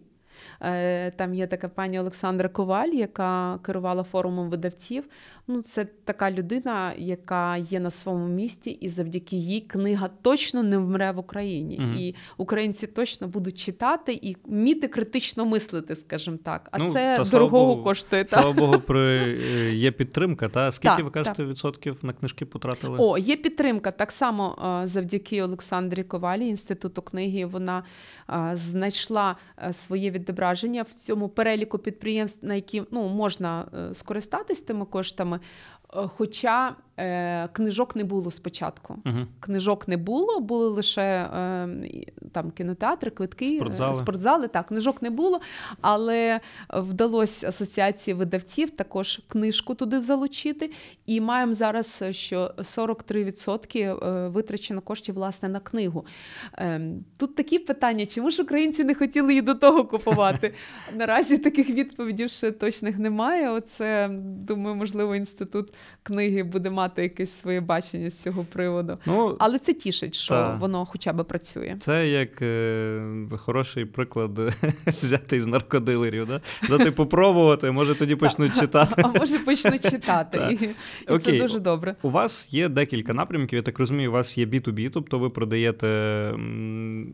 Е, 0.62 1.12
Там 1.12 1.34
є 1.34 1.48
така 1.48 1.70
пані 1.70 2.00
Олександра 2.00 2.50
Коваль, 2.50 2.90
яка 2.90 3.60
керувала 3.64 4.04
форумом 4.04 4.50
видавців. 4.50 5.04
Ну, 5.48 5.62
це 5.62 5.86
така 5.86 6.32
людина, 6.32 6.94
яка 6.98 7.58
є 7.58 7.80
на 7.80 7.92
своєму 7.92 8.28
місці, 8.28 8.70
і 8.70 8.90
завдяки 8.90 9.36
їй 9.36 9.62
книга 9.62 10.10
точно 10.22 10.64
не 10.64 10.78
вмре 10.78 11.12
в 11.12 11.18
Україні. 11.18 11.80
Мгм. 11.80 11.96
І 11.98 12.16
українці 12.38 12.88
точно 12.88 13.28
будуть 13.28 13.58
читати 13.60 14.20
і 14.22 14.38
вміти 14.46 14.88
критично 14.88 15.46
мислити, 15.46 15.96
скажімо 15.96 16.38
так. 16.44 16.70
А 16.72 16.78
Ну, 16.78 16.94
це 16.94 17.18
та, 17.18 17.24
дорогого 17.24 17.66
Богу, 17.66 17.84
коштує. 17.84 18.24
Та? 18.24 18.42
Слава 18.42 18.54
Богу, 18.54 18.80
при, 18.80 19.00
е, 19.00 19.74
є 19.74 19.92
підтримка. 19.92 20.50
Та? 20.50 20.72
Скільки 20.72 20.96
Так, 20.96 21.06
ви 21.06 21.12
кажете 21.12 21.46
відсотків 21.46 21.98
на 22.02 22.14
книжки 22.14 22.46
потратили? 22.46 22.98
О, 23.00 23.18
є 23.18 23.36
підтримка. 23.36 23.92
Так 23.92 24.12
само 24.12 24.80
е, 24.84 24.88
завдяки 24.88 25.44
Олександрі 25.44 26.04
Ковалі, 26.04 26.48
інституту 26.48 27.02
книги. 27.02 27.46
Вона 27.46 27.84
знайшла 28.54 29.36
своє 29.72 30.12
відображення 30.34 30.82
в 30.84 30.94
цьому 30.94 31.30
переліку 31.30 31.78
підприємств, 31.78 32.46
на 32.46 32.56
які 32.56 32.84
ну, 32.92 33.08
можна 33.08 33.66
е, 33.74 33.94
скористатись 33.94 34.62
тими 34.62 34.86
коштами. 34.86 35.40
Е, 35.96 36.08
Хоча 36.08 36.76
е, 36.98 37.48
книжок 37.48 37.96
не 37.96 38.04
було 38.04 38.32
спочатку. 38.32 38.96
Угу. 39.06 39.18
Книжок 39.40 39.88
не 39.88 39.98
було, 39.98 40.40
були 40.40 40.68
лише 40.68 41.02
е, 41.02 41.68
там 42.32 42.52
кінотеатри, 42.52 43.12
квитки, 43.12 43.46
е, 43.46 43.58
Спортзали. 43.58 43.94
спортзали. 43.94 44.48
Так, 44.48 44.68
книжок 44.68 45.02
не 45.02 45.10
було, 45.10 45.42
але 45.82 46.40
вдалося 46.70 47.48
асоціації 47.48 48.14
видавців 48.14 48.70
також 48.72 49.22
книжку 49.28 49.76
туди 49.76 50.02
залучити. 50.02 50.72
І 51.06 51.22
маємо 51.22 51.54
зараз, 51.54 52.04
що 52.12 52.54
43% 52.58 54.08
е, 54.08 54.28
витрачено 54.28 54.82
коштів 54.82 55.16
власне 55.16 55.50
на 55.50 55.60
книгу. 55.60 56.06
Ем, 56.58 57.04
Тут 57.18 57.36
такі 57.36 57.60
питання: 57.60 58.06
чому 58.06 58.30
ж 58.30 58.44
українці 58.44 58.84
не 58.84 58.96
хотіли 58.96 59.30
її 59.30 59.42
до 59.42 59.56
того 59.56 59.86
купувати? 59.86 60.54
Наразі 60.94 61.38
таких 61.38 61.70
відповідей 61.70 62.30
ще 62.30 62.52
точних 62.52 62.98
немає. 62.98 63.50
Оце 63.50 64.10
думаю, 64.24 64.76
можливо, 64.76 65.16
інститут 65.16 65.74
книги 66.04 66.44
буде 66.44 66.70
мати 66.70 66.83
якесь 66.98 67.40
своє 67.40 67.62
бачення 67.62 68.10
з 68.10 68.22
цього 68.22 68.44
приводу. 68.44 68.98
Ну, 69.06 69.36
Але 69.40 69.60
це 69.60 69.74
тішить, 69.74 70.16
що 70.16 70.34
Так. 70.34 70.60
воно 70.60 70.86
хоча 70.86 71.14
б 71.14 71.24
працює. 71.24 71.76
Це 71.80 72.08
як 72.08 72.42
е, 72.42 73.02
хороший 73.38 73.86
приклад 73.86 74.40
взяти 74.88 75.38
із 75.38 75.46
наркодилерів. 75.46 76.28
Да? 76.28 76.42
Дати 76.70 76.92
попробувати, 76.92 77.72
може 77.72 77.96
тоді 77.96 78.16
почнуть 78.16 78.60
читати. 78.60 79.02
А 79.06 79.08
може 79.08 79.40
почнуть 79.40 79.92
читати. 79.92 80.58
І, 80.62 80.66
і 81.16 81.20
це 81.20 81.40
дуже 81.40 81.60
добре. 81.60 81.96
У 82.02 82.10
вас 82.10 82.54
є 82.54 82.70
декілька 82.70 83.14
напрямків, 83.14 83.58
я 83.58 83.64
так 83.64 83.80
розумію, 83.80 84.10
у 84.10 84.14
вас 84.14 84.38
є 84.38 84.46
B2B, 84.46 84.90
тобто 84.94 85.20
ви 85.20 85.30
продаєте 85.30 85.88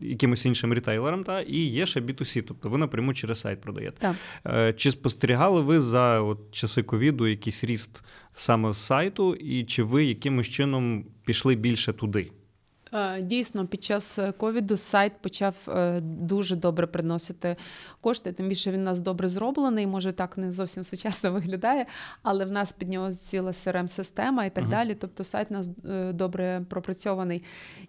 якимось 0.02 0.44
іншим 0.46 0.74
рітейлерам, 0.74 1.24
та, 1.24 1.40
і 1.40 1.56
є 1.56 1.86
ще 1.86 2.00
B2C, 2.00 2.44
тобто 2.48 2.68
ви 2.68 2.78
напряму 2.78 3.14
через 3.14 3.40
сайт 3.40 3.60
продаєте. 3.60 3.96
Так. 3.98 4.16
Е, 4.46 4.72
Чи 4.72 4.90
спостерігали 4.90 5.60
ви 5.60 5.80
за 5.80 6.20
от, 6.20 6.38
часи 6.50 6.82
ковіду 6.82 7.26
якийсь 7.26 7.64
ріст 7.64 8.02
саме 8.40 8.72
з 8.72 8.78
сайту, 8.78 9.34
і 9.34 9.64
чи 9.64 9.82
ви 9.82 10.04
якимось 10.04 10.48
чином 10.48 11.04
пішли 11.24 11.54
більше 11.54 11.92
туди? 11.92 12.30
Дійсно, 13.20 13.66
під 13.66 13.84
час 13.84 14.18
е, 14.18 14.32
ковіду 14.32 14.76
сайт 14.76 15.12
почав 15.20 15.54
е, 15.68 16.00
дуже 16.00 16.56
добре 16.56 16.86
приносити 16.86 17.56
кошти. 18.00 18.32
Тим 18.32 18.48
більше 18.48 18.72
він 18.72 18.80
у 18.80 18.84
нас 18.84 19.00
добре 19.00 19.28
зроблений. 19.28 19.86
Може, 19.86 20.12
так 20.12 20.38
не 20.38 20.52
зовсім 20.52 20.84
сучасно 20.84 21.32
виглядає, 21.40 21.86
але 22.22 22.44
в 22.44 22.50
нас 22.50 22.72
під 22.72 22.88
нього 22.88 23.12
ціла 23.12 23.50
crm 23.50 23.88
система 23.88 24.44
і 24.44 24.50
так 24.50 24.64
Мгм. 24.64 24.70
далі. 24.70 24.94
Тобто 24.94 25.24
сайт 25.24 25.50
у 25.50 25.54
нас 25.54 25.68
е, 25.90 26.12
добре 26.12 26.64
пропрацьований. 26.68 27.42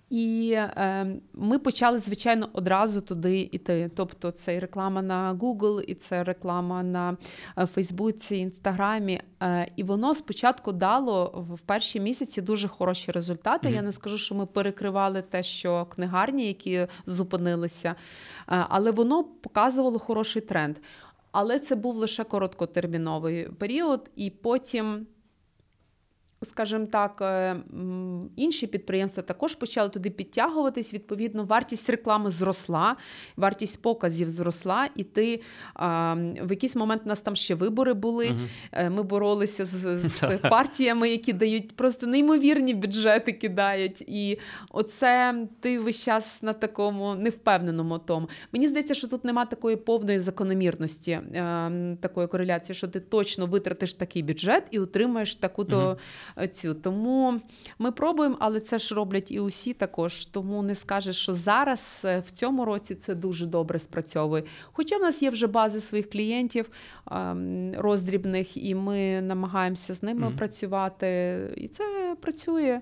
І 0.10 0.58
ми 1.34 1.60
почали, 1.60 2.00
звичайно, 2.00 2.50
одразу 2.54 3.02
туди 3.02 3.50
йти. 3.52 3.92
Тобто, 3.96 4.32
це 4.32 4.56
і 4.56 4.60
реклама 4.60 5.02
на 5.02 5.34
Google, 5.34 5.82
і 5.82 5.96
це 5.96 6.24
реклама 6.24 6.84
на 6.84 7.18
Фейсбуці, 7.68 8.36
Інстаграмі. 8.36 9.22
І 9.76 9.84
воно 9.84 10.16
спочатку 10.16 10.72
дало 10.72 11.46
в 11.54 11.60
перші 11.60 12.00
місяці 12.00 12.42
дуже 12.42 12.68
хороші 12.68 13.12
результати. 13.12 13.68
Мгм. 13.68 13.76
Я 13.76 13.82
не 13.82 13.92
скажу, 13.92 14.18
що 14.18 14.36
ми 14.36 14.46
перекривали 14.46 14.90
те, 15.21 15.43
що 15.43 15.86
книгарні, 15.86 16.47
які 16.47 16.88
зупинилися, 17.06 17.89
е, 17.89 17.95
але 18.47 18.91
воно 18.91 19.23
показувало 19.23 19.99
хороший 19.99 20.41
тренд. 20.41 20.77
Але 21.32 21.60
це 21.60 21.75
був 21.75 21.95
лише 21.95 22.23
короткотерміновий 22.23 23.49
період, 23.49 24.10
і 24.15 24.30
потім. 24.30 25.08
Скажімо 26.43 26.86
так, 26.86 27.21
е, 27.21 27.56
інші 28.36 28.67
підприємства 28.67 29.23
також 29.23 29.56
почали 29.56 29.89
туди 29.89 30.10
підтягуватись. 30.10 30.93
Відповідно, 30.93 31.43
вартість 31.43 31.89
реклами 31.89 32.30
зросла, 32.30 32.95
вартість 33.38 33.82
показів 33.82 34.30
зросла, 34.30 34.89
і 34.95 35.04
ти 35.04 35.41
в 36.41 36.47
якийсь 36.49 36.75
момент 36.75 37.01
у 37.06 37.10
нас 37.10 37.19
там 37.19 37.36
ще 37.36 37.56
вибори 37.56 37.93
були. 37.93 38.36
Е, 38.71 38.89
Ми 38.89 39.04
боролися 39.04 39.65
з, 39.65 39.99
з 39.99 40.38
партіями, 40.49 41.10
які 41.10 41.34
дають 41.34 41.75
просто 41.75 42.08
неймовірні 42.08 42.73
бюджети, 42.73 43.32
кидають. 43.32 44.01
І 44.01 44.39
оце 44.69 45.36
ти 45.60 45.80
весь 45.80 46.04
час 46.04 46.43
на 46.43 46.54
такому 46.54 47.15
невпевненому 47.15 47.99
тому. 47.99 48.30
Мені 48.51 48.67
здається, 48.67 48.93
що 48.93 49.08
тут 49.08 49.25
нема 49.25 49.45
такої 49.45 49.75
повної 49.75 50.19
закономірності, 50.19 51.12
е, 51.12 51.97
такої 52.01 52.27
кореляції, 52.27 52.75
що 52.75 52.88
ти 52.88 52.99
точно 52.99 53.45
витратиш 53.45 53.93
такий 53.93 54.23
бюджет 54.23 54.63
і 54.71 54.80
отримаєш 54.80 55.36
таку-то 55.36 55.77
Мгм. 55.77 55.97
Е, 56.38 56.48
цю. 56.48 56.74
Тому 56.74 57.39
ми 57.80 57.91
пробуємо, 57.91 58.38
але 58.39 58.60
це 58.60 58.78
ж 58.80 58.96
роблять 58.96 59.32
і 59.32 59.39
усі 59.39 59.74
також. 59.74 60.26
Тому 60.26 60.63
не 60.63 60.76
скажеш, 60.76 61.15
що 61.15 61.34
зараз 61.34 62.02
е, 62.06 62.20
в 62.20 62.32
цьому 62.32 62.65
році 62.65 62.96
це 62.96 63.15
дуже 63.15 63.46
добре 63.46 63.80
спрацьовує. 63.80 64.44
Хоча 64.72 64.98
в 64.98 65.02
нас 65.02 65.22
є 65.22 65.30
вже 65.30 65.48
бази 65.48 65.82
своїх 65.82 66.10
клієнтів 66.10 66.70
ем, 67.12 67.74
роздрібних, 67.78 68.58
і 68.58 68.76
ми 68.76 69.22
намагаємося 69.22 69.94
з 69.94 70.04
ними 70.04 70.28
Мгм. 70.28 70.36
працювати. 70.38 71.38
І 71.58 71.67
це 71.67 72.15
працює. 72.22 72.82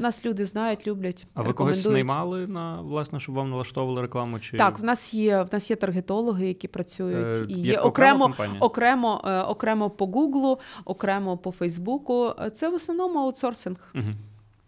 Нас 0.00 0.26
люди 0.26 0.44
знають, 0.44 0.86
люблять. 0.86 1.26
А 1.34 1.42
ви 1.42 1.52
когось 1.52 1.88
наймали 1.88 2.46
на 2.46 2.80
власне, 2.80 3.20
щоб 3.20 3.34
вам 3.34 3.50
налаштовували 3.50 4.02
рекламу? 4.02 4.40
Чи 4.40 4.56
Так, 4.56 4.78
в 4.78 4.84
нас 4.84 5.14
є 5.14 5.42
в 5.42 5.48
нас 5.52 5.70
є 5.70 5.76
таргетологи, 5.76 6.48
які 6.48 6.68
працюють, 6.68 7.36
Е, 7.36 7.52
і 7.52 7.60
є 7.60 7.78
окремо, 7.78 8.24
компанія? 8.24 8.60
окремо, 8.60 9.20
е, 9.24 9.40
окремо 9.42 9.90
по 9.90 10.06
Гуглу, 10.06 10.58
окремо 10.84 11.36
по 11.36 11.50
Фейсбуку. 11.50 12.32
Це 12.54 12.68
в 12.68 12.74
основному 12.74 13.18
аутсорсинг. 13.18 13.76
Угу. 13.94 14.04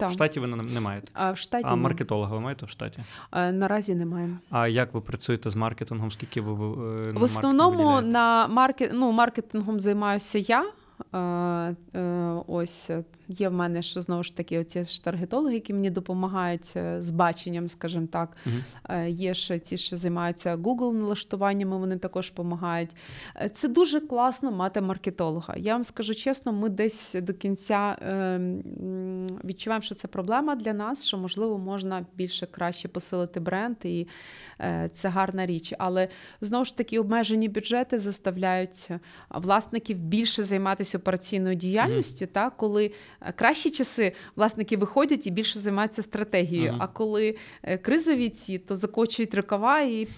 В 0.07 0.13
штаті 0.13 0.41
ви 0.41 0.47
не, 0.47 0.81
маєте. 0.81 1.09
А 1.13 1.33
в 1.33 1.37
штаті 1.37 1.67
А 1.69 1.75
маркетолога 1.77 2.35
ви 2.35 2.41
маєте 2.41 2.67
в 2.67 2.69
штаті? 2.69 3.05
Е, 3.33 3.53
наразі 3.53 3.95
немає. 3.95 4.39
А 4.51 4.69
як 4.69 4.95
ви 4.95 5.01
працюєте 5.01 5.51
з 5.51 5.57
маркетингом? 5.57 6.11
Скільки 6.11 6.41
ви, 6.41 6.53
е, 6.53 7.13
на 7.13 7.21
В 7.21 7.23
основному 7.23 7.79
виділяєте? 7.79 8.09
на 8.09 8.49
маркет, 8.49 8.91
ну, 8.95 9.13
маркетингом 9.13 9.81
займаюся 9.81 10.39
я. 10.39 10.65
Е, 11.13 11.19
е, 11.99 12.35
ось 12.47 12.91
є 13.29 13.49
в 13.49 13.53
мене 13.53 13.83
що 13.83 14.01
знову 14.01 14.23
ж 14.23 14.37
таки 14.37 14.59
оці 14.59 14.85
ж 14.85 15.05
таргетологи, 15.05 15.55
які 15.55 15.75
мені 15.75 15.91
допомагають 15.91 16.73
е, 16.77 17.03
з 17.03 17.11
баченням, 17.11 17.69
скажімо 17.69 18.07
так. 18.13 18.37
Е, 18.89 19.11
Є 19.11 19.35
ще 19.35 19.59
ті, 19.59 19.77
що 19.77 19.97
займаються 19.97 20.57
Google 20.57 20.93
налаштуваннями, 20.93 21.79
вони 21.79 21.99
також 21.99 22.31
допомагають. 22.31 22.91
Е, 23.37 23.49
Це 23.49 23.69
дуже 23.69 24.01
класно 24.01 24.53
мати 24.53 24.81
маркетолога. 24.81 25.55
Я 25.57 25.73
вам 25.73 25.85
скажу 25.85 26.15
чесно, 26.15 26.53
ми 26.53 26.69
десь 26.69 27.15
до 27.15 27.35
кінця 27.35 27.99
е, 28.03 28.41
відчуваємо, 29.45 29.83
що 29.83 29.95
це 29.95 30.09
проблема 30.09 30.57
для 30.57 30.73
нас, 30.73 31.07
що 31.07 31.19
можливо 31.19 31.59
можна 31.59 32.07
більше 32.15 32.47
краще 32.47 32.89
посилити 32.89 33.41
бренд, 33.41 33.77
і 33.85 34.07
це 34.93 35.09
гарна 35.09 35.47
річ. 35.47 35.75
Але 35.79 36.09
знову 36.41 36.65
ж 36.65 36.77
таки 36.77 36.99
обмежені 36.99 37.49
бюджети 37.49 37.99
заставляють 37.99 38.89
власників 39.31 40.01
більше 40.01 40.45
займатися 40.45 40.99
операційною 40.99 41.55
діяльністю, 41.57 42.27
та 42.27 42.51
коли 42.51 42.93
кращі 43.37 43.71
часи 43.71 44.13
власники 44.37 44.77
виходять 44.77 45.27
і 45.27 45.31
більше 45.31 45.59
займаються 45.59 46.03
стратегією. 46.03 46.73
Мгм. 46.73 46.83
А 46.83 46.87
коли 46.87 47.37
е, 47.63 47.79
кризові 47.79 48.29
ці, 48.29 48.59
то 48.59 48.77
закочують 48.77 49.35
рукава 49.35 49.81
і 49.81 50.09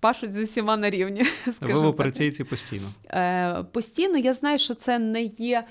пашуть 0.00 0.32
з 0.32 0.42
усіма 0.42 0.76
на 0.76 0.90
рівні. 0.90 1.22
Ви 1.46 1.52
скажімо 1.52 1.78
в 1.78 1.82
так. 1.82 1.90
операційці 1.90 2.44
постійно. 2.44 2.88
Е, 3.10 3.64
Постійно 3.72 4.18
я 4.18 4.34
знаю, 4.34 4.58
що 4.58 4.74
це 4.74 4.98
не 4.98 5.22
є 5.22 5.58
е, 5.58 5.64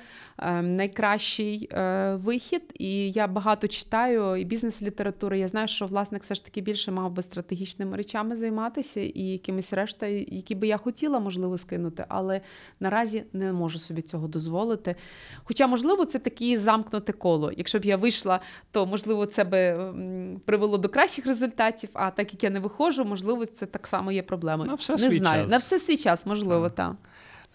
найкращий 0.61 1.69
е, 1.71 2.15
вихід, 2.15 2.61
і 2.79 3.11
я 3.11 3.27
багато 3.27 3.67
читаю 3.67 4.35
і 4.35 4.43
бізнес-літератури. 4.45 5.39
Я 5.39 5.47
знаю, 5.47 5.67
що 5.67 5.85
власник 5.85 6.23
все 6.23 6.35
ж 6.35 6.45
таки 6.45 6.61
більше 6.61 6.91
мав 6.91 7.11
би 7.11 7.23
стратегічними 7.23 7.97
речами 7.97 8.35
займатися 8.35 9.01
і 9.01 9.21
якимись 9.21 9.73
решта, 9.73 10.05
які 10.07 10.55
би 10.55 10.67
я 10.67 10.77
хотіла, 10.77 11.19
можливо, 11.19 11.57
скинути, 11.57 12.05
але 12.07 12.41
наразі 12.79 13.23
не 13.33 13.53
можу 13.53 13.79
собі 13.79 14.01
цього 14.01 14.27
дозволити. 14.27 14.95
Хоча, 15.43 15.67
можливо, 15.67 16.05
це 16.05 16.19
таке 16.19 16.59
замкнуте 16.59 17.13
коло. 17.13 17.51
Якщо 17.57 17.79
б 17.79 17.85
я 17.85 17.97
вийшла, 17.97 18.39
то 18.71 18.85
можливо 18.85 19.25
це 19.25 19.43
би 19.43 19.93
привело 20.45 20.77
до 20.77 20.89
кращих 20.89 21.25
результатів. 21.25 21.89
А 21.93 22.11
так 22.11 22.33
як 22.33 22.43
я 22.43 22.49
не 22.49 22.59
виходжу, 22.59 23.05
можливо, 23.05 23.45
це 23.45 23.65
так 23.65 23.88
само 23.88 24.11
є 24.11 24.23
проблемою. 24.23 24.69
На 24.69 24.75
все 24.75 24.93
не 24.93 24.99
свій 24.99 25.17
знаю. 25.17 25.41
час. 25.43 25.51
На 25.51 25.57
все 25.57 25.79
свій 25.79 25.97
час, 25.97 26.25
можливо, 26.25 26.69
Так. 26.69 26.75
так. 26.75 26.95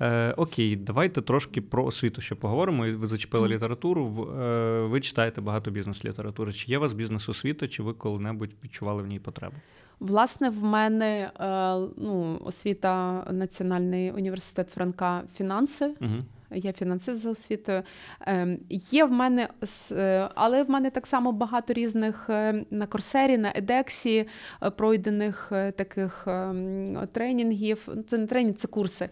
Е, 0.01 0.33
окей, 0.37 0.77
давайте 0.77 1.23
трошки 1.23 1.61
про 1.61 1.85
освіту 1.85 2.21
ще 2.21 2.35
поговоримо. 2.35 2.83
Ви 2.93 3.09
зачепили 3.09 3.49
літературу. 3.49 4.07
В- 4.07 4.41
Е, 4.41 4.87
ви 4.87 5.01
читаєте 5.01 5.41
багато 5.41 5.71
бізнес-літератури. 5.71 6.53
Чи 6.53 6.71
є 6.71 6.79
у 6.79 6.81
вас 6.81 6.93
бізнес-освіта, 6.93 7.69
чи 7.69 7.83
ви 7.83 7.93
коли-небудь 7.93 8.51
відчували 8.65 9.03
в 9.03 9.07
ній 9.07 9.19
потребу? 9.19 9.55
Власне, 10.01 10.51
в 10.51 10.65
мене 10.65 11.31
е, 11.41 11.75
ну, 11.97 12.39
освіта 12.45 13.25
Національний 13.33 14.11
університет 14.11 14.69
Франка 14.71 15.23
фінанси. 15.37 15.95
Угу. 16.01 16.15
Я 16.55 16.73
фінансист 16.73 17.21
за 17.21 17.31
освітою. 17.31 17.83
Ем, 18.21 18.59
Є 18.69 19.05
в 19.05 19.13
мене, 19.13 19.49
е, 19.91 20.29
але 20.35 20.63
в 20.63 20.71
мене 20.71 20.91
так 20.91 21.07
само 21.07 21.33
багато 21.33 21.73
різних 21.73 22.31
е, 22.31 22.65
на 22.71 22.87
Корсері, 22.87 23.39
на 23.39 23.53
Едексі 23.55 24.27
е, 24.63 24.71
пройдених 24.71 25.53
таких 25.77 26.25
ем, 26.27 27.09
тренінгів. 27.13 27.89
Це 28.09 28.19
не 28.19 28.27
тренінг, 28.27 28.57
це 28.57 28.69
курси 28.69 29.09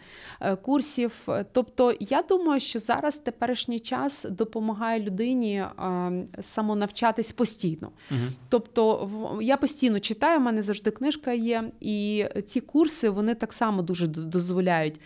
курсів. 0.62 1.28
Тобто, 1.52 1.94
я 2.00 2.22
думаю, 2.22 2.60
що 2.60 2.78
зараз 2.78 3.16
теперішній 3.16 3.78
час 3.78 4.26
допомагає 4.30 5.00
людині 5.00 5.64
ем, 5.78 6.28
самонавчатись 6.40 7.32
постійно. 7.32 7.90
Угу. 8.10 8.20
Тобто 8.48 9.10
я 9.42 9.56
постійно 9.56 10.00
читаю, 10.00 10.38
в 10.38 10.42
мене 10.42 10.62
завжди 10.62 10.90
книжка 10.90 11.32
є, 11.32 11.64
і 11.80 12.24
ці 12.46 12.60
курси 12.60 13.08
вони 13.08 13.34
так 13.34 13.52
само 13.52 13.82
дуже 13.82 14.06
дозволяють. 14.06 15.00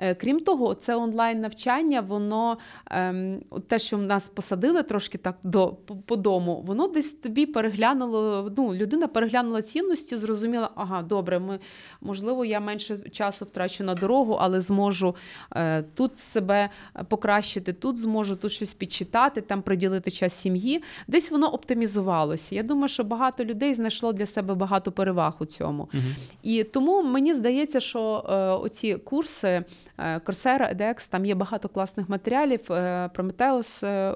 Е, 0.00 0.14
Крім 0.14 0.40
того, 0.40 0.74
це 0.74 0.96
онлайн 0.96 1.40
навчання, 1.40 2.00
воно 2.00 2.58
ем, 2.90 3.40
те, 3.68 3.78
що 3.78 3.96
в 3.96 4.02
нас 4.02 4.28
посадили 4.28 4.82
трошки 4.82 5.18
так 5.18 5.36
до 5.42 5.68
по, 6.06 6.16
дому, 6.16 6.62
воно 6.66 6.88
десь 6.88 7.10
тобі 7.10 7.46
переглянуло. 7.46 8.52
Ну, 8.56 8.74
людина 8.74 9.06
переглянула 9.06 9.62
цінності, 9.62 10.16
зрозуміла, 10.16 10.70
ага, 10.74 11.02
добре, 11.02 11.38
ми 11.38 11.58
можливо, 12.00 12.44
я 12.44 12.60
менше 12.60 12.98
часу 12.98 13.44
втрачу 13.44 13.84
на 13.84 13.94
дорогу, 13.94 14.36
але 14.40 14.60
зможу 14.60 15.14
е, 15.56 15.82
тут 15.82 16.18
себе 16.18 16.70
покращити, 17.08 17.72
тут 17.72 17.98
зможу 17.98 18.36
тут 18.36 18.52
щось 18.52 18.74
підчитати, 18.74 19.40
там 19.40 19.62
приділити 19.62 20.10
час 20.10 20.34
сім'ї. 20.34 20.82
Десь 21.08 21.30
воно 21.30 21.46
оптимізувалося. 21.46 22.54
Я 22.54 22.62
думаю, 22.62 22.88
що 22.88 23.04
багато 23.04 23.44
людей 23.44 23.74
знайшло 23.74 24.12
для 24.12 24.26
себе 24.26 24.54
багато 24.54 24.92
переваг 24.92 25.36
у 25.38 25.44
цьому. 25.44 25.88
Угу. 25.94 26.02
І 26.42 26.64
тому 26.64 27.02
мені 27.02 27.34
здається, 27.34 27.80
що 27.80 28.24
е, 28.28 28.34
оці 28.36 28.94
курси 28.94 29.64
Coursera, 30.00 30.76
edX, 30.76 31.10
там 31.10 31.26
є 31.26 31.34
багато 31.34 31.68
класних 31.68 32.08
матеріалів. 32.08 32.72
Е, 32.72 33.10
Прометеус 33.14 33.82
е, 33.82 34.12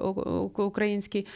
український. 0.56 1.26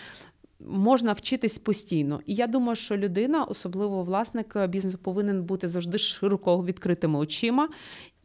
Можна 0.60 1.12
вчитись 1.12 1.58
постійно, 1.58 2.20
і 2.26 2.34
я 2.34 2.46
думаю, 2.46 2.76
що 2.76 2.96
людина, 2.96 3.44
особливо 3.44 4.02
власник 4.02 4.56
е, 4.56 4.66
бізнесу, 4.66 4.98
повинен 4.98 5.42
бути 5.42 5.68
завжди 5.68 5.98
широко 5.98 6.64
відкритими 6.64 7.18
очима 7.18 7.68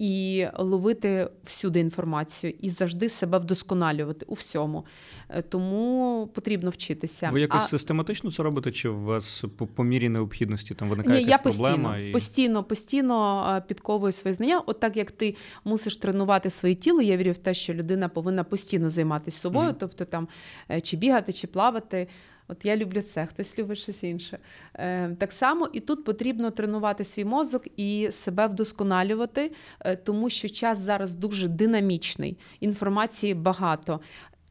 і 0.04 0.48
ловити 0.58 1.30
всюди 1.44 1.80
інформацію, 1.80 2.54
і 2.62 2.70
завжди 2.70 3.10
себе 3.10 3.38
вдосконалювати 3.38 4.26
у 4.30 4.34
всьому. 4.34 4.86
Е, 5.30 5.42
Тому 5.42 6.30
потрібно 6.34 6.70
вчитися. 6.70 7.30
Ви 7.34 7.42
якось 7.42 7.62
А- 7.64 7.68
систематично 7.68 8.32
це 8.32 8.44
робите, 8.44 8.72
чи 8.72 8.90
у 8.90 9.04
вас 9.04 9.44
по, 9.58 9.68
по 9.68 9.84
мірі 9.84 10.10
необхідності 10.10 10.76
там 10.76 10.90
виникає 10.90 11.24
ні, 11.24 11.30
я 11.30 11.38
проблема? 11.38 11.70
постійно, 11.70 12.00
і... 12.00 12.12
постійно, 12.12 12.64
постійно 12.64 13.64
підковую 13.68 14.12
свої 14.12 14.34
знання. 14.34 14.60
От 14.66 14.80
так 14.80 14.98
як 14.98 15.12
ти 15.12 15.36
мусиш 15.66 15.98
тренувати 15.98 16.50
своє 16.50 16.76
тіло, 16.76 17.02
я 17.02 17.18
вірю 17.18 17.32
в 17.32 17.38
те, 17.38 17.54
що 17.54 17.74
людина 17.74 18.10
повинна 18.10 18.44
постійно 18.44 18.90
займатися 18.90 19.40
собою, 19.40 19.68
Мгм. 19.68 19.76
тобто 19.80 20.06
там 20.06 20.28
е, 20.72 20.82
чи 20.82 20.98
бігати, 20.98 21.34
чи 21.34 21.48
плавати. 21.48 22.08
От 22.48 22.66
я 22.66 22.78
люблю 22.78 23.02
це, 23.02 23.26
хтось 23.26 23.60
любить 23.60 23.78
щось 23.78 24.04
інше. 24.04 24.40
Е, 24.74 25.16
так 25.16 25.32
само 25.32 25.70
і 25.74 25.80
тут 25.80 26.06
потрібно 26.06 26.52
тренувати 26.52 27.04
свій 27.04 27.26
мозок 27.26 27.68
і 27.78 28.08
себе 28.12 28.48
вдосконалювати, 28.48 29.52
е, 29.80 29.96
тому 29.96 30.30
що 30.30 30.50
час 30.50 30.80
зараз 30.80 31.14
дуже 31.14 31.48
динамічний, 31.48 32.38
інформації 32.60 33.34
багато, 33.34 34.00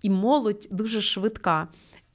і 0.03 0.11
молодь 0.11 0.69
дуже 0.71 1.01
швидка. 1.01 1.69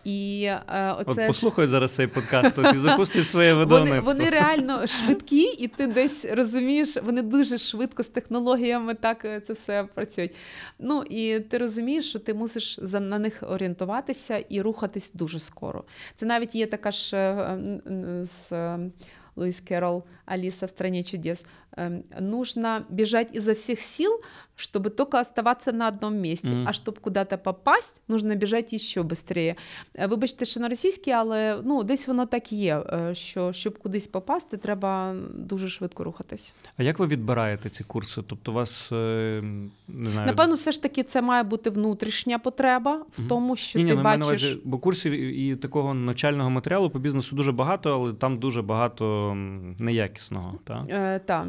І 0.07 0.43
е, 0.67 0.91
оце 0.99 1.21
ж- 1.21 1.27
послухають 1.27 1.71
зараз 1.71 1.91
цей 1.91 2.07
подкаст 2.07 2.59
і 2.73 2.77
запустять 2.77 3.27
своє 3.27 3.53
вони, 3.53 3.65
видавництво. 3.65 4.13
вони 4.13 4.29
реально 4.29 4.87
швидкі, 4.87 5.43
і 5.43 5.67
ти 5.67 5.87
десь 5.87 6.25
розумієш, 6.25 6.97
вони 7.03 7.21
дуже 7.21 7.57
швидко 7.57 8.03
з 8.03 8.07
технологіями 8.07 8.93
так 8.95 9.25
е, 9.25 9.39
це 9.39 9.53
все 9.53 9.87
працюють. 9.93 10.31
Ну 10.79 11.03
і 11.03 11.39
ти 11.39 11.57
розумієш, 11.57 12.09
що 12.09 12.19
ти 12.19 12.33
мусиш 12.33 12.79
на 12.83 13.19
них 13.19 13.43
орієнтуватися 13.47 14.37
і 14.37 14.61
рухатись 14.61 15.11
дуже 15.13 15.39
скоро. 15.39 15.83
Це 16.15 16.25
навіть 16.25 16.55
є 16.55 16.67
така 16.67 16.91
ж 16.91 17.17
е, 17.17 17.31
м, 17.87 18.23
з 18.23 18.51
е, 18.51 18.79
Луїс 19.35 19.59
Керол 19.59 20.03
Аліса 20.25 20.65
в 20.65 20.69
стране 20.69 21.03
чудес. 21.03 21.45
Эм, 21.77 22.01
Нужно 22.19 22.81
бежать 22.89 23.35
изо 23.35 23.53
всех 23.53 23.79
сил, 23.81 24.11
чтобы 24.57 24.89
только 24.89 25.19
оставаться 25.19 25.71
на 25.71 25.87
одном 25.87 26.15
месте. 26.21 26.47
Мгм. 26.47 26.65
А 26.67 26.73
щоб 26.73 26.99
куди-то 26.99 27.37
попасть, 27.37 28.01
нужно 28.07 28.35
бежать 28.35 28.81
ще 28.81 29.01
швидше. 29.01 29.55
Е, 29.95 30.07
Вибачте, 30.07 30.45
що 30.45 30.59
на 30.59 30.69
російській, 30.69 31.11
але 31.11 31.61
ну 31.63 31.83
десь 31.83 32.07
воно 32.07 32.25
так 32.25 32.51
є. 32.51 32.77
е, 32.77 33.15
Що 33.15 33.53
щоб 33.53 33.77
кудись 33.77 34.07
попасти, 34.07 34.57
треба 34.57 35.15
дуже 35.33 35.69
швидко 35.69 36.03
рухатись. 36.03 36.53
А 36.77 36.83
як 36.83 36.99
ви 36.99 37.07
відбираєте 37.07 37.69
ці 37.69 37.83
курси? 37.83 38.21
Тобто, 38.27 38.51
у 38.51 38.55
вас 38.55 38.91
е, 38.91 38.95
не 39.87 40.09
знаю. 40.09 40.27
Напевно, 40.27 40.55
все 40.55 40.71
ж 40.71 40.81
таки 40.83 41.03
це 41.03 41.21
має 41.21 41.43
бути 41.43 41.69
внутрішня 41.69 42.39
потреба 42.39 42.95
в 42.95 43.19
Мгм. 43.19 43.27
тому, 43.29 43.55
що 43.55 43.79
ні, 43.79 43.85
ні, 43.85 43.91
ти 43.91 43.97
ну, 43.97 44.03
бачиш. 44.03 44.25
увазі, 44.25 44.57
бо 44.63 44.77
курсів 44.77 45.11
і 45.13 45.55
такого 45.55 45.93
навчального 45.93 46.49
матеріалу 46.49 46.89
по 46.89 46.99
бізнесу 46.99 47.35
дуже 47.35 47.51
багато, 47.51 47.93
але 47.93 48.13
там 48.13 48.39
дуже 48.39 48.61
багато 48.61 49.33
неякісного. 49.79 50.53
Та? 50.63 50.85
Е, 50.89 51.19
та. 51.19 51.47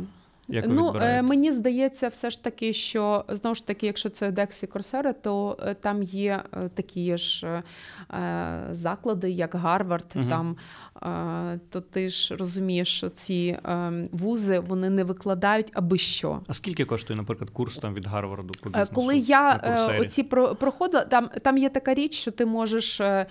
Як 0.48 0.66
ви 0.66 0.74
ну, 0.74 0.94
е, 1.00 1.22
мені 1.22 1.52
здається, 1.52 2.08
все 2.08 2.30
ж 2.30 2.44
таки, 2.44 2.72
що 2.72 3.24
знову 3.28 3.54
ж 3.54 3.66
таки, 3.66 3.86
якщо 3.86 4.08
це 4.08 4.30
Дексі 4.30 4.66
Корсера, 4.66 5.12
то 5.12 5.58
е, 5.62 5.74
там 5.74 6.02
є 6.02 6.42
е, 6.52 6.68
такі 6.74 7.16
ж 7.16 7.62
е, 8.10 8.68
заклади, 8.72 9.30
як 9.30 9.54
Гарвард. 9.54 10.06
Мгм. 10.14 10.28
Там 10.28 10.56
е, 11.54 11.60
то 11.70 11.80
ти 11.80 12.08
ж 12.08 12.36
розумієш, 12.36 12.88
що 12.96 13.08
ці 13.08 13.58
е, 13.64 13.92
вузи 14.12 14.58
вони 14.58 14.90
не 14.90 15.04
викладають 15.04 15.70
аби 15.72 15.98
що. 15.98 16.40
А 16.48 16.52
скільки 16.52 16.84
коштує, 16.84 17.16
наприклад, 17.16 17.50
курс 17.50 17.78
там 17.78 17.94
від 17.94 18.06
Гарварду 18.06 18.54
по 18.62 18.70
бізнесу? 18.70 18.90
Коли 18.94 19.18
я 19.18 19.60
е, 19.64 20.00
оці 20.00 20.22
про- 20.22 20.54
проходила, 20.54 21.04
там, 21.04 21.30
там 21.42 21.58
є 21.58 21.68
така 21.68 21.94
річ, 21.94 22.14
що 22.14 22.30
ти 22.30 22.46
можеш 22.46 23.00
е, 23.00 23.26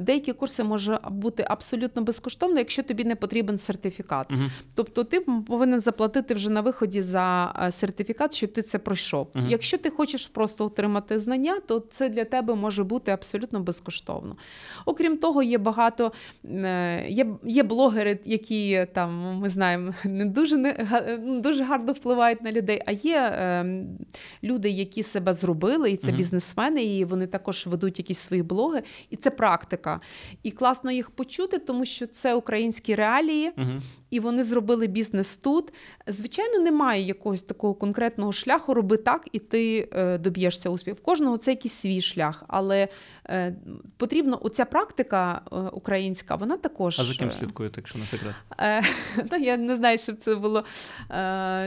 деякі 0.00 0.32
курси 0.32 0.64
можуть 0.64 1.00
бути 1.10 1.44
абсолютно 1.48 2.02
безкоштовно, 2.02 2.58
якщо 2.58 2.82
тобі 2.82 3.04
не 3.04 3.16
потрібен 3.16 3.58
сертифікат. 3.58 4.30
Мгм. 4.30 4.50
Тобто 4.74 5.04
ти 5.04 5.20
повинен 5.20 5.80
заплатити 5.80 6.34
вже 6.36 6.50
на 6.50 6.60
виході 6.60 7.02
за 7.02 7.54
е, 7.62 7.72
сертифікат, 7.72 8.34
що 8.34 8.46
ти 8.46 8.62
це 8.62 8.78
пройшов. 8.78 9.28
Мгм. 9.34 9.46
Якщо 9.48 9.78
ти 9.78 9.90
хочеш 9.90 10.26
просто 10.26 10.64
отримати 10.64 11.18
знання, 11.20 11.60
то 11.66 11.80
це 11.80 12.08
для 12.08 12.24
тебе 12.24 12.54
може 12.54 12.84
бути 12.84 13.12
абсолютно 13.12 13.60
безкоштовно. 13.60 14.36
Окрім 14.84 15.16
того, 15.18 15.42
є 15.42 15.58
багато 15.58 16.12
е, 16.44 17.06
є, 17.08 17.26
є 17.44 17.62
блогери, 17.62 18.18
які 18.24 18.86
там 18.94 19.38
ми 19.40 19.48
знаємо 19.48 19.94
не 20.04 20.24
дуже 20.24 20.56
не 20.56 20.86
ну, 21.22 21.40
дуже 21.40 21.64
гарно 21.64 21.92
впливають 21.92 22.42
на 22.42 22.52
людей. 22.52 22.82
А 22.86 22.92
є 22.92 23.16
е, 23.16 23.84
люди, 24.44 24.70
які 24.70 25.02
себе 25.02 25.32
зробили, 25.32 25.90
і 25.90 25.96
це 25.96 26.08
Мгм. 26.08 26.16
бізнесмени, 26.16 26.82
і 26.84 27.04
вони 27.04 27.26
також 27.26 27.66
ведуть 27.66 27.98
якісь 27.98 28.18
свої 28.18 28.42
блоги, 28.42 28.82
і 29.10 29.16
це 29.16 29.30
практика. 29.30 30.00
І 30.42 30.50
класно 30.50 30.90
їх 30.90 31.10
почути, 31.10 31.58
тому 31.58 31.84
що 31.84 32.06
це 32.06 32.34
українські 32.34 32.94
реалії, 32.94 33.52
Угу. 33.58 33.70
і 34.10 34.20
вони 34.20 34.44
зробили 34.44 34.86
бізнес 34.86 35.36
тут. 35.36 35.72
Звичайно, 36.26 36.58
немає 36.58 37.02
якогось 37.02 37.42
такого 37.42 37.74
конкретного 37.74 38.32
шляху, 38.32 38.74
роби 38.74 38.96
так, 38.96 39.28
і 39.32 39.38
ти 39.38 39.88
е, 39.92 40.18
доб'єшся 40.18 40.70
успіху. 40.70 40.96
В 40.96 41.00
кожного 41.00 41.36
це 41.36 41.50
якийсь 41.50 41.74
свій 41.74 42.00
шлях, 42.00 42.44
але 42.48 42.88
е, 43.28 43.56
потрібно 43.96 44.38
оця 44.42 44.64
практика 44.64 45.40
е, 45.52 45.56
українська, 45.56 46.34
вона 46.34 46.56
також 46.56 47.00
А 47.00 47.02
за 47.02 47.14
ким 47.14 47.30
слідкуєте, 47.30 47.74
якщо 47.80 47.98
не 47.98 48.06
секрет? 48.06 48.34
Ну, 49.32 49.38
я 49.38 49.56
не 49.56 49.76
знаю, 49.76 49.98
щоб 49.98 50.16
це 50.16 50.34
було 50.34 50.64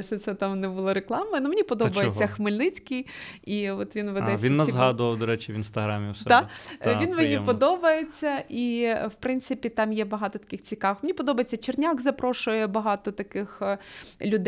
що 0.02 0.18
це 0.18 0.34
там 0.34 0.60
не 0.60 0.70
було 0.70 0.94
реклами. 0.94 1.40
Ну 1.40 1.50
мені 1.50 1.64
подобається? 1.64 2.28
Хмельницький, 2.28 3.08
і 3.46 3.70
от 3.70 3.96
він 3.96 4.12
веде 4.12 4.32
А, 4.34 4.36
він 4.36 4.56
нас 4.56 4.72
згадував, 4.72 5.20
до 5.20 5.26
речі, 5.26 5.52
в 5.52 5.56
інстаграмі. 5.56 6.16
себе. 6.16 6.30
Так? 6.30 6.48
Та, 6.80 7.00
він 7.00 7.16
мені 7.16 7.40
подобається, 7.40 8.44
і 8.50 8.96
в 9.08 9.14
принципі 9.20 9.70
там 9.70 9.94
є 9.94 10.06
багато 10.06 10.40
таких 10.40 10.64
цікавих. 10.64 11.04
Мені 11.04 11.14
подобається 11.14 11.58
Черняк, 11.58 12.02
запрошує 12.02 12.68
багато 12.68 13.12
таких 13.12 13.60
е, 13.62 13.78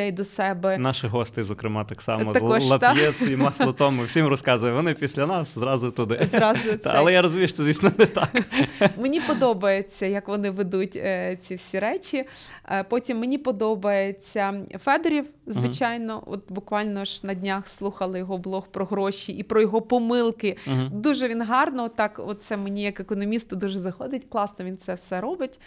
людей 0.01 0.11
до 0.11 0.23
себе. 0.23 0.77
Наші 0.77 1.07
гості, 1.07 1.43
зокрема, 1.43 1.83
так 1.83 2.01
само 2.01 2.33
Також, 2.33 2.65
Лап'єц 2.65 3.21
і 3.21 3.35
масло 3.35 3.73
тому 3.73 4.03
всім 4.03 4.27
розказує. 4.27 4.73
Вони 4.73 4.93
після 4.93 5.25
нас 5.25 5.53
зразу 5.55 5.91
туди. 5.91 6.19
Зразу 6.23 6.69
Та, 6.69 6.77
це. 6.77 6.89
але 6.95 7.13
я 7.13 7.21
розумію, 7.21 7.47
що 7.47 7.57
це, 7.57 7.63
звісно, 7.63 7.91
не 7.97 8.05
так. 8.05 8.29
Мені 8.97 9.19
подобається, 9.19 10.05
як 10.05 10.27
вони 10.27 10.49
ведуть 10.49 10.95
е, 10.95 11.37
ці 11.41 11.55
всі 11.55 11.79
речі. 11.79 12.25
Е, 12.69 12.83
потім 12.83 13.19
мені 13.19 13.37
подобається 13.37 14.53
Федорів, 14.83 15.29
звичайно. 15.47 16.23
От 16.25 16.51
буквально 16.51 17.05
ж 17.05 17.27
на 17.27 17.33
днях 17.33 17.67
слухали 17.67 18.19
його 18.19 18.37
блог 18.37 18.67
про 18.67 18.85
гроші 18.85 19.31
і 19.31 19.43
про 19.43 19.61
його 19.61 19.81
помилки. 19.81 20.57
Угу. 20.67 20.89
Дуже 20.91 21.27
він 21.27 21.41
гарно, 21.41 21.89
так, 21.89 22.21
оце 22.25 22.57
мені 22.57 22.83
як 22.83 22.99
економісту 22.99 23.55
дуже 23.55 23.79
заходить. 23.79 24.25
Класно 24.29 24.65
він 24.65 24.77
це 24.85 24.93
все 24.93 25.21
робить. 25.21 25.59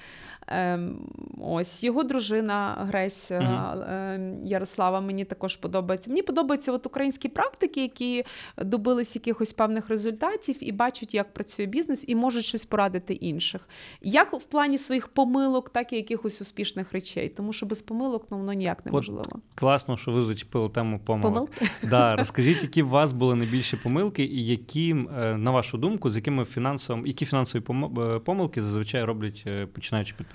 Ем, 0.47 0.99
ось 1.40 1.84
його 1.84 2.03
дружина 2.03 2.86
Гресь 2.88 3.30
е, 3.30 3.40
Мгм. 3.40 3.80
е, 3.82 4.34
Ярослава 4.45 5.01
мені 5.01 5.24
також 5.24 5.57
подобається. 5.57 6.11
Мені 6.11 6.22
подобаються 6.22 6.72
от 6.72 6.86
українські 6.86 7.28
практики, 7.28 7.82
які 7.82 8.24
добились 8.59 9.14
якихось 9.14 9.53
певних 9.53 9.88
результатів 9.88 10.57
і 10.61 10.72
бачать, 10.72 11.14
як 11.14 11.34
працює 11.34 11.66
бізнес, 11.66 12.05
і 12.07 12.14
можуть 12.14 12.45
щось 12.45 12.64
порадити 12.64 13.14
інших. 13.14 13.68
Як 14.03 14.32
в 14.32 14.42
плані 14.42 14.78
своїх 14.78 15.09
помилок, 15.09 15.70
так 15.70 15.92
і 15.92 15.97
якихось 15.97 16.40
успішних 16.40 16.92
речей. 16.92 17.28
Тому 17.28 17.53
що 17.53 17.66
без 17.66 17.82
помилок 17.82 18.26
ну, 18.30 18.38
воно 18.38 18.53
ніяк 18.53 18.86
неможливо. 18.86 19.24
Класно, 19.55 19.97
що 19.97 20.12
ви 20.12 20.22
зачепили 20.22 20.68
тему 20.68 21.01
помилок. 21.07 21.34
Помилки? 21.34 21.68
Да, 21.82 22.16
розкажіть, 22.24 22.62
які 22.62 22.82
у 22.82 22.88
вас 22.88 23.12
були 23.12 23.34
найбільші 23.34 23.76
помилки, 23.76 24.24
і 24.24 24.47
які, 24.47 24.90
е, 24.90 25.36
на 25.36 25.51
вашу 25.51 25.78
думку, 25.78 26.11
з 26.11 26.16
якими 26.16 26.45
фінансовими, 26.45 27.09
які 27.09 27.26
фінансові 27.26 27.62
е, 27.62 28.18
помилки 28.18 28.62
зазвичай 28.62 29.05
роблять 29.05 29.45
е, 29.47 29.66
починаючі 29.66 30.14
підприємці? 30.18 30.34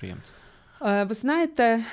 Е, 0.82 1.04
Ви 1.04 1.16
знаєте, 1.16 1.84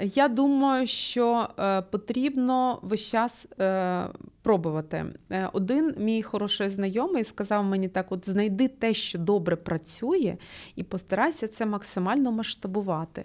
я 0.00 0.28
думаю, 0.28 0.86
що 0.86 1.48
е, 1.58 1.82
потрібно 1.82 2.78
весь 2.82 3.10
час 3.10 3.46
е, 3.60 4.06
пробувати. 4.42 5.06
Один 5.52 5.94
мій 5.98 6.22
хороший 6.22 6.68
знайомий 6.68 7.24
сказав 7.24 7.64
мені 7.64 7.88
так: 7.88 8.12
от 8.12 8.28
знайди 8.28 8.68
те, 8.68 8.94
що 8.94 9.18
добре 9.18 9.56
працює, 9.56 10.36
і 10.76 10.82
постарайся 10.82 11.48
це 11.48 11.66
максимально 11.66 12.32
масштабувати. 12.32 13.24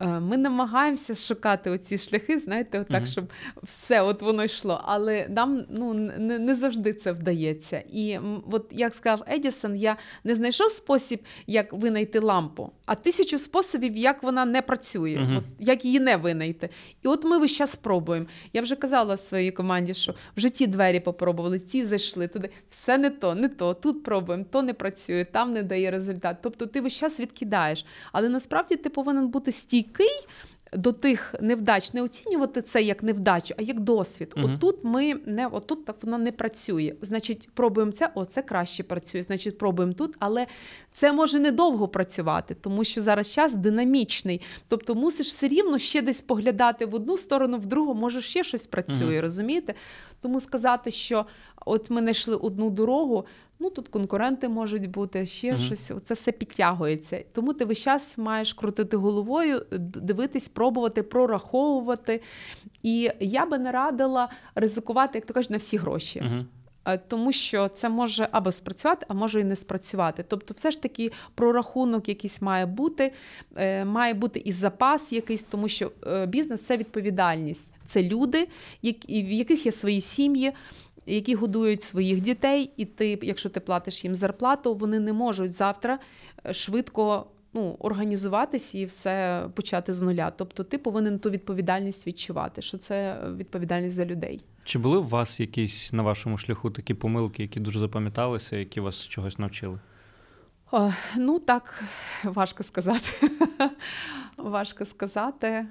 Е, 0.00 0.06
Ми 0.20 0.36
намагаємося 0.36 1.14
шукати 1.14 1.70
оці 1.70 1.98
шляхи, 1.98 2.38
знаєте, 2.38 2.80
отак, 2.80 2.96
Мгм. 2.96 3.06
щоб 3.06 3.24
все 3.62 4.02
от 4.02 4.22
воно 4.22 4.44
йшло. 4.44 4.80
Але 4.84 5.26
нам 5.28 5.64
ну, 5.70 5.94
не, 5.94 6.38
не 6.38 6.54
завжди 6.54 6.92
це 6.92 7.12
вдається. 7.12 7.82
І 7.92 8.18
от 8.50 8.66
як 8.70 8.94
сказав 8.94 9.24
Едісон, 9.30 9.76
я 9.76 9.96
не 10.24 10.34
знайшов 10.34 10.70
спосіб, 10.70 11.20
як 11.46 11.72
винайти 11.72 12.18
лампу, 12.18 12.70
а 12.86 12.94
тисячу 12.94 13.38
способів, 13.38 13.96
як 13.96 14.22
вона 14.22 14.44
не 14.44 14.62
працює, 14.62 15.18
Мгм. 15.18 15.36
от, 15.36 15.44
як 15.58 15.84
її 15.84 16.00
не 16.00 16.16
винайти. 16.16 16.68
І 17.02 17.08
от 17.08 17.24
ми 17.24 17.38
весь 17.38 17.52
час 17.52 17.76
пробуємо. 17.76 18.26
Я 18.52 18.62
вже 18.62 18.76
казала 18.76 19.16
своїй 19.16 19.50
команді, 19.50 19.94
що 19.94 20.14
вже 20.36 20.48
ті 20.50 20.66
двері 20.66 21.00
попробували, 21.00 21.58
ті 21.58 21.86
зайшли 21.86 22.28
туди. 22.28 22.50
Все 22.70 22.98
не 22.98 23.10
то, 23.10 23.34
не 23.34 23.48
то. 23.48 23.74
Тут 23.74 24.02
пробуємо, 24.02 24.44
то 24.50 24.62
не 24.62 24.72
працює, 24.74 25.24
там 25.32 25.52
не 25.52 25.62
дає 25.62 25.90
результат. 25.90 26.36
Тобто 26.42 26.66
ти 26.66 26.80
весь 26.80 26.92
час 26.96 27.20
відкидаєш. 27.20 27.86
Але 28.12 28.28
насправді 28.28 28.76
ти 28.76 28.88
повинен 28.88 29.28
бути 29.28 29.52
стійкий. 29.52 29.87
До 30.72 30.92
тих 30.92 31.34
невдач 31.40 31.92
не 31.92 32.02
оцінювати 32.02 32.62
це 32.62 32.82
як 32.82 33.02
невдачу, 33.02 33.54
а 33.58 33.62
як 33.62 33.80
досвід. 33.80 34.32
Мгм. 34.36 34.54
Отут 34.54 34.76
ми 34.84 35.14
не 35.26 35.46
отут 35.46 35.84
так 35.84 35.96
воно 36.02 36.18
не 36.18 36.32
працює. 36.32 36.94
Значить, 37.02 37.48
пробуємо 37.54 37.92
це, 37.92 38.10
о, 38.14 38.24
це 38.24 38.42
краще 38.42 38.82
працює. 38.82 39.22
Значить, 39.22 39.58
пробуємо 39.58 39.92
тут, 39.92 40.14
але 40.18 40.46
це 40.92 41.12
може 41.12 41.38
недовго 41.38 41.88
працювати, 41.88 42.54
тому 42.54 42.84
що 42.84 43.00
зараз 43.00 43.32
час 43.32 43.54
динамічний. 43.54 44.40
Тобто 44.68 44.94
мусиш 44.94 45.26
все 45.26 45.48
рівно 45.48 45.78
ще 45.78 46.02
десь 46.02 46.20
поглядати 46.20 46.86
в 46.86 46.94
одну 46.94 47.16
сторону, 47.16 47.58
в 47.58 47.66
другу, 47.66 47.94
може 47.94 48.22
ще 48.22 48.44
щось 48.44 48.66
працює, 48.66 49.12
Мгм. 49.14 49.20
розумієте? 49.20 49.74
Тому 50.20 50.40
сказати, 50.40 50.90
що 50.90 51.26
от 51.66 51.90
ми 51.90 52.00
знайшли 52.00 52.36
одну 52.36 52.70
дорогу. 52.70 53.24
Ну 53.60 53.70
тут 53.70 53.88
конкуренти 53.88 54.48
можуть 54.48 54.90
бути, 54.90 55.26
ще 55.26 55.52
Мгм. 55.52 55.60
щось. 55.60 55.92
Це 56.04 56.14
все 56.14 56.32
підтягується. 56.32 57.24
Тому 57.32 57.54
ти 57.54 57.64
весь 57.64 57.78
час 57.78 58.18
маєш 58.18 58.52
крутити 58.52 58.96
головою, 58.96 59.66
дивитись, 59.80 60.48
пробувати, 60.48 61.02
прораховувати. 61.02 62.22
І 62.82 63.10
я 63.20 63.46
би 63.46 63.58
не 63.58 63.72
радила 63.72 64.28
ризикувати, 64.54 65.18
як 65.18 65.26
то 65.26 65.34
кажуть, 65.34 65.50
на 65.50 65.56
всі 65.56 65.76
гроші. 65.76 66.22
Угу. 66.26 66.44
Тому 67.08 67.32
що 67.32 67.68
це 67.68 67.88
може 67.88 68.28
або 68.32 68.52
спрацювати, 68.52 69.06
а 69.08 69.14
може 69.14 69.40
і 69.40 69.44
не 69.44 69.56
спрацювати. 69.56 70.24
Тобто, 70.28 70.54
все 70.54 70.70
ж 70.70 70.82
таки 70.82 71.12
прорахунок 71.34 72.08
якийсь 72.08 72.42
має 72.42 72.66
бути, 72.66 73.12
е, 73.56 73.84
має 73.84 74.14
бути 74.14 74.42
і 74.44 74.52
запас 74.52 75.12
якийсь, 75.12 75.42
тому 75.42 75.68
що 75.68 75.92
е, 76.06 76.26
бізнес 76.26 76.62
це 76.62 76.76
відповідальність. 76.76 77.72
Це 77.84 78.02
люди, 78.02 78.48
в 79.08 79.32
яких 79.32 79.66
є 79.66 79.72
свої 79.72 80.00
сім'ї. 80.00 80.52
Які 81.08 81.34
годують 81.34 81.82
своїх 81.82 82.20
дітей, 82.20 82.70
і 82.76 82.84
ти, 82.84 83.18
якщо 83.22 83.48
ти 83.48 83.60
платиш 83.60 84.04
їм 84.04 84.14
зарплату, 84.14 84.74
вони 84.74 85.00
не 85.00 85.12
можуть 85.12 85.52
завтра 85.52 85.98
е, 86.46 86.52
швидко 86.52 87.26
ну, 87.52 87.76
організуватись 87.78 88.74
і 88.74 88.84
все 88.84 89.44
почати 89.54 89.92
з 89.92 90.02
нуля. 90.02 90.32
Тобто 90.36 90.64
ти 90.64 90.78
повинен 90.78 91.18
ту 91.18 91.30
відповідальність 91.30 92.06
відчувати, 92.06 92.62
що 92.62 92.78
це 92.78 93.20
відповідальність 93.36 93.96
за 93.96 94.04
людей. 94.04 94.40
Чи 94.64 94.78
були 94.78 94.98
у 94.98 95.04
вас 95.04 95.40
якісь 95.40 95.92
на 95.92 96.02
вашому 96.02 96.38
шляху 96.38 96.70
такі 96.70 96.94
помилки, 96.94 97.42
які 97.42 97.60
дуже 97.60 97.78
запам'яталися, 97.78 98.56
які 98.56 98.80
вас 98.80 99.06
чогось 99.06 99.38
навчили? 99.38 99.78
О, 100.72 100.92
ну 101.16 101.38
так, 101.38 101.84
важко 102.24 102.62
сказати. 102.62 103.30
важко 104.36 104.84
сказати. 104.84 105.66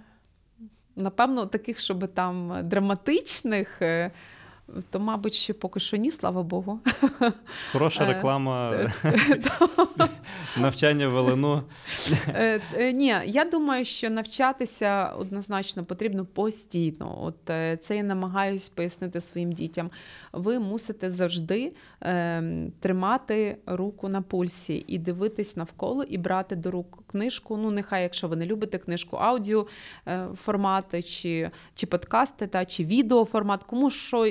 Напевно, 0.96 1.46
таких, 1.46 1.80
щоб 1.80 2.08
там 2.14 2.60
драматичних, 2.64 3.82
е, 3.82 4.12
то, 4.90 5.00
мабуть, 5.00 5.34
що 5.34 5.54
поки 5.54 5.80
що 5.80 5.98
ні, 5.98 6.12
слава 6.12 6.44
Богу. 6.44 6.80
Хороша 7.72 8.04
Е, 8.04 8.08
реклама, 8.08 8.72
навчання 10.58 11.08
в 11.08 11.12
Велину. 11.12 11.64
Е, 12.28 12.62
Ні, 12.94 13.16
я 13.26 13.46
думаю, 13.46 13.86
що 13.86 14.10
навчатися 14.10 15.06
однозначно 15.06 15.86
потрібно 15.86 16.26
постійно. 16.26 17.24
От 17.24 17.50
е, 17.50 17.78
це 17.78 17.98
я 17.98 18.04
намагаюсь 18.04 18.70
пояснити 18.70 19.22
своїм 19.22 19.52
дітям. 19.52 19.92
Ви 20.34 20.60
мусите 20.60 21.12
завжди 21.12 21.74
е, 22.02 22.44
тримати 22.80 23.58
руку 23.66 24.10
на 24.10 24.22
пульсі 24.22 24.86
і 24.88 24.98
дивитись 24.98 25.58
навколо, 25.58 26.04
і 26.04 26.18
брати 26.18 26.56
до 26.56 26.72
рук 26.72 27.04
книжку. 27.08 27.58
Ну, 27.58 27.72
нехай, 27.72 28.04
якщо 28.04 28.28
ви 28.28 28.36
не 28.36 28.46
любите 28.46 28.78
книжку, 28.78 29.18
аудіо 29.18 29.68
е, 30.08 30.28
формати, 30.36 31.02
чи, 31.02 31.52
чи 31.76 31.88
подкасти, 31.88 32.48
та, 32.48 32.66
чи 32.66 32.86
відео 32.86 33.26
формат, 33.26 33.64
кому 33.64 33.90
що 33.90 34.28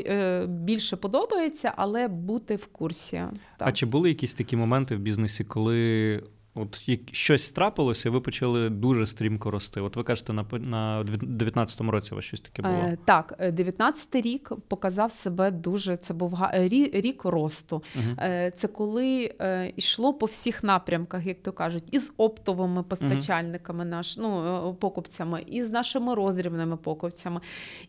більше 0.49 0.97
подобається, 0.97 1.73
але 1.77 2.09
бути 2.09 2.57
в 2.57 2.67
курсі. 2.67 3.23
А 3.59 3.73
чи 3.73 3.87
були 3.87 4.09
якісь 4.09 4.35
такі 4.35 4.57
моменти 4.57 4.97
в 4.97 4.99
бізнесі, 4.99 5.45
коли 5.45 6.23
От 6.57 6.89
як 6.89 7.01
щось 7.13 7.51
трапилося, 7.51 8.09
і 8.09 8.13
ви 8.13 8.21
почали 8.21 8.71
дуже 8.71 9.07
стрімко 9.07 9.51
рости. 9.51 9.81
От 9.81 9.97
ви 9.97 10.03
кажете, 10.03 10.33
на 10.33 10.47
на 10.53 11.05
19-му 11.05 11.91
році 11.91 12.09
у 12.13 12.17
вас 12.17 12.25
щось 12.25 12.41
таке 12.41 12.63
було. 12.63 12.75
Е, 12.75 12.99
так, 13.05 13.35
е, 13.39 13.51
19-й 13.51 14.21
рік 14.21 14.53
показав 14.69 15.13
себе 15.13 15.51
дуже. 15.51 15.97
Це 15.97 16.15
був 16.15 16.45
е, 16.45 16.69
рік 16.93 17.25
росту. 17.25 17.83
Мгм. 17.95 18.17
Е, 18.19 18.53
Це 18.57 18.69
коли 18.69 19.35
е, 19.41 19.73
йшло 19.77 20.15
по 20.15 20.27
всіх 20.27 20.65
напрямках, 20.65 21.27
як 21.27 21.43
то 21.43 21.53
кажуть, 21.53 21.85
і 21.91 21.99
з 21.99 22.13
оптовими 22.17 22.83
постачальниками, 22.83 23.85
наш, 23.85 24.17
ну, 24.17 24.57
е, 24.71 24.75
покупцями, 24.81 25.45
і 25.47 25.65
з 25.65 25.71
нашими 25.71 26.15
роздрібними 26.15 26.77
покупцями. 26.77 27.41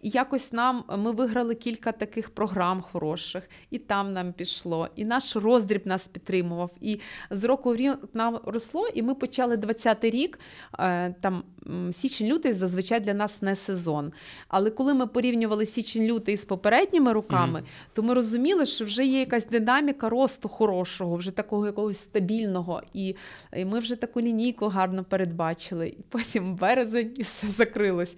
І 0.01 0.09
якось 0.09 0.53
нам 0.53 0.83
ми 0.97 1.11
виграли 1.11 1.55
кілька 1.55 1.91
таких 1.91 2.29
програм 2.29 2.81
хороших, 2.81 3.49
і 3.71 3.77
там 3.77 4.13
нам 4.13 4.33
пішло, 4.33 4.87
і 4.95 5.05
наш 5.05 5.35
роздріб 5.35 5.87
нас 5.87 6.07
підтримував. 6.07 6.71
І 6.81 6.99
з 7.29 7.43
року 7.43 7.71
в 7.71 7.75
рік 7.75 7.97
нам 8.13 8.39
росло, 8.57 8.87
і 8.93 9.01
ми 9.01 9.15
почали 9.15 9.55
20-й 9.55 10.09
рік. 10.09 10.39
е, 10.79 11.15
Там 11.21 11.43
січень-лютий 11.91 12.53
зазвичай 12.53 12.99
для 12.99 13.13
нас 13.13 13.41
не 13.41 13.55
сезон. 13.55 14.11
Але 14.47 14.69
коли 14.69 14.93
ми 14.93 15.07
порівнювали 15.07 15.65
січень-лютий 15.65 16.37
з 16.37 16.45
попередніми 16.45 17.13
роками, 17.13 17.63
то 17.93 18.03
ми 18.03 18.13
розуміли, 18.13 18.65
що 18.65 18.85
вже 18.85 19.05
є 19.05 19.19
якась 19.19 19.47
динаміка 19.47 20.09
росту 20.09 20.49
хорошого, 20.49 21.15
вже 21.15 21.31
такого 21.31 21.65
якогось 21.65 21.97
стабільного. 21.97 22.81
І, 22.93 23.15
і 23.57 23.65
ми 23.65 23.79
вже 23.79 23.95
таку 23.95 24.21
лінійку 24.21 24.67
гарно 24.67 25.03
передбачили. 25.03 25.87
І 25.87 25.97
потім 26.09 26.55
березень 26.61 27.13
і 27.17 27.21
все 27.21 27.47
закрилось. 27.47 28.15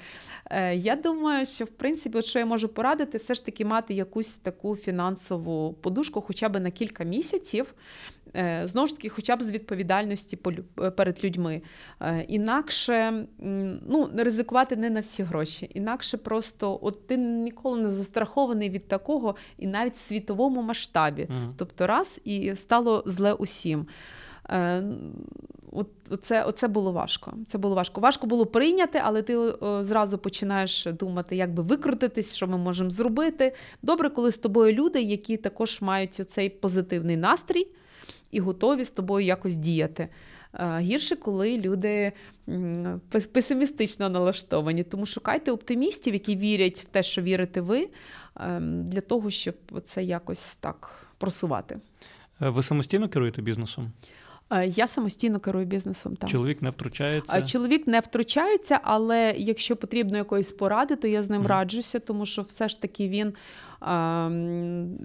Е, 0.52 0.76
я 0.76 0.96
думаю, 0.96 1.46
що 1.46 1.66
в 1.66 1.70
принципі, 1.70 2.18
от 2.18 2.26
що 2.26 2.40
я 2.40 2.46
можу 2.46 2.68
порадити, 2.70 3.18
все 3.18 3.34
ж 3.34 3.46
таки 3.46 3.66
мати 3.66 3.94
якусь 3.94 4.38
таку 4.38 4.76
фінансову 4.76 5.74
подушку, 5.74 6.22
хоча 6.22 6.50
б 6.50 6.60
на 6.60 6.72
кілька 6.72 7.04
місяців. 7.04 7.74
Е, 8.36 8.62
Знову 8.68 8.88
ж 8.88 8.96
таки, 8.96 9.10
хоча 9.10 9.36
б 9.36 9.44
з 9.44 9.52
відповідальності 9.52 10.40
е, 10.82 10.92
перед 10.92 11.24
людьми. 11.24 11.62
Е, 12.02 12.26
Інакше 12.28 13.26
ну, 13.88 14.10
ризикувати 14.16 14.76
не 14.76 14.90
на 14.90 15.00
всі 15.00 15.24
гроші. 15.24 15.72
Інакше 15.74 16.18
просто 16.18 16.80
от 16.82 17.08
ти 17.08 17.18
ніколи 17.18 17.82
не 17.82 17.90
застрахований 17.90 18.70
від 18.70 18.88
такого, 18.88 19.36
і 19.58 19.68
навіть 19.68 19.94
в 19.94 19.98
світовому 19.98 20.62
масштабі. 20.62 21.28
Мгм. 21.30 21.54
Тобто 21.58 21.88
раз 21.88 22.22
і 22.24 22.56
стало 22.56 23.04
зле 23.06 23.34
усім. 23.34 23.88
Оце, 26.10 26.44
оце 26.44 26.68
було 26.68 26.92
важко. 26.92 27.34
Це 27.48 27.58
було 27.58 27.76
важко. 27.76 28.02
Важко 28.02 28.28
було 28.28 28.46
прийняти, 28.46 29.02
але 29.04 29.22
ти 29.22 29.54
зразу 29.82 30.18
починаєш 30.18 30.86
думати, 30.86 31.36
як 31.36 31.54
би 31.54 31.64
викрутитись, 31.64 32.36
що 32.36 32.48
ми 32.48 32.58
можемо 32.58 32.90
зробити. 32.90 33.56
Добре, 33.82 34.10
коли 34.10 34.32
з 34.32 34.38
тобою 34.38 34.74
люди, 34.74 35.02
які 35.02 35.38
також 35.38 35.82
мають 35.82 36.14
цей 36.14 36.50
позитивний 36.50 37.18
настрій 37.18 37.68
і 38.32 38.40
готові 38.40 38.84
з 38.86 38.92
тобою 38.92 39.26
якось 39.26 39.56
діяти. 39.56 40.08
Е, 40.54 40.80
Гірше, 40.80 41.16
коли 41.16 41.58
люди 41.58 42.12
песимістично 43.32 44.10
налаштовані. 44.10 44.84
Тому 44.84 45.06
шукайте 45.06 45.52
оптимістів, 45.52 46.14
які 46.14 46.36
вірять 46.36 46.80
в 46.80 46.84
те, 46.86 47.04
що 47.04 47.22
вірите 47.22 47.62
ви, 47.62 47.90
ем, 48.40 48.86
для 48.86 49.02
того, 49.02 49.30
щоб 49.30 49.56
це 49.84 50.04
якось 50.04 50.56
так 50.58 51.06
просувати. 51.18 51.80
Е, 52.42 52.50
Ви 52.50 52.64
самостійно 52.64 53.10
керуєте 53.10 53.42
бізнесом? 53.42 53.92
Е, 54.52 54.68
Я 54.68 54.88
самостійно 54.88 55.40
керую 55.40 55.66
бізнесом. 55.66 56.16
Так. 56.16 56.30
Чоловік 56.30 56.62
не 56.62 56.70
втручається. 56.70 57.42
Чоловік 57.42 57.88
не 57.88 58.00
втручається, 58.00 58.80
але 58.84 59.36
якщо 59.38 59.76
потрібно 59.76 60.18
якоїсь 60.18 60.52
поради, 60.52 60.96
то 60.96 61.08
я 61.08 61.24
з 61.24 61.30
ним 61.30 61.40
Мгм. 61.42 61.48
раджуся, 61.50 62.00
тому 62.00 62.26
що 62.26 62.42
все 62.42 62.70
ж 62.70 62.82
таки 62.82 63.10
він, 63.10 63.34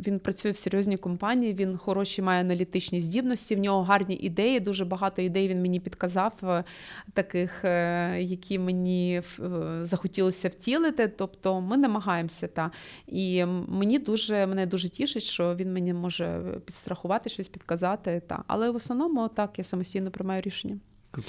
він 0.06 0.20
працює 0.22 0.50
в 0.50 0.56
серйозній 0.56 0.96
компанії, 0.96 1.54
він 1.54 1.76
хороші 1.76 2.22
має 2.22 2.40
аналітичні 2.40 3.00
здібності, 3.00 3.54
в 3.54 3.58
нього 3.58 3.82
гарні 3.82 4.14
ідеї. 4.14 4.60
Дуже 4.60 4.84
багато 4.84 5.22
ідей 5.22 5.48
він 5.48 5.62
мені 5.62 5.80
підказав, 5.80 6.32
е, 6.42 6.64
таких, 7.12 7.64
е, 7.64 8.16
які 8.20 8.58
мені 8.58 9.22
е, 9.40 9.80
захотілося 9.82 10.48
втілити. 10.48 11.08
Тобто 11.08 11.60
ми 11.60 11.76
намагаємося. 11.76 12.48
Та. 12.48 12.70
І 13.06 13.44
мені 13.68 13.98
дуже, 13.98 14.46
мене 14.46 14.66
дуже 14.66 14.88
тішить, 14.88 15.22
що 15.22 15.54
він 15.54 15.72
мені 15.72 15.92
може 15.92 16.42
підстрахувати, 16.64 17.28
щось 17.28 17.48
підказати. 17.48 18.22
Та. 18.26 18.44
Але 18.46 18.70
в 18.70 18.76
основному 18.76 19.28
так, 19.28 19.58
я 19.58 19.64
самостійно 19.64 20.10
приймаю 20.10 20.42
рішення. 20.42 20.78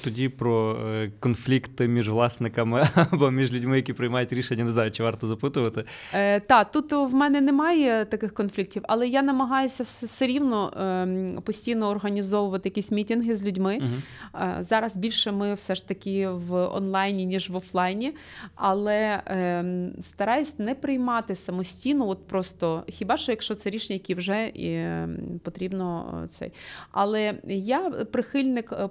Тоді 0.04 0.28
про 0.28 0.76
е, 0.86 1.12
конфлікти 1.20 1.88
між 1.88 2.08
власниками 2.08 2.88
або 3.10 3.30
між 3.30 3.52
людьми, 3.52 3.76
які 3.76 3.92
приймають 3.92 4.32
рішення, 4.32 4.64
не 4.64 4.70
знаю, 4.70 4.90
чи 4.90 5.02
варто 5.02 5.26
запитувати. 5.26 5.84
Е, 6.12 6.40
та, 6.40 6.64
тут 6.64 6.92
в 6.92 7.14
мене 7.14 7.40
немає 7.40 8.04
таких 8.04 8.34
конфліктів, 8.34 8.82
але 8.88 9.08
я 9.08 9.22
намагаюся 9.22 9.82
все, 9.82 10.26
рівно 10.26 10.72
ем, 10.76 11.42
постійно 11.44 11.88
організовувати 11.88 12.68
якісь 12.68 12.90
мітинги 12.90 13.36
з 13.36 13.44
людьми. 13.44 13.78
Мгм. 13.80 14.02
Е, 14.34 14.56
Зараз 14.60 14.96
більше 14.96 15.32
ми 15.32 15.54
все 15.54 15.74
ж 15.74 15.88
таки 15.88 16.28
в 16.28 16.54
онлайні, 16.54 17.26
ніж 17.26 17.50
в 17.50 17.56
офлайні, 17.56 18.14
але 18.54 19.22
ем, 19.26 19.92
стараюсь 20.00 20.58
не 20.58 20.74
приймати 20.74 21.34
самостійно, 21.34 22.08
от 22.08 22.26
просто 22.26 22.84
хіба 22.88 23.16
що 23.16 23.32
якщо 23.32 23.54
це 23.54 23.70
рішення, 23.70 23.94
які 23.94 24.14
вже 24.14 24.52
ем, 24.56 25.40
потрібно 25.44 26.20
е, 26.24 26.28
цей. 26.28 26.52
Але 26.90 27.34
я 27.48 27.90
прихильник 27.90 28.72
е, 28.72 28.88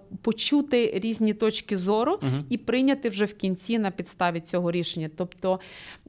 почути 0.86 1.07
різні 1.07 1.33
точки 1.33 1.77
зору 1.77 2.19
угу. 2.21 2.43
і 2.49 2.57
прийняти 2.57 3.09
вже 3.09 3.25
в 3.25 3.33
кінці 3.33 3.79
на 3.79 3.91
підставі 3.91 4.39
цього 4.39 4.71
рішення. 4.71 5.09
Тобто, 5.17 5.59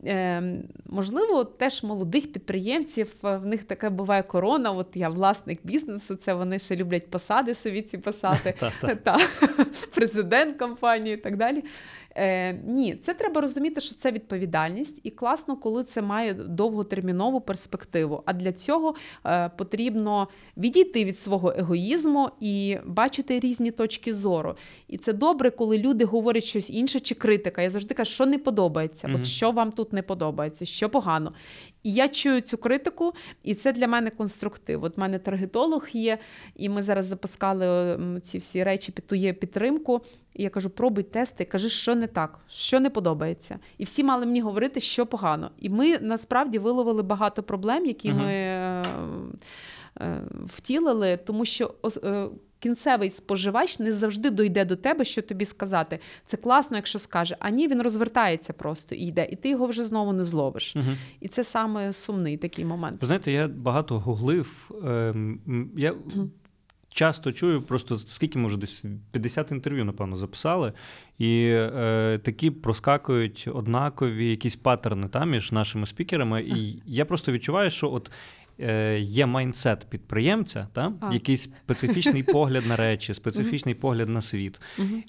е, 0.05 0.43
можливо, 0.87 1.45
теж 1.45 1.83
молодих 1.83 2.33
підприємців 2.33 3.15
е, 3.25 3.37
в 3.37 3.47
них 3.47 3.65
таке 3.65 3.91
буває 3.91 4.23
корона. 4.23 4.73
От 4.73 4.89
я 4.95 5.09
власник 5.09 5.61
бізнесу, 5.63 6.17
це 6.17 6.35
вони 6.35 6.59
ще 6.59 6.77
люблять 6.77 7.11
посади 7.11 7.55
собі 7.55 7.83
ці 7.83 7.99
посади. 7.99 8.55
Президент 9.95 10.59
компанії 10.59 11.15
і 11.15 11.19
так 11.19 11.37
далі. 11.37 11.65
Е, 12.17 12.53
ні, 12.53 12.95
це 12.95 13.15
треба 13.15 13.41
розуміти, 13.41 13.81
що 13.81 13.95
це 13.95 14.13
відповідальність, 14.13 15.01
і 15.03 15.11
класно, 15.11 15.57
коли 15.57 15.85
це 15.85 16.03
має 16.03 16.35
довготермінову 16.35 17.41
перспективу. 17.41 18.23
А 18.27 18.33
для 18.33 18.53
цього 18.53 18.95
е, 19.27 19.51
потрібно 19.57 20.29
відійти 20.57 21.05
від 21.05 21.19
свого 21.19 21.55
егоїзму 21.59 22.31
і 22.41 22.77
бачити 22.87 23.41
різні 23.41 23.71
точки 23.71 24.15
зору. 24.15 24.55
І 24.89 24.99
це 24.99 25.13
добре, 25.13 25.51
коли 25.51 25.79
люди 25.79 26.05
говорять 26.05 26.45
щось 26.45 26.71
інше 26.71 27.01
чи 27.01 27.15
критика. 27.15 27.63
Я 27.63 27.71
завжди 27.71 27.95
кажу, 27.95 28.11
що 28.11 28.27
не 28.27 28.39
подобається, 28.39 29.09
угу. 29.09 29.17
от 29.21 29.27
що 29.27 29.51
вам 29.51 29.73
тут 29.73 29.93
не 29.93 30.03
подобається, 30.03 30.65
що 30.65 30.89
погано. 30.89 31.33
І 31.87 31.93
я 31.93 32.09
чую 32.09 32.41
цю 32.41 32.59
критику, 32.59 33.13
і 33.43 33.55
це 33.55 33.73
для 33.73 33.89
мене 33.89 34.11
конструктив. 34.11 34.85
От 34.85 34.97
в 34.97 35.01
мене 35.01 35.19
таргетолог 35.19 35.89
є, 35.93 36.19
і 36.57 36.69
ми 36.69 36.83
зараз 36.83 37.07
запускали 37.07 37.99
ці 38.23 38.39
всі 38.39 38.65
речі 38.65 38.93
під 38.93 39.07
ту 39.07 39.15
є 39.15 39.33
підтримку. 39.33 40.01
І 40.35 40.43
я 40.43 40.51
кажу: 40.51 40.71
пробуй 40.71 41.05
тести, 41.05 41.45
кажи, 41.45 41.69
що 41.69 41.95
не 41.95 42.07
так, 42.07 42.39
що 42.49 42.81
не 42.81 42.91
подобається. 42.91 43.59
І 43.79 43.85
всі 43.85 44.05
мали 44.05 44.27
мені 44.27 44.41
говорити, 44.41 44.81
що 44.81 45.07
погано. 45.07 45.51
І 45.59 45.69
ми 45.69 45.99
насправді 45.99 46.59
виловили 46.59 47.03
багато 47.03 47.43
проблем, 47.43 47.87
які 47.87 48.11
угу. 48.11 48.19
ми 48.19 48.33
е, 48.33 48.83
е, 48.83 48.85
втілили, 50.47 51.17
тому 51.17 51.45
що 51.45 51.75
е, 52.05 52.29
кінцевий 52.59 53.11
споживач 53.11 53.79
не 53.79 53.93
завжди 53.93 54.31
дойде 54.31 54.65
до 54.65 54.77
тебе, 54.77 55.05
що 55.05 55.23
тобі 55.23 55.45
сказати. 55.45 55.99
Це 56.27 56.37
класно, 56.37 56.77
якщо 56.77 56.99
скаже, 56.99 57.37
а 57.39 57.51
ні, 57.51 57.69
він 57.69 57.83
розвертається 57.83 58.53
просто 58.53 58.95
і 58.95 59.07
йде, 59.07 59.29
і 59.31 59.37
ти 59.37 59.49
його 59.49 59.67
вже 59.67 59.85
знову 59.85 60.13
не 60.13 60.25
зловиш. 60.25 60.77
Мгм. 60.77 60.97
І 61.21 61.29
це 61.29 61.45
саме 61.45 61.93
сумний 61.93 62.37
такий 62.37 62.65
момент. 62.65 63.01
Ви 63.01 63.07
знаєте, 63.07 63.33
я 63.33 63.49
багато 63.49 63.99
гуглив. 63.99 64.71
ем, 64.85 65.71
Я 65.77 65.95
часто 66.97 67.33
чую, 67.33 67.63
просто 67.63 67.99
скільки 67.99 68.39
ми 68.39 68.49
вже 68.49 68.59
десь 68.59 68.85
50 69.11 69.51
інтерв'ю, 69.51 69.85
напевно, 69.85 70.17
записали, 70.17 70.73
і 71.19 71.45
е, 71.49 72.21
такі 72.25 72.51
проскакують 72.51 73.49
однакові 73.55 74.31
якісь 74.31 74.57
паттерни 74.57 75.09
та, 75.09 75.25
між 75.25 75.53
нашими 75.53 75.87
спікерами. 75.87 76.43
І 76.43 76.83
я 76.87 77.05
просто 77.05 77.33
відчуваю, 77.33 77.71
що 77.71 77.93
от. 77.93 78.11
Е, 78.61 78.99
Є 79.01 79.27
майндсет 79.27 79.87
підприємця, 79.91 80.69
та? 80.73 80.93
Якийсь 81.13 81.43
специфічний 81.43 82.23
погляд 82.33 82.67
на 82.67 82.77
речі, 82.77 83.15
специфічний 83.15 83.75
погляд 83.75 84.09
на 84.09 84.21
світ. 84.21 84.61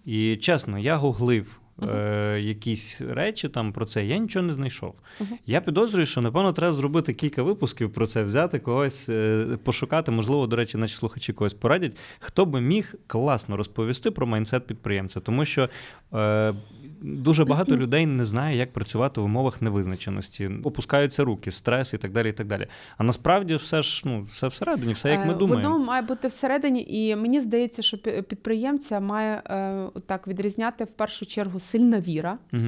І 0.05 0.35
чесно, 0.35 0.79
я 0.79 0.97
гуглив 0.97 1.59
е, 1.83 2.39
якісь 2.41 3.01
речі 3.01 3.49
там 3.49 3.73
про 3.73 3.85
це, 3.85 4.05
я 4.05 4.17
нічого 4.17 4.45
не 4.45 4.53
знайшов. 4.53 4.95
Мгм. 5.19 5.37
Я 5.45 5.61
підозрюю, 5.61 6.05
що 6.05 6.21
напевно 6.21 6.53
треба 6.53 6.73
зробити 6.73 7.13
кілька 7.13 7.43
випусків 7.43 7.93
про 7.93 8.07
це, 8.07 8.23
взяти 8.23 8.59
когось, 8.59 9.09
е, 9.09 9.45
пошукати. 9.63 10.11
Можливо, 10.11 10.47
до 10.47 10.55
речі, 10.55 10.77
наші 10.77 10.95
слухачі 10.95 11.33
когось 11.33 11.53
порадять, 11.53 11.97
хто 12.19 12.45
би 12.45 12.61
міг 12.61 12.95
класно 13.07 13.57
розповісти 13.57 14.11
про 14.11 14.27
майндсет 14.27 14.67
підприємця, 14.67 15.19
тому 15.19 15.45
що. 15.45 15.69
Е, 16.13 16.53
Дуже 17.01 17.45
багато 17.45 17.77
людей 17.77 18.05
не 18.05 18.25
знає, 18.25 18.57
як 18.57 18.73
працювати 18.73 19.21
в 19.21 19.23
умовах 19.23 19.61
невизначеності, 19.61 20.49
опускаються 20.63 21.23
руки, 21.23 21.51
стрес 21.51 21.93
і 21.93 21.97
так 21.97 22.11
далі. 22.11 22.29
і 22.29 22.33
так 22.33 22.47
далі. 22.47 22.67
А 22.97 23.03
насправді 23.03 23.55
все 23.55 23.81
ж 23.81 24.01
ну 24.05 24.21
все 24.21 24.47
всередині, 24.47 24.93
все 24.93 25.09
як 25.09 25.25
ми 25.25 25.33
Е, 25.33 25.35
думаємо. 25.35 25.69
Воно 25.73 25.85
має 25.85 26.01
бути 26.01 26.27
всередині, 26.27 26.85
і 26.89 27.15
мені 27.15 27.41
здається, 27.41 27.81
що 27.81 27.97
пі- 27.97 28.21
підприємця 28.21 28.99
має 28.99 29.41
е, 29.49 29.87
так 30.05 30.27
відрізняти 30.27 30.83
в 30.83 30.87
першу 30.87 31.25
чергу 31.25 31.59
сильна 31.59 31.99
віра. 31.99 32.37
Угу. 32.53 32.63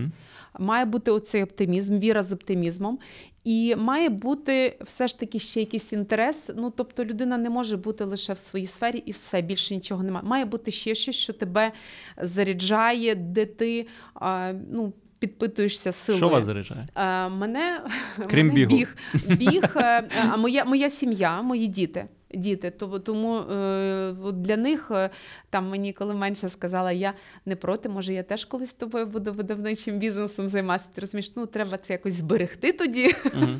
Має 0.60 0.86
бути 0.86 1.12
оцей 1.12 1.44
оптимізм, 1.44 2.00
віра 2.00 2.24
з 2.24 2.34
оптимізмом. 2.34 3.00
І 3.44 3.76
має 3.76 4.10
бути 4.10 4.78
все 4.82 5.08
ж 5.08 5.20
таки 5.20 5.40
ще 5.40 5.60
якийсь 5.60 5.94
інтерес. 5.94 6.50
Ну 6.56 6.74
тобто 6.78 7.06
людина 7.06 7.38
не 7.38 7.50
може 7.50 7.78
бути 7.78 8.04
лише 8.04 8.34
в 8.34 8.38
своїй 8.38 8.68
сфері 8.68 8.98
і 8.98 9.12
все 9.12 9.42
більше 9.42 9.76
нічого 9.76 10.04
немає. 10.04 10.26
Має 10.26 10.46
бути 10.46 10.72
ще 10.72 10.96
щось, 10.96 11.16
що 11.16 11.34
тебе 11.34 11.72
заряджає, 12.18 13.16
де 13.16 13.46
ти 13.46 13.88
а, 14.14 14.54
ну. 14.72 14.94
Підпитуєшся 15.20 15.92
силою. 15.92 16.20
Що 16.20 16.30
вас 16.30 16.46
заряджає? 16.46 16.88
А, 16.94 17.30
мене 17.30 17.82
Крім 18.30 18.48
мене 18.48 18.60
бігу. 18.60 18.78
біг. 18.78 18.96
Біг, 19.28 19.64
е, 19.76 20.10
а 20.32 20.38
моя, 20.38 20.66
моя 20.66 20.90
сім'я, 20.90 21.42
мої 21.42 21.68
діти. 21.68 22.08
Діти, 22.34 22.72
тому, 22.72 23.00
тому 23.00 23.38
е, 23.38 24.14
для 24.34 24.58
них 24.58 24.92
е, 24.92 25.10
там 25.50 25.70
мені 25.70 25.94
коли 25.94 26.14
менше 26.14 26.50
сказала, 26.50 26.92
я 26.92 27.14
не 27.46 27.56
проти, 27.56 27.90
може 27.90 28.14
я 28.14 28.24
теж 28.24 28.46
колись 28.46 28.70
з 28.70 28.74
тобою 28.74 29.06
буду 29.06 29.34
видавничим 29.34 29.98
бізнесом 29.98 30.48
займатися. 30.48 30.90
Ти 30.94 31.02
розумієш, 31.02 31.32
ну 31.36 31.46
треба 31.46 31.78
це 31.78 31.94
якось 31.94 32.14
зберегти 32.14 32.72
тоді. 32.74 33.16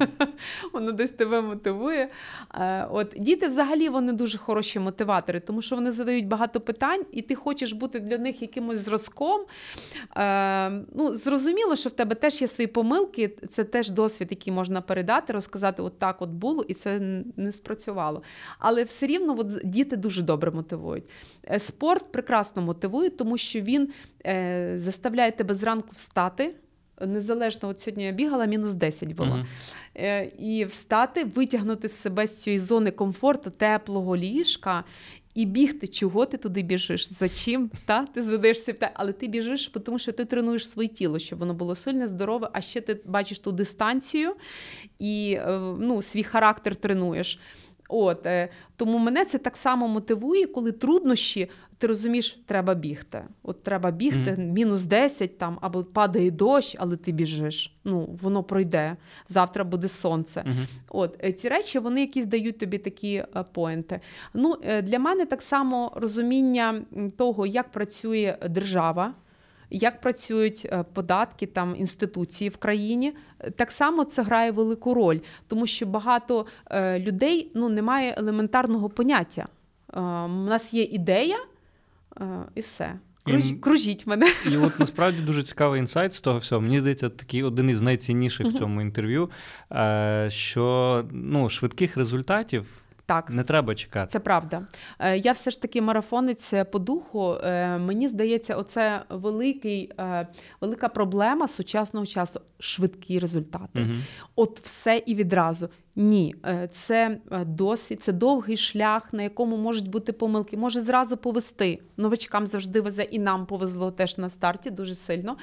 Воно 0.74 0.92
десь 0.92 1.12
тебе 1.12 1.42
мотивує. 1.42 2.10
Е, 2.56 2.88
От 2.92 3.14
діти 3.18 3.48
взагалі 3.48 3.90
вони 3.90 4.14
дуже 4.14 4.38
хороші 4.38 4.80
мотиватори, 4.80 5.40
тому 5.40 5.62
що 5.62 5.76
вони 5.76 5.92
задають 5.92 6.28
багато 6.28 6.60
питань, 6.60 7.06
і 7.12 7.22
ти 7.22 7.36
хочеш 7.36 7.74
бути 7.74 8.00
для 8.00 8.18
них 8.18 8.42
якимось 8.42 8.80
зразком. 8.80 9.42
Ну, 10.96 11.16
зрозуміло, 11.16 11.76
що 11.76 11.90
в 11.90 11.92
тебе 11.92 12.16
теж 12.16 12.42
є 12.42 12.48
свої 12.48 12.68
помилки, 12.68 13.36
це 13.50 13.64
теж 13.64 13.90
досвід, 13.90 14.28
який 14.32 14.54
можна 14.54 14.82
передати, 14.82 15.34
розказати, 15.34 15.82
от 15.82 16.00
так 16.00 16.22
от 16.22 16.30
було, 16.30 16.64
і 16.68 16.74
це 16.74 17.00
не 17.38 17.52
спрацювало. 17.52 18.22
Але 18.60 18.84
все 18.84 19.06
рівно 19.06 19.40
от, 19.40 19.48
діти 19.64 19.98
дуже 19.98 20.22
добре 20.22 20.52
мотивують. 20.52 21.04
Е, 21.52 21.60
Спорт 21.60 22.12
прекрасно 22.12 22.62
мотивує, 22.62 23.10
тому 23.10 23.38
що 23.38 23.62
він 23.62 23.90
е, 24.26 24.76
заставляє 24.80 25.32
тебе 25.32 25.54
зранку 25.54 25.90
встати. 25.94 26.56
Незалежно, 27.08 27.70
от 27.70 27.80
сьогодні 27.80 28.04
я 28.04 28.12
бігала, 28.12 28.46
мінус 28.46 28.74
10 28.74 29.14
було. 29.14 29.30
Мгм. 29.30 29.46
Е, 29.96 30.26
і 30.26 30.66
встати, 30.66 31.24
витягнути 31.24 31.88
з 31.88 31.94
себе 31.94 32.28
з 32.28 32.42
цієї 32.42 32.60
зони 32.60 32.92
комфорту, 32.92 33.50
теплого 33.50 34.18
ліжка. 34.18 34.84
І 35.36 35.46
бігти, 35.46 35.88
чого 35.88 36.26
ти 36.26 36.38
туди 36.38 36.62
біжиш? 36.62 37.14
За 37.14 37.30
чим? 37.30 37.72
Та? 37.86 38.06
Ти 38.06 38.24
задаєшся 38.24 38.92
але 38.94 39.14
ти 39.14 39.28
біжиш, 39.28 39.68
тому 39.86 40.00
що 40.00 40.12
ти 40.12 40.26
тренуєш 40.26 40.70
своє 40.70 40.88
тіло, 40.88 41.20
щоб 41.20 41.40
воно 41.40 41.54
було 41.54 41.76
сильне, 41.76 42.08
здорове, 42.08 42.50
а 42.54 42.62
ще 42.62 42.82
ти 42.82 43.02
бачиш 43.06 43.40
ту 43.40 43.52
дистанцію 43.52 44.36
і 45.00 45.38
е, 45.40 45.60
ну, 45.80 46.02
свій 46.02 46.24
характер 46.24 46.76
тренуєш. 46.76 47.40
От, 47.90 48.26
е, 48.26 48.50
тому 48.76 48.98
мене 48.98 49.26
це 49.26 49.38
так 49.38 49.58
само 49.58 49.88
мотивує, 49.88 50.48
коли 50.48 50.72
труднощі, 50.72 51.50
ти 51.78 51.88
розумієш, 51.88 52.40
треба 52.46 52.74
бігти. 52.74 53.24
От 53.44 53.64
треба 53.64 53.92
бігти, 53.92 54.32
Мгм. 54.32 54.50
мінус 54.52 54.86
10 54.86 55.38
там, 55.38 55.58
або 55.62 55.84
падає 55.84 56.32
дощ, 56.32 56.76
але 56.80 56.98
ти 56.98 57.12
біжиш. 57.12 57.74
Ну, 57.84 58.18
воно 58.22 58.44
пройде. 58.44 58.96
Завтра 59.28 59.64
буде 59.64 59.88
сонце. 59.88 60.44
Мгм. 60.46 60.68
От 60.90 61.20
е, 61.24 61.34
ці 61.34 61.50
речі 61.50 61.80
вони 61.80 62.02
якісь 62.02 62.26
дають 62.26 62.58
тобі 62.60 62.78
такі 62.78 63.14
е, 63.16 63.26
поінти. 63.54 64.00
Ну 64.34 64.56
для 64.84 65.00
мене 65.00 65.26
так 65.26 65.42
само 65.42 65.92
розуміння 65.96 66.82
того, 67.18 67.46
як 67.46 67.72
працює 67.72 68.38
держава. 68.50 69.14
Як 69.72 70.02
працюють 70.02 70.68
е, 70.72 70.84
податки 70.94 71.46
там 71.46 71.76
інституції 71.76 72.50
в 72.50 72.58
країні, 72.58 73.14
так 73.56 73.72
само 73.72 74.06
це 74.06 74.24
грає 74.24 74.52
велику 74.52 74.94
роль, 74.94 75.20
тому 75.48 75.68
що 75.68 75.86
багато 75.86 76.46
е, 76.72 77.00
людей 77.00 77.52
ну 77.56 77.70
немає 77.70 78.16
елементарного 78.18 78.90
поняття. 78.90 79.48
Е, 79.94 80.00
у 80.00 80.28
нас 80.28 80.74
є 80.74 80.84
ідея, 80.84 81.38
і 82.56 82.62
все. 82.62 83.00
Круж, 83.24 83.46
Кружіть 83.62 84.08
мене. 84.08 84.34
І 84.52 84.58
от 84.58 84.80
насправді 84.80 85.22
дуже 85.22 85.44
цікавий 85.44 85.80
інсайт 85.80 86.14
з 86.14 86.20
того 86.20 86.40
всього. 86.40 86.62
Мені 86.62 86.80
здається, 86.80 87.10
такий 87.10 87.44
один 87.44 87.70
із 87.70 87.82
найцінніших 87.82 88.48
в 88.48 88.54
цьому 88.54 88.82
інтерв'ю, 88.82 89.30
що 90.28 91.06
ну, 91.12 91.50
швидких 91.50 91.98
результатів 91.98 92.79
Так. 93.10 93.30
не 93.30 93.44
треба 93.44 93.76
чекати. 93.76 94.12
Це 94.12 94.20
правда. 94.20 94.68
Е, 95.00 95.18
Я 95.18 95.32
все 95.32 95.52
ж 95.52 95.62
таки 95.62 95.82
марафонець 95.82 96.54
по 96.72 96.80
духу. 96.80 97.34
Е, 97.34 97.78
Мені 97.78 98.08
здається, 98.08 98.56
оце 98.56 99.02
великий, 99.10 99.92
е, 100.00 100.28
велика 100.62 100.90
проблема 100.90 101.48
сучасного 101.48 102.06
часу 102.06 102.42
швидкі 102.60 103.20
результати. 103.20 103.82
Угу. 103.82 103.94
От 104.36 104.60
все 104.60 105.04
і 105.06 105.16
відразу. 105.16 105.70
Ні, 106.02 106.36
е, 106.46 106.70
це 106.72 107.18
е, 107.32 107.46
досвід, 107.46 108.04
це 108.04 108.12
довгий 108.12 108.58
шлях, 108.58 109.14
на 109.14 109.24
якому 109.24 109.58
можуть 109.58 109.90
бути 109.90 110.14
помилки. 110.14 110.58
Може 110.58 110.82
зразу 110.82 111.18
повести. 111.18 111.80
Новачкам 111.98 112.48
завжди 112.48 112.82
везе, 112.82 113.04
і 113.04 113.20
нам 113.20 113.46
повезло 113.46 113.92
теж 113.92 114.18
на 114.18 114.30
старті 114.30 114.70
дуже 114.72 114.96
сильно. 114.96 115.38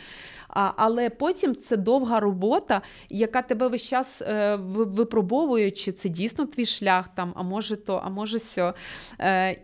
Але 0.49 1.11
потім 1.11 1.55
це 1.55 1.77
довга 1.77 2.21
робота, 2.21 2.83
яка 3.09 3.43
тебе 3.43 3.69
весь 3.69 3.83
час 3.83 4.23
е, 4.23 4.57
випробовує, 4.71 5.71
чи 5.71 5.93
це 5.93 6.09
дійсно 6.09 6.47
твій 6.47 6.67
шлях, 6.67 7.09
там, 7.15 7.33
а 7.37 7.43
може 7.43 7.77
то, 7.77 8.03
а 8.05 8.09
може 8.09 8.39
сьо. 8.39 8.75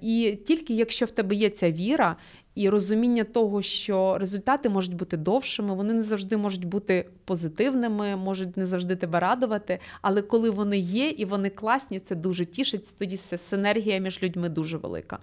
І 0.01 0.39
тільки 0.47 0.75
якщо 0.75 1.07
в 1.07 1.11
тебе 1.11 1.35
є 1.35 1.51
ця 1.51 1.71
віра. 1.71 2.17
І 2.55 2.69
розуміння 2.69 3.25
того, 3.25 3.63
що 3.63 4.19
результати 4.19 4.69
можуть 4.69 4.95
бути 4.95 5.17
довшими, 5.17 5.75
вони 5.75 5.95
не 5.95 6.03
завжди 6.03 6.37
можуть 6.37 6.65
бути 6.65 7.09
позитивними, 7.25 8.17
можуть 8.17 8.57
не 8.57 8.67
завжди 8.67 8.97
тебе 8.97 9.21
радувати. 9.21 9.79
Але 10.03 10.23
коли 10.23 10.51
вони 10.51 10.79
є 10.79 11.09
і 11.09 11.25
вони 11.25 11.51
класні, 11.51 12.01
це 12.01 12.15
дуже 12.15 12.45
тішить. 12.45 12.99
Тоді 12.99 13.17
синергія 13.17 13.99
між 13.99 14.23
людьми 14.23 14.49
дуже 14.49 14.77
велика. 14.77 15.19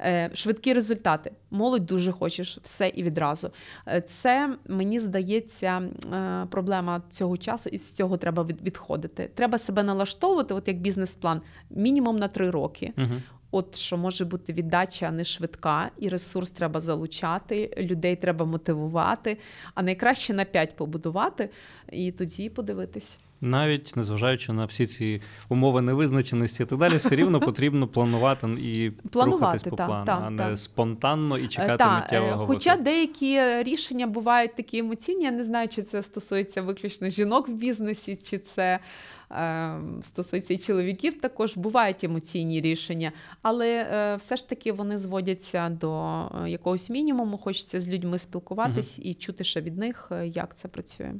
Е, 0.00 0.30
Швидкі 0.34 0.72
результати. 0.72 1.32
Молодь 1.50 1.86
дуже 1.86 2.12
хочеш 2.12 2.58
все 2.62 2.88
і 2.88 3.02
відразу. 3.02 3.50
Е, 3.88 4.00
Це 4.00 4.56
мені 4.68 5.00
здається 5.00 5.82
е, 6.12 6.46
проблема 6.50 7.02
цього 7.10 7.36
часу, 7.36 7.68
і 7.72 7.78
з 7.78 7.92
цього 7.92 8.16
треба 8.16 8.44
від- 8.44 8.62
відходити. 8.62 9.30
Треба 9.34 9.58
себе 9.58 9.82
налаштовувати, 9.82 10.54
от 10.54 10.68
як 10.68 10.80
бізнес-план, 10.80 11.40
мінімум 11.70 12.16
на 12.16 12.28
три 12.28 12.50
роки. 12.50 12.92
Мгм. 12.96 13.22
От 13.50 13.76
що 13.76 13.96
може 13.96 14.24
бути 14.24 14.52
віддача 14.52 15.10
не 15.10 15.24
швидка, 15.24 15.90
і 15.98 16.08
ресурс 16.08 16.50
треба 16.50 16.80
залучати, 16.80 17.74
людей 17.78 18.16
треба 18.16 18.44
мотивувати, 18.44 19.38
а 19.74 19.82
найкраще 19.82 20.34
на 20.34 20.44
5 20.44 20.76
побудувати 20.76 21.50
і 21.92 22.12
тоді 22.12 22.48
подивитись. 22.48 23.18
Навіть 23.40 23.96
незважаючи 23.96 24.52
на 24.52 24.64
всі 24.64 24.86
ці 24.86 25.22
умови 25.48 25.82
невизначеності 25.82 26.62
і 26.62 26.66
так 26.66 26.78
далі, 26.78 26.96
все 26.96 27.16
рівно 27.16 27.40
потрібно 27.50 27.88
планувати 27.88 28.46
і 28.46 28.90
Планувати, 29.10 29.44
рухатись 29.44 29.62
по 29.62 29.76
так, 29.76 29.86
плану, 29.86 30.06
так, 30.06 30.22
а 30.26 30.30
не 30.30 30.56
спонтанно 30.56 31.38
і 31.38 31.44
Е, 31.44 31.48
чекати 31.48 31.76
та, 31.76 31.96
е, 31.96 32.00
миттєвого 32.00 32.46
Хоча 32.46 32.70
виклику. 32.70 32.84
деякі 32.84 33.62
рішення 33.70 34.06
бувають 34.06 34.56
такі 34.56 34.78
емоційні, 34.78 35.24
я 35.24 35.30
не 35.30 35.44
знаю, 35.44 35.68
чи 35.68 35.82
це 35.82 36.02
стосується 36.02 36.62
виключно 36.62 37.08
жінок 37.08 37.48
в 37.48 37.52
бізнесі, 37.52 38.16
чи 38.16 38.38
це 38.38 38.78
е, 39.32 39.80
стосується 40.02 40.54
і 40.54 40.58
чоловіків. 40.58 41.20
Також 41.20 41.56
бувають 41.56 42.04
емоційні 42.04 42.60
рішення, 42.60 43.12
але 43.42 43.88
е, 43.92 44.16
все 44.16 44.36
ж 44.36 44.48
таки 44.48 44.72
вони 44.72 44.98
зводяться 44.98 45.68
до 45.68 46.22
е, 46.44 46.50
якогось 46.50 46.90
мінімуму. 46.90 47.38
Хочеться 47.38 47.80
з 47.80 47.88
людьми 47.88 48.18
спілкуватись 48.18 48.98
і 49.02 49.14
чути 49.14 49.44
ще 49.44 49.60
від 49.60 49.78
них, 49.78 50.08
е, 50.12 50.26
як 50.26 50.56
це 50.56 50.68
працює. 50.68 51.12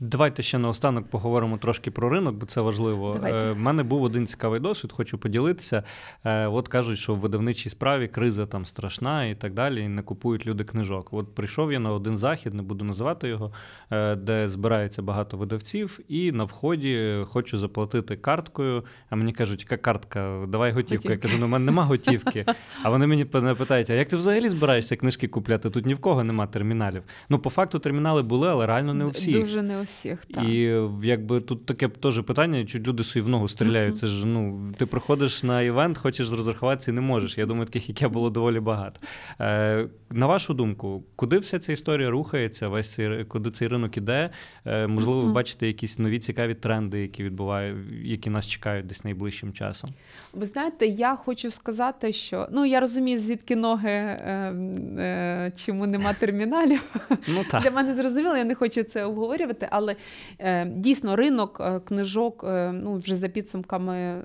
Давайте 0.00 0.42
ще 0.42 0.58
наостанок 0.58 1.06
поговоримо 1.10 1.58
трошки 1.58 1.90
про 1.90 2.08
ринок, 2.08 2.34
бо 2.34 2.46
це 2.46 2.60
важливо. 2.60 3.12
Давайте. 3.14 3.38
Е, 3.38 3.52
в 3.52 3.58
мене 3.58 3.82
був 3.82 4.02
один 4.02 4.26
цікавий 4.26 4.60
досвід, 4.60 4.92
хочу 4.92 5.18
поділитися. 5.18 5.82
Е, 6.24 6.46
от 6.46 6.68
кажуть, 6.68 6.98
що 6.98 7.14
в 7.14 7.18
видавничій 7.18 7.70
справі 7.70 8.08
криза 8.08 8.46
там 8.46 8.66
страшна 8.66 9.26
і 9.26 9.34
так 9.34 9.54
далі, 9.54 9.80
і 9.80 9.88
не 9.88 10.02
купують 10.02 10.46
люди 10.46 10.64
книжок. 10.64 11.08
От 11.12 11.34
прийшов 11.34 11.72
я 11.72 11.78
на 11.78 11.92
один 11.92 12.16
захід, 12.16 12.54
не 12.54 12.62
буду 12.62 12.84
називати 12.84 13.28
його, 13.28 13.52
е, 13.90 14.16
де 14.16 14.48
збирається 14.48 15.02
багато 15.02 15.36
видавців, 15.36 16.00
і 16.08 16.32
на 16.32 16.44
вході 16.44 17.24
хочу 17.28 17.58
заплатити 17.58 18.16
карткою. 18.16 18.84
А 19.10 19.16
мені 19.16 19.32
кажуть, 19.32 19.60
яка 19.60 19.76
картка? 19.76 20.46
Давай 20.48 20.72
готівку. 20.72 21.08
Я 21.08 21.18
кажу, 21.18 21.36
ну 21.40 21.46
в 21.46 21.48
мене 21.48 21.64
нема 21.64 21.84
готівки. 21.84 22.44
А 22.82 22.90
вони 22.90 23.06
мені 23.06 23.24
питають: 23.24 23.90
а 23.90 23.94
як 23.94 24.08
ти 24.08 24.16
взагалі 24.16 24.48
збираєшся 24.48 24.96
книжки 24.96 25.28
купляти? 25.28 25.70
Тут 25.70 25.86
ні 25.86 25.94
в 25.94 25.98
кого 25.98 26.24
нема 26.24 26.46
терміналів. 26.46 27.02
Ну, 27.28 27.38
по 27.38 27.50
факту, 27.50 27.78
термінали 27.78 28.22
були, 28.22 28.48
але 28.48 28.66
реально 28.66 28.94
не 28.94 29.04
у 29.04 29.08
всіх. 29.08 29.40
Дуже 29.40 29.62
не 29.62 29.80
у 29.80 29.85
всіх. 29.86 30.24
Так. 30.26 30.44
І 30.44 30.80
якби 31.02 31.40
тут 31.40 31.66
таке 31.66 31.88
теж 31.88 32.22
питання, 32.22 32.64
чи 32.64 32.78
люди 32.78 33.04
собі 33.04 33.20
в 33.20 33.28
ногу 33.28 33.48
стріляють. 33.48 33.98
Це 33.98 34.06
ж 34.06 34.26
ну 34.26 34.72
ти 34.78 34.86
приходиш 34.86 35.42
на 35.42 35.62
івент, 35.62 35.98
хочеш 35.98 36.30
розрахуватися 36.30 36.90
і 36.90 36.94
не 36.94 37.00
можеш. 37.00 37.38
Я 37.38 37.46
думаю, 37.46 37.66
таких 37.66 37.88
як 37.88 38.02
я 38.02 38.08
було 38.08 38.30
доволі 38.30 38.60
багато. 38.60 39.00
Е, 39.40 39.88
на 40.10 40.26
вашу 40.26 40.54
думку, 40.54 41.04
куди 41.16 41.38
вся 41.38 41.58
ця 41.58 41.72
історія 41.72 42.10
рухається? 42.10 42.68
Весь 42.68 42.94
цей 42.94 43.24
куди 43.24 43.50
цей 43.50 43.68
ринок 43.68 43.96
іде? 43.96 44.30
Е, 44.64 44.86
можливо, 44.86 45.22
ви 45.22 45.32
бачите 45.32 45.66
якісь 45.66 45.98
нові 45.98 46.18
цікаві 46.18 46.54
тренди, 46.54 47.00
які 47.00 47.24
відбувають, 47.24 47.76
які 48.02 48.30
нас 48.30 48.46
чекають 48.46 48.86
десь 48.86 49.04
найближчим 49.04 49.52
часом. 49.52 49.90
Ви 50.32 50.46
знаєте, 50.46 50.86
я 50.86 51.16
хочу 51.16 51.50
сказати, 51.50 52.12
що 52.12 52.48
ну 52.50 52.64
я 52.64 52.80
розумію, 52.80 53.18
звідки 53.18 53.56
ноги, 53.56 53.90
е, 53.90 54.54
е, 54.98 55.52
чому 55.56 55.86
нема 55.86 56.12
терміналів. 56.12 56.94
Ну 57.28 57.44
так. 57.50 57.62
Для 57.62 57.70
мене 57.70 57.94
зрозуміло, 57.94 58.36
я 58.36 58.44
не 58.44 58.54
хочу 58.54 58.82
це 58.82 59.04
обговорювати, 59.04 59.68
але 59.76 59.96
е, 60.38 60.66
дійсно 60.66 61.16
ринок 61.16 61.60
е, 61.60 61.80
книжок, 61.80 62.44
е, 62.48 62.72
ну 62.72 62.96
вже 62.96 63.16
за 63.16 63.28
підсумками 63.28 64.22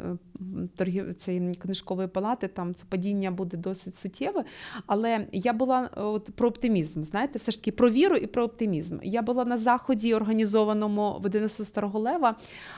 торгів 0.76 1.14
цієї 1.14 1.54
книжкової 1.54 2.08
палати, 2.08 2.48
там 2.48 2.74
це 2.74 2.84
падіння 2.89 3.32
буде 3.32 3.58
досить 3.58 3.96
суттєве. 3.96 4.44
Але 4.88 5.28
я 5.32 5.54
була 5.54 5.89
е, 5.98 6.02
от 6.02 6.30
про 6.36 6.50
оптимізм. 6.50 7.04
Знаєте, 7.04 7.39
все 7.39 7.52
ж 7.52 7.60
таки 7.60 7.72
про 7.72 7.89
віру 7.89 8.16
і 8.16 8.28
про 8.28 8.44
оптимізм. 8.44 8.98
Я 9.04 9.22
була 9.22 9.46
на 9.46 9.58
заході, 9.58 10.14
організованому 10.14 11.20
Видавництвом 11.22 11.66
Старого 11.66 12.00
Лева 12.00 12.36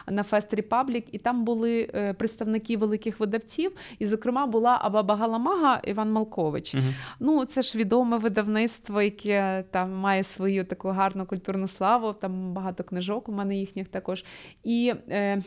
на 0.07 0.23
Fest 0.23 0.53
Republic, 0.53 1.05
і 1.11 1.17
там 1.17 1.43
були 1.45 1.89
е, 1.93 2.13
представники 2.13 2.77
великих 2.77 3.19
видавців. 3.19 3.71
І, 3.99 4.05
зокрема, 4.05 4.47
була 4.47 4.79
А-ба-ба-га-ла-ма-га 4.81 5.81
Іван 5.83 6.11
Малкович. 6.11 6.73
Мгм. 6.73 6.93
Ну, 7.19 7.45
це 7.45 7.61
ж 7.61 7.77
відоме 7.77 8.17
видавництво, 8.17 9.01
яке 9.01 9.63
там 9.71 9.93
має 9.93 10.23
свою 10.23 10.65
таку 10.65 10.89
гарну 10.89 11.25
культурну 11.25 11.67
славу. 11.67 12.13
Там 12.13 12.53
багато 12.53 12.83
книжок 12.83 13.29
у 13.29 13.31
мене 13.31 13.55
їхніх 13.55 13.87
також. 13.87 14.25
І 14.63 14.93
е, 15.09 15.41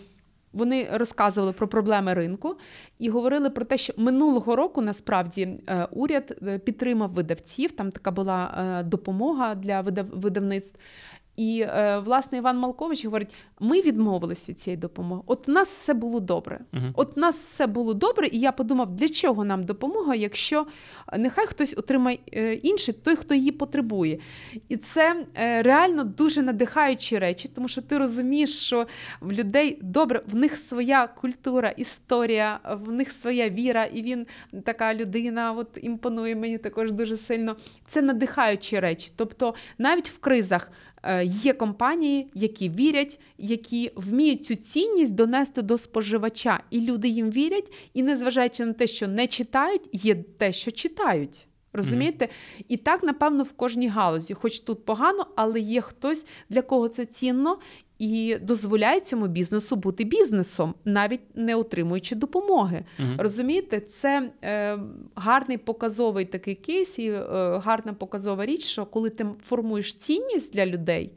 вони 0.57 0.89
розказували 0.93 1.53
про 1.53 1.69
проблеми 1.69 2.15
ринку 2.15 2.57
і 2.99 3.09
говорили 3.11 3.51
про 3.51 3.65
те, 3.65 3.77
що 3.77 3.93
минулого 3.97 4.57
року 4.57 4.81
насправді 4.83 5.49
е, 5.69 5.89
уряд 5.91 6.37
е, 6.47 6.59
підтримав 6.59 7.11
видавців. 7.11 7.73
Там 7.73 7.91
така 7.91 8.11
була 8.11 8.55
е, 8.81 8.83
допомога 8.83 9.55
для 9.55 9.81
видав- 9.81 10.21
видавництв. 10.21 10.79
І 11.37 11.61
е, 11.61 11.99
власне 12.05 12.39
Іван 12.39 12.59
Малкович 12.59 13.05
говорить: 13.05 13.29
ми 13.61 13.81
відмовились 13.81 14.49
від 14.49 14.61
цієї 14.61 14.77
допомоги. 14.77 15.23
От 15.27 15.49
у 15.49 15.53
нас 15.53 15.69
все 15.69 15.95
було 15.95 16.21
добре. 16.21 16.61
Мгм. 16.73 16.93
От 16.95 17.13
у 17.17 17.21
нас 17.21 17.37
все 17.37 17.67
було 17.67 17.95
добре, 17.95 18.29
і 18.33 18.39
я 18.39 18.53
подумав, 18.53 18.97
для 18.97 19.09
чого 19.09 19.45
нам 19.45 19.65
допомога, 19.65 20.15
якщо 20.15 20.67
е, 21.13 21.19
нехай 21.19 21.47
хтось 21.47 21.75
отримає 21.77 22.19
е, 22.33 22.55
інший, 22.55 22.95
той, 22.95 23.17
хто 23.17 23.35
її 23.35 23.53
потребує. 23.53 24.19
І 24.69 24.77
це 24.77 25.27
реально 25.63 26.05
дуже 26.05 26.43
надихаючі 26.43 27.19
речі, 27.19 27.51
тому 27.55 27.69
що 27.69 27.83
ти 27.83 27.99
розумієш, 27.99 28.59
що 28.59 28.87
в 29.21 29.33
людей 29.33 29.79
добре, 29.83 30.23
в 30.27 30.37
них 30.37 30.57
своя 30.57 31.07
культура, 31.07 31.69
історія, 31.69 32.61
в 32.87 32.93
них 32.93 33.13
своя 33.13 33.49
віра, 33.49 33.85
і 33.85 34.03
він 34.03 34.27
така 34.65 34.95
людина, 34.95 35.53
от 35.53 35.79
імпонує 35.83 36.37
мені 36.37 36.59
також 36.59 36.93
дуже 36.93 37.17
сильно. 37.17 37.57
Це 37.89 38.03
надихаючі 38.03 38.81
речі. 38.81 39.13
Тобто, 39.17 39.55
навіть 39.79 40.11
в 40.11 40.19
кризах. 40.19 40.71
Е, 41.07 41.25
Є 41.25 41.53
компанії, 41.53 42.31
які 42.35 42.69
вірять, 42.69 43.21
які 43.39 43.93
вміють 43.97 44.47
цю 44.47 44.55
цінність 44.55 45.15
донести 45.15 45.63
до 45.63 45.79
споживача, 45.79 46.61
і 46.71 46.81
люди 46.81 47.09
їм 47.09 47.31
вірять, 47.31 47.73
і 47.95 48.03
незважаючи 48.03 48.67
на 48.67 48.73
те, 48.73 48.87
що 48.87 49.09
не 49.09 49.27
читають, 49.27 49.89
є 49.93 50.15
те, 50.15 50.53
що 50.53 50.71
читають. 50.71 51.47
Розумієте? 51.73 52.29
І 52.69 52.77
так, 52.77 53.03
напевно, 53.03 53.43
в 53.43 53.53
кожній 53.53 53.89
галузі, 53.89 54.35
хоч 54.35 54.61
тут 54.61 54.85
погано, 54.85 55.27
але 55.37 55.61
є 55.61 55.81
хтось, 55.81 56.27
для 56.49 56.63
кого 56.63 56.89
це 56.89 57.07
цінно, 57.07 57.59
і 57.99 58.37
дозволяє 58.43 59.01
цьому 59.01 59.27
бізнесу 59.27 59.77
бути 59.77 60.05
бізнесом, 60.05 60.75
навіть 60.85 61.21
не 61.35 61.55
отримуючи 61.57 62.15
допомоги. 62.17 62.85
Мгм. 62.99 63.15
Розумієте, 63.19 63.81
це 63.81 64.31
е, 64.45 64.79
гарний 65.15 65.59
показовий 65.59 66.25
такий 66.25 66.55
кейс 66.55 66.99
і 66.99 67.09
е, 67.11 67.23
гарна 67.65 67.93
показова 67.93 68.47
річ, 68.47 68.65
що 68.65 68.87
коли 68.87 69.11
ти 69.11 69.27
формуєш 69.43 69.95
цінність 69.95 70.53
для 70.53 70.67
людей. 70.67 71.13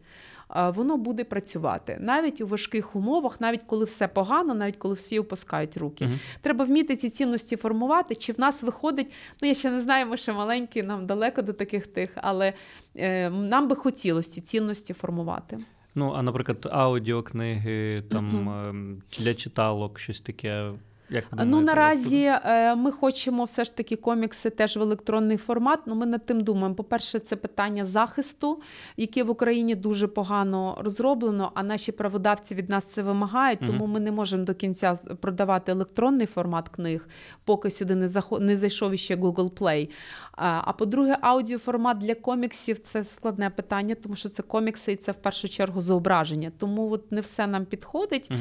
е, 0.56 0.70
Воно 0.70 0.98
буде 0.98 1.24
працювати 1.24 1.98
навіть 2.02 2.42
у 2.42 2.48
важких 2.48 2.96
умовах, 2.96 3.42
навіть 3.42 3.62
коли 3.68 3.86
все 3.86 4.08
погано, 4.08 4.56
навіть 4.56 4.78
коли 4.78 4.94
всі 4.94 5.20
опускають 5.20 5.78
руки. 5.78 6.06
Мгм. 6.06 6.20
Треба 6.42 6.66
вміти 6.66 6.96
ці 6.96 7.10
цінності 7.10 7.56
формувати. 7.56 8.16
Чи 8.16 8.34
в 8.34 8.40
нас 8.40 8.64
виходить? 8.64 9.12
Ну 9.42 9.48
я 9.48 9.54
ще 9.54 9.72
не 9.72 9.82
знаю, 9.82 10.06
ми 10.06 10.18
ще 10.18 10.34
маленькі, 10.34 10.84
нам 10.84 11.06
далеко 11.06 11.42
до 11.42 11.54
таких 11.54 11.88
тих, 11.88 12.12
але 12.16 12.54
е, 12.98 13.30
нам 13.30 13.68
би 13.68 13.76
хотілося 13.76 14.32
ці 14.32 14.42
цінності 14.42 14.94
формувати. 14.94 15.58
Ну, 15.96 16.14
а 16.14 16.22
наприклад, 16.22 16.68
аудіокниги, 16.72 18.04
там 18.10 18.50
ем, 18.50 19.02
для 19.20 19.34
читалок, 19.34 20.00
щось 20.00 20.20
таке. 20.20 20.72
Як 21.10 21.24
ви 21.32 21.46
Ну 21.46 21.62
наразі 21.62 22.24
е, 22.46 22.76
ми 22.76 22.92
хочемо 22.92 23.44
все 23.44 23.64
ж 23.64 23.76
таки 23.78 23.96
комікси 23.96 24.50
теж 24.50 24.78
в 24.78 24.82
електронний 24.82 25.38
формат. 25.38 25.80
Ну 25.86 25.96
ми 25.96 26.06
над 26.06 26.26
тим 26.26 26.42
думаємо. 26.42 26.76
По-перше, 26.76 27.20
це 27.20 27.36
питання 27.36 27.86
захисту, 27.86 28.62
яке 28.98 29.24
в 29.24 29.30
Україні 29.30 29.76
дуже 29.76 30.08
погано 30.08 30.78
розроблено. 30.82 31.52
А 31.54 31.64
наші 31.64 31.92
праводавці 31.92 32.56
від 32.56 32.70
нас 32.70 32.86
це 32.86 33.02
вимагають, 33.02 33.60
тому 33.60 33.84
Мгм. 33.84 33.92
ми 33.94 34.00
не 34.00 34.12
можемо 34.12 34.44
до 34.44 34.54
кінця 34.56 34.96
продавати 35.22 35.72
електронний 35.72 36.28
формат 36.28 36.70
книг, 36.70 37.08
поки 37.46 37.70
сюди 37.72 37.96
не 37.96 38.08
захо- 38.08 38.40
не 38.40 38.58
зайшов 38.58 38.92
іще 38.92 39.16
Google 39.16 39.50
Play. 39.52 39.90
А, 40.32 40.72
по-друге, 40.74 41.18
аудіоформат 41.22 41.98
для 41.98 42.16
коміксів 42.16 42.80
це 42.80 43.04
складне 43.04 43.50
питання, 43.50 43.96
тому 43.96 44.16
що 44.16 44.30
це 44.30 44.44
комікси 44.44 44.92
і 44.92 44.96
це 44.96 45.12
в 45.12 45.16
першу 45.16 45.50
чергу 45.50 45.82
зображення. 45.82 46.52
Тому 46.58 46.92
от 46.92 47.12
не 47.12 47.22
все 47.22 47.48
нам 47.48 47.66
підходить. 47.66 48.32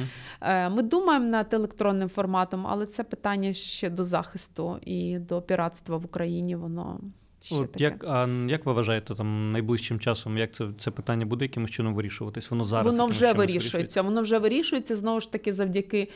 Е, 0.40 0.68
Ми 0.68 0.82
думаємо 0.82 1.24
над 1.26 1.54
електронним 1.54 2.08
форматом, 2.08 2.57
але 2.66 2.86
це 2.86 3.04
питання 3.04 3.52
ще 3.52 3.90
до 3.90 4.04
захисту 4.04 4.78
і 4.82 5.18
до 5.18 5.42
піратства 5.42 5.96
в 5.96 6.04
Україні. 6.04 6.56
Воно 6.56 7.00
ще 7.42 7.54
От 7.56 7.72
таке. 7.72 7.84
як, 7.84 8.04
а 8.04 8.28
як 8.48 8.66
ви 8.66 8.72
вважаєте, 8.72 9.14
там 9.14 9.52
найближчим 9.52 10.00
часом, 10.00 10.38
як 10.38 10.52
це, 10.52 10.68
це 10.78 10.90
питання 10.90 11.26
буде 11.26 11.44
якимось 11.44 11.70
чином 11.70 11.94
вирішуватись? 11.94 12.50
Воно 12.50 12.64
зараз 12.64 12.96
воно 12.96 13.06
вже 13.06 13.32
вирішується. 13.32 14.02
Воно 14.02 14.22
вже 14.22 14.38
вирішується 14.38 14.96
знову 14.96 15.20
ж 15.20 15.32
таки 15.32 15.52
завдяки. 15.52 16.08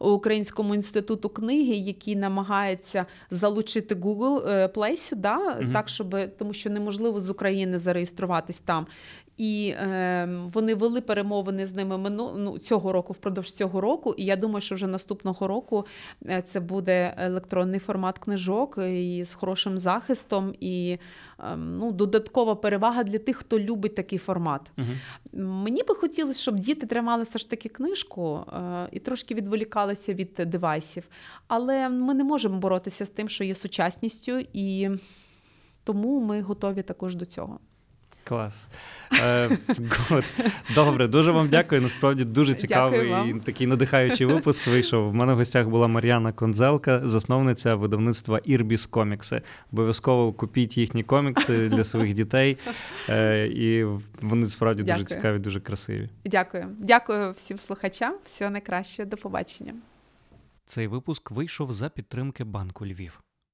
Українському 0.00 0.74
інституту 0.74 1.28
книги, 1.28 1.74
який 1.74 2.16
намагається 2.16 3.06
залучити 3.30 3.94
Google 3.94 4.50
е, 4.50 4.66
Play 4.66 4.96
сюди, 4.96 5.28
Мгм. 5.28 5.72
так 5.72 5.88
щоб 5.88 6.16
тому, 6.38 6.52
що 6.52 6.70
неможливо 6.70 7.20
з 7.20 7.30
України 7.30 7.78
зареєструватись 7.78 8.60
там. 8.60 8.86
І 9.38 9.68
е, 9.68 10.28
вони 10.52 10.74
вели 10.74 11.00
перемовини 11.00 11.66
з 11.66 11.74
ними 11.74 11.98
мину, 11.98 12.32
ну, 12.36 12.58
цього 12.58 12.92
року, 12.92 13.12
впродовж 13.12 13.52
цього 13.52 13.80
року. 13.80 14.14
І 14.16 14.24
я 14.24 14.36
думаю, 14.36 14.60
що 14.60 14.74
вже 14.74 14.86
наступного 14.86 15.48
року 15.48 15.86
е, 16.26 16.42
це 16.42 16.60
буде 16.60 17.14
електронний 17.18 17.80
формат 17.80 18.18
книжок 18.18 18.78
і 18.78 19.24
з 19.24 19.34
хорошим 19.34 19.78
захистом, 19.78 20.54
і 20.60 20.98
е, 21.38 21.56
ну, 21.56 21.92
додаткова 21.92 22.54
перевага 22.54 23.04
для 23.04 23.18
тих, 23.18 23.36
хто 23.36 23.60
любить 23.60 23.94
такий 23.94 24.18
формат. 24.18 24.70
Мгм. 24.76 24.98
Мені 25.62 25.82
би 25.82 25.94
хотілося, 25.94 26.42
щоб 26.42 26.58
діти 26.58 26.86
тримали 26.86 27.22
все 27.22 27.38
ж 27.38 27.50
таки 27.50 27.68
книжку 27.68 28.44
е, 28.52 28.88
і 28.92 28.98
трошки 28.98 29.34
відволікалися 29.34 30.14
від 30.14 30.34
девайсів. 30.46 31.08
Але 31.48 31.88
ми 31.88 32.14
не 32.14 32.24
можемо 32.24 32.58
боротися 32.58 33.06
з 33.06 33.08
тим, 33.08 33.28
що 33.28 33.44
є 33.44 33.54
сучасністю, 33.54 34.38
і 34.52 34.90
тому 35.84 36.20
ми 36.20 36.42
готові 36.42 36.82
також 36.82 37.14
до 37.14 37.24
цього. 37.24 37.58
Клас. 38.28 38.68
Е. 39.20 39.58
Добре, 40.74 41.08
дуже 41.08 41.30
вам 41.30 41.48
дякую. 41.48 41.80
Насправді 41.80 42.24
дуже 42.24 42.54
цікавий 42.54 43.30
і 43.30 43.40
такий 43.40 43.66
надихаючий 43.66 44.26
випуск 44.26 44.66
вийшов. 44.66 45.10
В 45.10 45.14
мене 45.14 45.32
в 45.32 45.36
гостях 45.36 45.68
була 45.68 45.88
Мар'яна 45.88 46.32
Конзелка, 46.32 47.00
засновниця 47.04 47.74
видавництва 47.74 48.40
Ірбіс 48.44 48.86
Комікси. 48.86 49.42
Обов'язково 49.72 50.32
купіть 50.32 50.78
їхні 50.78 51.02
комікси 51.02 51.68
для 51.68 51.84
своїх 51.84 52.14
дітей. 52.14 52.58
Е, 53.08 53.46
і 53.46 53.84
вони 54.20 54.48
справді 54.48 54.82
дуже 54.82 55.04
цікаві, 55.04 55.38
дуже 55.38 55.60
красиві. 55.60 56.08
Дякую. 56.24 56.66
Дякую 56.78 57.32
всім 57.32 57.58
слухачам. 57.58 58.14
Всього 58.26 58.50
найкращого. 58.50 59.08
До 59.08 59.16
побачення. 59.16 59.74
Цей 60.66 60.86
випуск 60.86 61.30
вийшов 61.30 61.72
за 61.72 61.88
підтримки 61.88 62.44
банку 62.44 62.86
Львів. 62.86 63.20